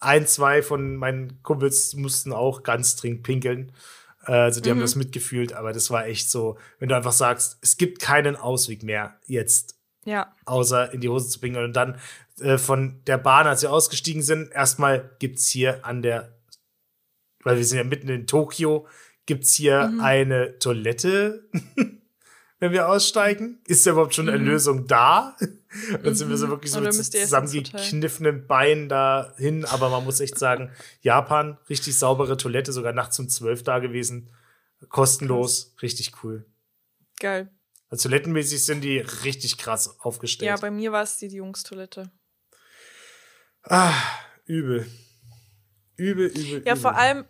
ein, 0.00 0.26
zwei 0.26 0.62
von 0.62 0.96
meinen 0.96 1.42
Kumpels 1.42 1.94
mussten 1.94 2.32
auch 2.32 2.62
ganz 2.62 2.96
dringend 2.96 3.22
pinkeln. 3.22 3.72
Äh, 4.26 4.32
also 4.32 4.60
die 4.60 4.68
mhm. 4.68 4.74
haben 4.74 4.80
das 4.80 4.96
mitgefühlt, 4.96 5.52
aber 5.52 5.72
das 5.72 5.90
war 5.90 6.06
echt 6.06 6.30
so, 6.30 6.58
wenn 6.78 6.88
du 6.88 6.96
einfach 6.96 7.12
sagst, 7.12 7.58
es 7.62 7.76
gibt 7.76 8.00
keinen 8.00 8.36
Ausweg 8.36 8.82
mehr 8.82 9.18
jetzt. 9.26 9.76
Ja. 10.04 10.34
Außer 10.46 10.92
in 10.94 11.00
die 11.00 11.08
Hose 11.08 11.28
zu 11.28 11.40
pinkeln. 11.40 11.64
Und 11.64 11.76
dann 11.76 11.98
äh, 12.40 12.58
von 12.58 13.00
der 13.06 13.18
Bahn, 13.18 13.46
als 13.46 13.62
wir 13.62 13.72
ausgestiegen 13.72 14.22
sind, 14.22 14.50
erstmal 14.52 15.10
gibt's 15.18 15.48
hier 15.48 15.84
an 15.84 16.02
der, 16.02 16.38
weil 17.42 17.56
wir 17.56 17.64
sind 17.64 17.78
ja 17.78 17.84
mitten 17.84 18.08
in 18.08 18.26
Tokio, 18.26 18.86
gibt's 19.26 19.54
hier 19.54 19.88
mhm. 19.88 20.00
eine 20.00 20.58
Toilette. 20.58 21.48
wenn 22.60 22.72
wir 22.72 22.88
aussteigen? 22.88 23.58
Ist 23.66 23.86
da 23.86 23.92
überhaupt 23.92 24.14
schon 24.14 24.28
eine 24.28 24.38
mhm. 24.38 24.46
Lösung 24.46 24.86
da? 24.86 25.36
Dann 26.02 26.14
sind 26.14 26.28
wir 26.28 26.36
so 26.36 26.46
mhm. 26.46 26.50
wirklich 26.50 26.72
so 26.72 26.80
mit 26.80 26.92
zusammengekniffenen 26.92 28.46
Beinen 28.46 28.88
dahin. 28.88 29.64
Aber 29.64 29.88
man 29.88 30.04
muss 30.04 30.20
echt 30.20 30.38
sagen, 30.38 30.72
Japan, 31.00 31.58
richtig 31.68 31.96
saubere 31.96 32.36
Toilette, 32.36 32.72
sogar 32.72 32.92
nachts 32.92 33.18
um 33.18 33.28
zwölf 33.28 33.62
da 33.62 33.78
gewesen. 33.78 34.30
Kostenlos, 34.88 35.74
richtig 35.82 36.12
cool. 36.22 36.46
Geil. 37.20 37.50
Also 37.88 38.08
toilettenmäßig 38.08 38.64
sind 38.64 38.82
die 38.82 38.98
richtig 38.98 39.58
krass 39.58 40.00
aufgestellt. 40.00 40.48
Ja, 40.48 40.56
bei 40.56 40.70
mir 40.70 40.92
war 40.92 41.02
es 41.02 41.18
die 41.18 41.26
Jungstoilette. 41.26 42.10
Ah, 43.62 43.92
übel. 44.46 44.86
Übel, 45.96 46.28
übel. 46.28 46.62
Ja, 46.64 46.72
übel. 46.72 46.76
vor 46.76 46.96
allem, 46.96 47.24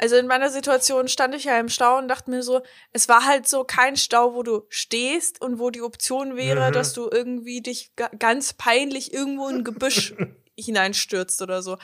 also 0.00 0.16
in 0.16 0.26
meiner 0.26 0.48
Situation 0.48 1.08
stand 1.08 1.34
ich 1.34 1.44
ja 1.44 1.60
im 1.60 1.68
Stau 1.68 1.98
und 1.98 2.08
dachte 2.08 2.30
mir 2.30 2.42
so, 2.42 2.62
es 2.92 3.08
war 3.08 3.26
halt 3.26 3.46
so 3.46 3.64
kein 3.64 3.96
Stau, 3.96 4.34
wo 4.34 4.42
du 4.42 4.64
stehst 4.70 5.42
und 5.42 5.58
wo 5.58 5.68
die 5.68 5.82
Option 5.82 6.36
wäre, 6.36 6.68
mhm. 6.68 6.72
dass 6.72 6.94
du 6.94 7.10
irgendwie 7.12 7.60
dich 7.60 7.92
ganz 8.18 8.54
peinlich 8.54 9.12
irgendwo 9.12 9.48
in 9.48 9.56
ein 9.56 9.64
Gebüsch 9.64 10.14
hineinstürzt 10.56 11.42
oder 11.42 11.62
so. 11.62 11.76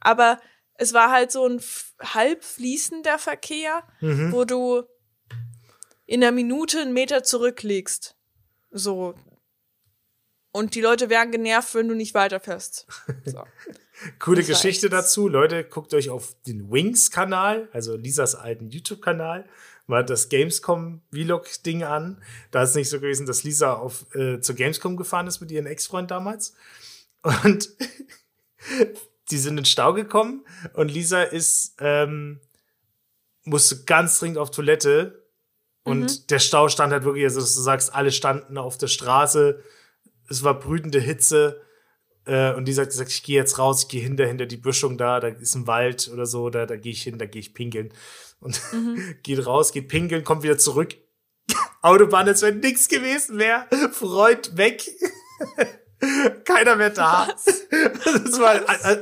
Aber 0.00 0.40
es 0.74 0.94
war 0.94 1.10
halt 1.10 1.30
so 1.30 1.46
ein 1.46 1.60
halb 2.00 2.42
fließender 2.42 3.18
Verkehr, 3.18 3.82
mhm. 4.00 4.32
wo 4.32 4.46
du 4.46 4.84
in 6.06 6.24
einer 6.24 6.32
Minute 6.32 6.80
einen 6.80 6.94
Meter 6.94 7.22
zurücklegst. 7.22 8.16
So. 8.70 9.14
Und 10.52 10.74
die 10.74 10.80
Leute 10.80 11.10
wären 11.10 11.30
genervt, 11.30 11.74
wenn 11.74 11.88
du 11.88 11.94
nicht 11.94 12.14
weiterfährst. 12.14 12.86
So. 13.24 13.44
Coole 14.20 14.44
Geschichte 14.44 14.88
dazu. 14.88 15.28
Leute, 15.28 15.64
guckt 15.64 15.92
euch 15.92 16.08
auf 16.08 16.36
den 16.46 16.70
Wings-Kanal, 16.70 17.68
also 17.72 17.96
Lisas 17.96 18.36
alten 18.36 18.70
YouTube-Kanal, 18.70 19.48
mal 19.86 20.04
das 20.04 20.28
Gamescom-Vlog-Ding 20.28 21.82
an. 21.82 22.22
Da 22.50 22.62
ist 22.62 22.76
nicht 22.76 22.88
so 22.88 23.00
gewesen, 23.00 23.26
dass 23.26 23.42
Lisa 23.42 23.74
auf, 23.74 24.06
äh, 24.14 24.40
zur 24.40 24.54
Gamescom 24.54 24.96
gefahren 24.96 25.26
ist 25.26 25.40
mit 25.40 25.50
ihrem 25.50 25.66
Ex-Freund 25.66 26.10
damals. 26.10 26.54
Und 27.22 27.70
die 29.30 29.38
sind 29.38 29.52
in 29.52 29.56
den 29.56 29.64
Stau 29.64 29.92
gekommen 29.92 30.44
und 30.74 30.90
Lisa 30.90 31.22
ist, 31.22 31.74
ähm, 31.80 32.40
musste 33.44 33.84
ganz 33.84 34.18
dringend 34.20 34.38
auf 34.38 34.50
Toilette. 34.50 35.24
Und 35.82 36.02
mhm. 36.02 36.26
der 36.28 36.38
Stau 36.38 36.68
stand 36.68 36.92
halt 36.92 37.04
wirklich, 37.04 37.24
also 37.24 37.40
dass 37.40 37.54
du 37.54 37.62
sagst, 37.62 37.94
alle 37.94 38.12
standen 38.12 38.58
auf 38.58 38.78
der 38.78 38.88
Straße. 38.88 39.62
Es 40.28 40.44
war 40.44 40.58
brütende 40.58 41.00
Hitze 41.00 41.60
äh, 42.28 42.52
und 42.52 42.66
die 42.66 42.72
sagt, 42.72 42.92
sagt 42.92 43.10
ich 43.10 43.22
gehe 43.22 43.36
jetzt 43.36 43.58
raus, 43.58 43.84
ich 43.84 43.88
gehe 43.88 44.02
hinter, 44.02 44.26
hinter 44.26 44.46
die 44.46 44.56
Büschung 44.56 44.98
da, 44.98 45.18
da 45.18 45.28
ist 45.28 45.54
ein 45.54 45.66
Wald 45.66 46.10
oder 46.12 46.26
so, 46.26 46.50
da, 46.50 46.66
da 46.66 46.76
gehe 46.76 46.92
ich 46.92 47.02
hin, 47.02 47.18
da 47.18 47.26
gehe 47.26 47.40
ich 47.40 47.54
pinkeln. 47.54 47.92
Und 48.40 48.60
mhm. 48.72 49.16
geht 49.22 49.44
raus, 49.46 49.72
geht 49.72 49.88
pinkeln, 49.88 50.24
kommt 50.24 50.42
wieder 50.42 50.58
zurück. 50.58 50.94
Autobahn, 51.82 52.28
als 52.28 52.42
wenn 52.42 52.60
nichts 52.60 52.88
gewesen 52.88 53.38
wäre. 53.38 53.66
Freund 53.92 54.56
weg. 54.56 54.88
Keiner 56.44 56.76
mehr 56.76 56.90
da. 56.90 57.26
Das 58.04 58.38
war, 58.38 58.60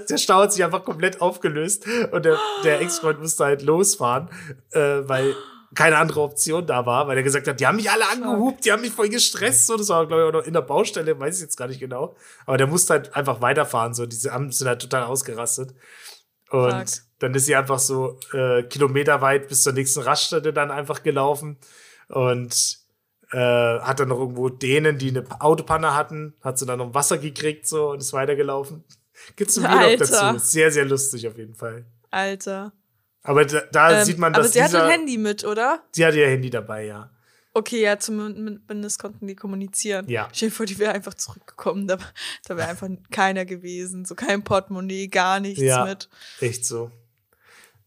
der 0.09 0.16
Stau 0.16 0.41
hat 0.41 0.53
sich 0.55 0.64
einfach 0.64 0.83
komplett 0.85 1.20
aufgelöst 1.20 1.87
und 2.11 2.24
der, 2.24 2.39
der 2.64 2.81
Ex-Freund 2.81 3.20
musste 3.20 3.45
halt 3.45 3.61
losfahren, 3.61 4.31
äh, 4.70 5.07
weil 5.07 5.35
keine 5.77 5.99
andere 5.99 6.22
Option 6.22 6.66
da 6.66 6.87
war, 6.87 7.07
weil 7.07 7.16
er 7.16 7.22
gesagt 7.22 7.47
hat, 7.47 7.61
die 7.61 7.66
haben 7.66 7.77
mich 7.77 7.91
alle 7.91 8.09
angehupt, 8.09 8.64
die 8.64 8.72
haben 8.72 8.81
mich 8.81 8.93
voll 8.93 9.09
gestresst. 9.09 9.66
So, 9.66 9.77
das 9.77 9.89
war, 9.91 10.07
glaube 10.07 10.22
ich, 10.22 10.29
auch 10.29 10.33
noch 10.41 10.47
in 10.47 10.55
der 10.55 10.62
Baustelle, 10.62 11.20
weiß 11.20 11.37
ich 11.37 11.43
jetzt 11.43 11.57
gar 11.57 11.68
nicht 11.68 11.79
genau. 11.79 12.16
Aber 12.47 12.57
der 12.57 12.66
musste 12.66 12.95
halt 12.95 13.14
einfach 13.14 13.41
weiterfahren. 13.43 13.95
So, 13.95 14.07
diese 14.07 14.33
haben 14.33 14.51
sind 14.51 14.66
halt 14.66 14.81
total 14.81 15.05
ausgerastet. 15.05 15.74
Und 16.51 16.91
Fuck. 16.91 17.05
dann 17.18 17.35
ist 17.35 17.47
sie 17.47 17.55
einfach 17.55 17.79
so 17.79 18.18
äh, 18.33 18.62
kilometerweit 18.62 19.49
bis 19.49 19.62
zur 19.62 19.74
nächsten 19.74 20.01
Raststätte 20.01 20.53
dann 20.53 20.70
einfach 20.70 21.03
gelaufen 21.03 21.59
und 22.09 22.79
äh, 23.33 23.37
hat 23.81 24.01
dann 24.01 24.09
noch 24.09 24.18
irgendwo 24.18 24.49
denen, 24.49 24.99
die 24.99 25.11
eine 25.11 25.24
Autopanne 25.41 25.95
hatten, 25.95 26.35
hat 26.41 26.59
sie 26.59 26.66
dann 26.66 26.79
noch 26.79 26.95
Wasser 26.95 27.18
gekriegt 27.18 27.66
so 27.66 27.91
und 27.91 27.99
ist 27.99 28.12
weitergelaufen. 28.12 28.85
Gibt's 29.37 29.59
ein 29.59 29.64
Vlog 29.64 29.99
dazu. 29.99 30.39
Sehr, 30.39 30.70
sehr 30.70 30.85
lustig 30.85 31.27
auf 31.27 31.37
jeden 31.37 31.55
Fall. 31.55 31.85
Alter. 32.11 32.72
Aber 33.27 33.45
da, 33.45 33.61
da 33.72 33.99
ähm, 33.99 34.05
sieht 34.05 34.18
man, 34.18 34.33
dass 34.33 34.41
Aber 34.41 34.49
sie 34.49 34.61
dieser, 34.61 34.79
hatte 34.79 34.85
ein 34.85 34.91
Handy 34.91 35.18
mit, 35.18 35.45
oder? 35.45 35.83
Sie 35.93 36.07
hatte 36.07 36.18
ihr 36.18 36.29
Handy 36.29 36.49
dabei, 36.49 36.85
ja. 36.85 37.11
Okay, 37.53 37.83
ja, 37.83 37.99
zumindest 37.99 39.01
konnten 39.01 39.27
die 39.27 39.35
kommunizieren. 39.35 40.09
Ja. 40.09 40.29
Stell 40.33 40.51
dir 40.51 40.55
vor, 40.55 40.66
die 40.66 40.79
wäre 40.79 40.93
einfach 40.93 41.14
zurückgekommen. 41.14 41.89
Da, 41.89 41.97
da 42.47 42.57
wäre 42.57 42.68
einfach 42.68 42.89
keiner 43.11 43.45
gewesen. 43.47 44.05
So 44.05 44.14
kein 44.14 44.45
Portemonnaie, 44.45 45.09
gar 45.09 45.41
nichts 45.41 45.62
ja, 45.62 45.85
mit. 45.85 46.09
Echt 46.41 46.66
so. 46.66 46.91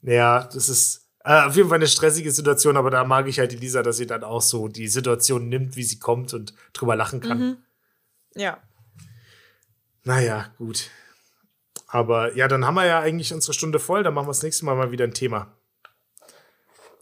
Ja, 0.02 0.50
das 0.52 0.70
ist 0.70 1.08
äh, 1.24 1.44
auf 1.44 1.56
jeden 1.56 1.70
Fall 1.70 1.78
eine 1.78 1.88
stressige 1.88 2.32
Situation, 2.32 2.78
aber 2.78 2.90
da 2.90 3.04
mag 3.04 3.28
ich 3.28 3.38
halt 3.38 3.52
die 3.52 3.58
Lisa, 3.58 3.84
dass 3.84 3.98
sie 3.98 4.08
dann 4.08 4.24
auch 4.24 4.42
so 4.42 4.68
die 4.68 4.88
Situation 4.88 5.48
nimmt, 5.50 5.76
wie 5.76 5.84
sie 5.84 6.00
kommt 6.00 6.34
und 6.34 6.54
drüber 6.74 6.96
lachen 6.96 7.22
kann. 7.22 7.40
Mhm. 7.40 7.58
Ja. 8.36 8.58
Naja, 10.04 10.52
gut. 10.58 10.90
Aber 11.92 12.36
ja, 12.36 12.48
dann 12.48 12.66
haben 12.66 12.76
wir 12.76 12.86
ja 12.86 13.00
eigentlich 13.00 13.34
unsere 13.34 13.54
Stunde 13.54 13.80
voll. 13.80 14.04
Dann 14.04 14.14
machen 14.14 14.28
wir 14.28 14.32
das 14.32 14.44
nächste 14.44 14.64
Mal 14.64 14.76
mal 14.76 14.92
wieder 14.92 15.06
ein 15.06 15.14
Thema. 15.14 15.58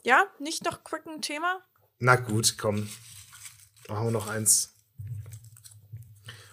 Ja, 0.04 0.26
nicht 0.40 0.64
noch 0.64 0.86
quick 0.86 1.06
ein 1.06 1.22
Thema? 1.22 1.62
Na 2.00 2.16
gut, 2.16 2.58
komm. 2.58 2.90
Machen 3.90 4.08
wir 4.08 4.12
noch 4.12 4.30
eins. 4.30 4.74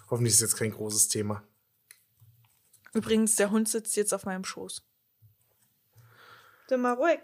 Hoffentlich 0.09 0.33
ist 0.33 0.41
jetzt 0.41 0.57
kein 0.57 0.71
großes 0.71 1.07
Thema. 1.07 1.43
Übrigens, 2.93 3.35
der 3.37 3.51
Hund 3.51 3.69
sitzt 3.69 3.95
jetzt 3.95 4.13
auf 4.13 4.25
meinem 4.25 4.43
Schoß. 4.43 4.85
Sind 6.67 6.81
mal 6.81 6.93
ruhig. 6.93 7.19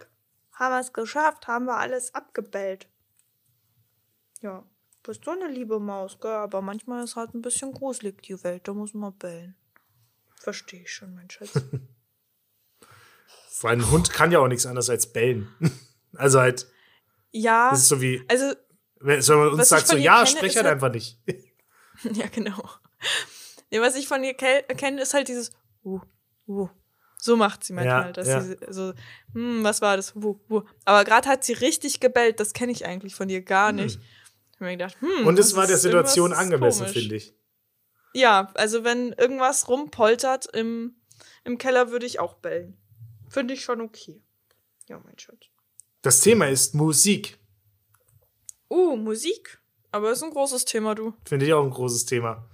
Haben 0.53 0.76
wir 0.76 0.80
es 0.80 0.93
geschafft, 0.93 1.47
haben 1.47 1.66
wir 1.66 1.78
alles 1.78 2.14
abgebellt. 2.14 2.88
Ja, 4.41 4.64
bist 5.03 5.26
du 5.26 5.32
eine 5.32 5.47
liebe 5.47 5.80
Maus, 5.80 6.20
gell? 6.20 6.32
Aber 6.32 6.62
manchmal 6.62 7.03
ist 7.03 7.16
halt 7.16 7.34
ein 7.34 7.41
bisschen 7.41 7.74
gruselig 7.74 8.22
die 8.22 8.41
Welt, 8.43 8.68
da 8.68 8.74
muss 8.74 8.93
man 8.93 9.18
bellen. 9.18 9.55
Verstehe 10.42 10.82
ich 10.82 10.92
schon, 10.92 11.14
mein 11.14 11.30
Schatz. 11.30 11.52
Vor 13.50 13.70
allem 13.70 13.82
ein 13.82 13.92
Hund 13.92 14.12
kann 14.12 14.32
ja 14.32 14.39
auch 14.39 14.48
nichts 14.48 14.66
anderes 14.66 14.89
als 14.89 15.12
bellen. 15.14 15.48
also 16.16 16.39
halt, 16.39 16.68
Ja, 17.32 17.70
das 17.70 17.82
ist 17.82 17.89
so 17.89 18.02
wie, 18.02 18.24
also, 18.28 18.54
wenn 19.00 19.20
man 19.28 19.50
uns 19.50 19.64
ich 19.64 19.68
sagt 19.68 19.88
so, 19.88 19.98
ja, 19.98 20.16
kenne, 20.24 20.28
sprech 20.28 20.52
ist 20.52 20.56
halt 20.58 20.66
halt- 20.66 20.74
einfach 20.76 20.92
nicht. 20.92 21.20
ja, 22.14 22.28
genau. 22.28 22.64
Nee, 23.70 23.80
was 23.82 23.96
ich 23.96 24.08
von 24.08 24.24
ihr 24.24 24.34
ke- 24.34 24.64
kenne, 24.76 25.02
ist 25.02 25.14
halt 25.14 25.28
dieses 25.28 25.52
uh, 25.84 26.00
uh. 26.48 26.70
So 27.18 27.36
macht 27.38 27.64
sie 27.64 27.74
manchmal, 27.74 28.08
Ja, 28.08 28.12
dass 28.12 28.28
ja. 28.28 28.42
sie 28.42 28.58
so, 28.70 28.94
hm, 29.34 29.64
was 29.64 29.80
war 29.82 29.96
das? 29.96 30.16
Uh, 30.16 30.39
uh. 30.50 30.64
Aber 30.86 31.04
gerade 31.06 31.30
hat 31.30 31.44
sie 31.44 31.54
richtig 31.54 32.00
gebellt, 32.00 32.39
das 32.39 32.54
kenne 32.54 32.72
ich 32.72 32.86
eigentlich 32.88 33.14
von 33.14 33.30
ihr 33.30 33.44
gar 33.44 33.72
nicht. 33.72 34.00
Ich 34.00 34.56
habe 34.56 34.66
mir 34.66 34.72
gedacht, 34.72 34.98
hm, 35.02 35.28
Und 35.28 35.38
es 35.38 35.56
war 35.56 35.68
der 35.68 35.78
Situation 35.78 36.34
angemessen, 36.34 36.88
finde 36.88 37.16
ich. 37.16 37.36
Ja, 38.14 38.51
also 38.55 38.84
wenn 38.84 39.14
irgendwas 39.14 39.68
rumpoltert 39.68 40.47
im, 40.55 40.95
im 41.43 41.57
Keller, 41.57 41.91
würde 41.91 42.05
ich 42.05 42.20
auch 42.20 42.34
bellen. 42.36 42.78
Finde 43.30 43.53
ich 43.53 43.64
schon 43.64 43.82
okay. 43.82 44.22
Ja, 44.89 44.99
mein 45.03 45.18
Schatz. 45.18 45.38
Das 46.01 46.20
Thema 46.20 46.47
ist 46.47 46.76
Musik. 46.76 47.38
Uh, 48.70 48.95
Musik. 48.95 49.59
Aber 49.91 50.12
ist 50.12 50.24
ein 50.24 50.32
großes 50.32 50.66
Thema, 50.66 50.95
du. 50.95 51.14
Finde 51.26 51.45
ich 51.45 51.53
auch 51.53 51.64
ein 51.64 51.70
großes 51.70 52.05
Thema. 52.05 52.47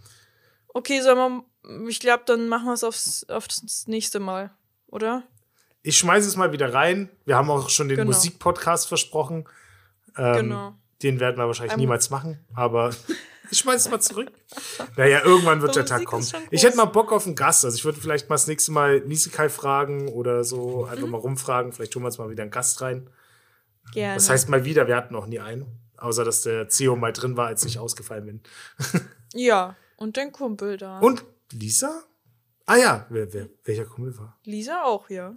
Okay, 0.70 1.02
sollen 1.02 1.44
wir, 1.64 1.88
ich 1.88 2.00
glaube, 2.00 2.24
dann 2.26 2.48
machen 2.50 2.66
wir 2.66 2.74
es 2.74 2.84
aufs, 2.84 3.26
aufs 3.30 3.88
nächste 3.88 4.20
Mal, 4.20 4.52
oder? 4.88 5.24
Ich 5.84 5.98
schmeiße 5.98 6.28
es 6.28 6.36
mal 6.36 6.52
wieder 6.52 6.74
rein. 6.74 7.10
Wir 7.26 7.36
haben 7.36 7.50
auch 7.50 7.70
schon 7.70 7.88
den 7.88 7.98
Genau. 7.98 8.08
Musikpodcast 8.08 8.88
versprochen. 8.88 9.48
Ähm, 10.18 10.36
Genau. 10.36 10.76
Den 11.04 11.20
werden 11.20 11.38
wir 11.38 11.46
wahrscheinlich 11.46 11.74
Ähm. 11.74 11.80
niemals 11.80 12.10
machen, 12.10 12.44
aber 12.56 12.90
ich 13.52 13.58
schmeiße 13.60 13.88
es 13.88 13.92
mal 13.92 14.00
zurück. 14.00 14.32
Naja, 14.96 15.24
irgendwann 15.24 15.62
wird 15.62 15.76
der 15.76 15.86
Tag 15.86 16.00
Musik 16.12 16.34
kommen. 16.34 16.48
Ich 16.52 16.64
hätte 16.64 16.78
mal 16.78 16.86
Bock 16.86 17.12
auf 17.12 17.26
einen 17.26 17.36
Gast. 17.36 17.66
Also 17.66 17.76
ich 17.76 17.86
würde 17.86 18.00
vielleicht 18.00 18.30
mal 18.30 18.36
das 18.36 18.48
nächste 18.48 18.72
Mal 18.72 19.02
Nisekai 19.02 19.50
fragen 19.50 20.08
oder 20.10 20.44
so, 20.44 20.86
einfach 20.86 21.06
Mhm. 21.06 21.12
mal 21.12 21.18
rumfragen. 21.20 21.72
Vielleicht 21.74 21.94
tun 21.94 22.04
wir 22.04 22.08
uns 22.08 22.18
mal 22.18 22.30
wieder 22.30 22.44
einen 22.44 22.52
Gast 22.52 22.82
rein. 22.82 23.10
Gerne. 23.94 24.16
Das 24.16 24.30
heißt 24.30 24.50
mal 24.50 24.66
wieder, 24.66 24.88
wir 24.88 24.96
hatten 24.96 25.14
noch 25.14 25.28
nie 25.28 25.40
einen. 25.40 25.66
Außer 25.98 26.24
dass 26.26 26.42
der 26.42 26.70
CEO 26.70 26.96
mal 26.96 27.14
drin 27.14 27.38
war, 27.38 27.48
als 27.48 27.64
ich 27.66 27.80
ausgefallen 27.80 28.26
bin. 28.26 28.42
ja, 29.34 29.76
und 29.96 30.18
dein 30.18 30.32
Kumpel 30.32 30.78
da. 30.78 31.00
Und 31.00 31.24
Lisa? 31.52 32.04
Ah 32.66 32.76
ja, 32.76 33.06
wer, 33.10 33.34
wer, 33.34 33.48
welcher 33.64 33.86
Kumpel 33.86 34.18
war? 34.18 34.38
Lisa 34.44 34.84
auch, 34.84 35.10
ja. 35.10 35.36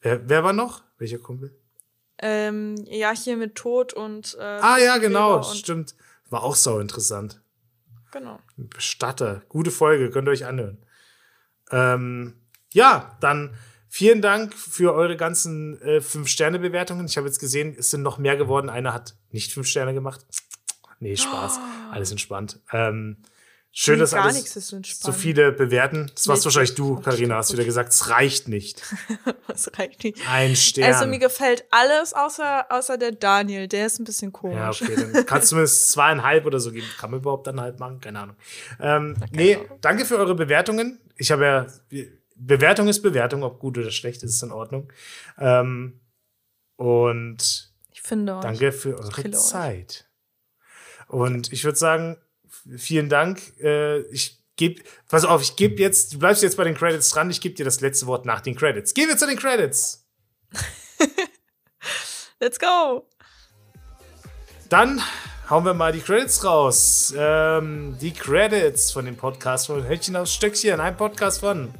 Wer, 0.00 0.28
wer 0.28 0.42
war 0.42 0.52
noch? 0.54 0.82
Welcher 0.98 1.18
Kumpel? 1.18 1.54
Ähm, 2.18 2.76
ja, 2.86 3.12
hier 3.14 3.36
mit 3.36 3.54
Tod 3.56 3.92
und. 3.92 4.36
Äh, 4.40 4.42
Ah 4.42 4.78
ja, 4.78 4.96
genau, 4.98 5.42
stimmt. 5.42 5.94
War 6.30 6.42
auch 6.44 6.56
sau 6.56 6.78
interessant. 6.78 7.41
Genau. 8.12 8.38
Bestatter. 8.56 9.42
Gute 9.48 9.70
Folge, 9.70 10.10
könnt 10.10 10.28
ihr 10.28 10.32
euch 10.32 10.44
anhören. 10.44 10.78
Ähm, 11.70 12.34
ja, 12.72 13.16
dann 13.20 13.54
vielen 13.88 14.22
Dank 14.22 14.54
für 14.54 14.94
eure 14.94 15.16
ganzen 15.16 15.80
äh, 15.82 15.98
5-Sterne-Bewertungen. 15.98 17.06
Ich 17.06 17.16
habe 17.16 17.26
jetzt 17.26 17.40
gesehen, 17.40 17.74
es 17.76 17.90
sind 17.90 18.02
noch 18.02 18.18
mehr 18.18 18.36
geworden. 18.36 18.68
Einer 18.70 18.92
hat 18.92 19.16
nicht 19.30 19.52
5 19.52 19.66
Sterne 19.66 19.94
gemacht. 19.94 20.24
Nee, 21.00 21.16
Spaß. 21.16 21.58
Alles 21.90 22.12
entspannt. 22.12 22.60
Ähm, 22.70 23.16
schön, 23.72 23.98
dass 23.98 24.12
gar 24.12 24.24
alles 24.26 24.52
so 24.54 25.12
viele 25.12 25.50
bewerten. 25.50 26.10
Das 26.14 26.28
warst 26.28 26.44
wahrscheinlich 26.44 26.74
du, 26.74 27.00
Karina, 27.00 27.36
hast 27.36 27.52
wieder 27.52 27.64
gesagt, 27.64 27.92
es 27.92 28.08
reicht 28.10 28.48
nicht. 28.48 28.82
Das 29.48 29.70
reicht 29.78 30.02
nicht. 30.04 30.18
Ein 30.30 30.56
Stern. 30.56 30.94
Also 30.94 31.06
mir 31.06 31.18
gefällt 31.18 31.64
alles 31.70 32.14
außer, 32.14 32.66
außer 32.70 32.96
der 32.96 33.12
Daniel. 33.12 33.68
Der 33.68 33.84
ist 33.84 33.98
ein 33.98 34.04
bisschen 34.04 34.32
komisch. 34.32 34.80
Ja, 34.80 34.88
okay, 34.88 34.94
dann 35.12 35.26
kannst 35.26 35.48
du 35.48 35.48
zumindest 35.50 35.88
zweieinhalb 35.92 36.46
oder 36.46 36.58
so 36.58 36.72
geben. 36.72 36.86
Kann 36.98 37.10
man 37.10 37.20
überhaupt 37.20 37.46
eineinhalb 37.48 37.78
machen? 37.78 38.00
Keine 38.00 38.20
Ahnung. 38.20 38.36
Ähm, 38.80 39.14
nee, 39.30 39.56
Ahnung. 39.56 39.78
danke 39.82 40.06
für 40.06 40.16
eure 40.16 40.34
Bewertungen. 40.34 41.00
Ich 41.16 41.30
habe 41.30 41.44
ja, 41.92 42.06
Bewertung 42.34 42.88
ist 42.88 43.02
Bewertung, 43.02 43.42
ob 43.42 43.58
gut 43.60 43.76
oder 43.76 43.90
schlecht, 43.90 44.22
ist 44.22 44.36
es 44.36 44.42
in 44.42 44.52
Ordnung. 44.52 44.90
Ähm, 45.38 46.00
und 46.76 47.72
Ich 47.92 48.00
finde 48.02 48.36
auch. 48.36 48.40
danke 48.40 48.72
für 48.72 48.96
eure 48.98 49.10
kille 49.12 49.36
euch. 49.36 49.42
Zeit. 49.44 50.08
Und 51.08 51.52
ich 51.52 51.64
würde 51.64 51.78
sagen, 51.78 52.16
vielen 52.76 53.08
Dank. 53.08 53.40
Äh, 53.60 54.00
ich 54.12 54.38
gebe, 54.56 54.82
pass 55.08 55.24
auf, 55.24 55.42
ich 55.42 55.56
gebe 55.56 55.80
jetzt, 55.80 56.14
du 56.14 56.18
bleibst 56.18 56.42
jetzt 56.42 56.56
bei 56.56 56.64
den 56.64 56.74
Credits 56.74 57.10
dran, 57.10 57.30
ich 57.30 57.40
gebe 57.40 57.54
dir 57.54 57.64
das 57.64 57.80
letzte 57.80 58.06
Wort 58.06 58.26
nach 58.26 58.40
den 58.40 58.54
Credits. 58.54 58.94
Gehen 58.94 59.08
wir 59.08 59.16
zu 59.16 59.26
den 59.26 59.38
Credits. 59.38 60.06
Let's 62.40 62.58
go! 62.58 63.08
Dann 64.68 65.02
hauen 65.50 65.64
wir 65.64 65.74
mal 65.74 65.92
die 65.92 66.00
Credits 66.00 66.44
raus. 66.44 67.12
Ähm, 67.16 67.96
die 68.00 68.12
Credits 68.12 68.90
von 68.90 69.04
dem 69.04 69.16
Podcast 69.16 69.66
von 69.66 69.86
Hölzchen 69.86 70.16
aus 70.16 70.32
Stöckchen. 70.32 70.80
Ein 70.80 70.96
Podcast 70.96 71.40
von 71.40 71.74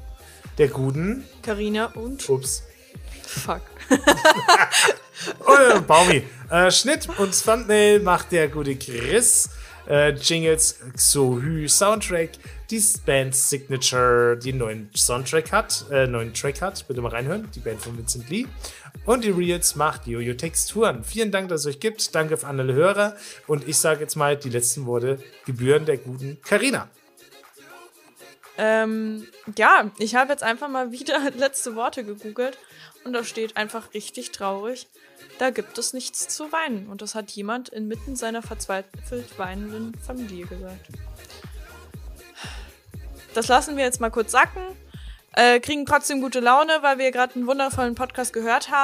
der 0.58 0.68
guten. 0.68 1.26
Carina 1.42 1.86
und. 1.86 2.28
Ups. 2.28 2.64
Fuck. 3.22 3.62
Oh, 5.46 5.80
Baumi. 5.82 6.24
Äh, 6.50 6.70
Schnitt 6.70 7.08
und 7.18 7.44
Thumbnail 7.44 8.00
macht 8.00 8.32
der 8.32 8.48
gute 8.48 8.74
Chris. 8.76 9.48
Äh, 9.88 10.10
Jingles 10.10 10.80
Xohü 10.96 11.68
Soundtrack. 11.68 12.30
Die 12.70 12.82
Band 13.04 13.34
Signature, 13.34 14.38
die 14.38 14.50
einen 14.50 14.58
neuen 14.58 14.90
Soundtrack 14.94 15.52
hat, 15.52 15.84
äh, 15.90 16.06
neuen 16.06 16.32
Track 16.32 16.62
hat. 16.62 16.86
Bitte 16.88 17.00
mal 17.02 17.10
reinhören. 17.10 17.48
Die 17.54 17.60
Band 17.60 17.82
von 17.82 17.98
Vincent 17.98 18.30
Lee. 18.30 18.46
Und 19.04 19.24
die 19.24 19.30
Reels 19.30 19.74
macht 19.76 20.06
Jojo 20.06 20.34
Texturen. 20.34 21.04
Vielen 21.04 21.30
Dank, 21.30 21.48
dass 21.48 21.62
es 21.62 21.66
euch 21.66 21.80
gibt. 21.80 22.14
Danke 22.14 22.36
für 22.36 22.46
alle 22.46 22.72
Hörer. 22.72 23.16
Und 23.46 23.68
ich 23.68 23.76
sage 23.76 24.00
jetzt 24.00 24.16
mal 24.16 24.36
die 24.36 24.50
letzten 24.50 24.86
Worte 24.86 25.18
gebühren 25.44 25.84
der 25.84 25.98
guten 25.98 26.40
Karina. 26.42 26.88
Ähm, 28.58 29.26
ja, 29.56 29.90
ich 29.98 30.14
habe 30.14 30.30
jetzt 30.30 30.42
einfach 30.42 30.68
mal 30.68 30.92
wieder 30.92 31.18
letzte 31.36 31.74
Worte 31.74 32.04
gegoogelt 32.04 32.58
und 33.04 33.12
da 33.12 33.24
steht 33.24 33.56
einfach 33.56 33.94
richtig 33.94 34.30
traurig. 34.30 34.86
Da 35.42 35.50
gibt 35.50 35.76
es 35.76 35.92
nichts 35.92 36.28
zu 36.28 36.52
weinen. 36.52 36.86
Und 36.86 37.02
das 37.02 37.16
hat 37.16 37.32
jemand 37.32 37.68
inmitten 37.68 38.14
seiner 38.14 38.42
verzweifelt 38.42 39.36
weinenden 39.40 39.92
Familie 39.96 40.46
gesagt. 40.46 40.86
Das 43.34 43.48
lassen 43.48 43.76
wir 43.76 43.82
jetzt 43.82 44.00
mal 44.00 44.10
kurz 44.10 44.30
sacken. 44.30 44.62
Äh, 45.32 45.58
kriegen 45.58 45.84
trotzdem 45.84 46.20
gute 46.20 46.38
Laune, 46.38 46.74
weil 46.82 46.98
wir 46.98 47.10
gerade 47.10 47.34
einen 47.34 47.48
wundervollen 47.48 47.96
Podcast 47.96 48.32
gehört 48.32 48.70
haben. 48.70 48.78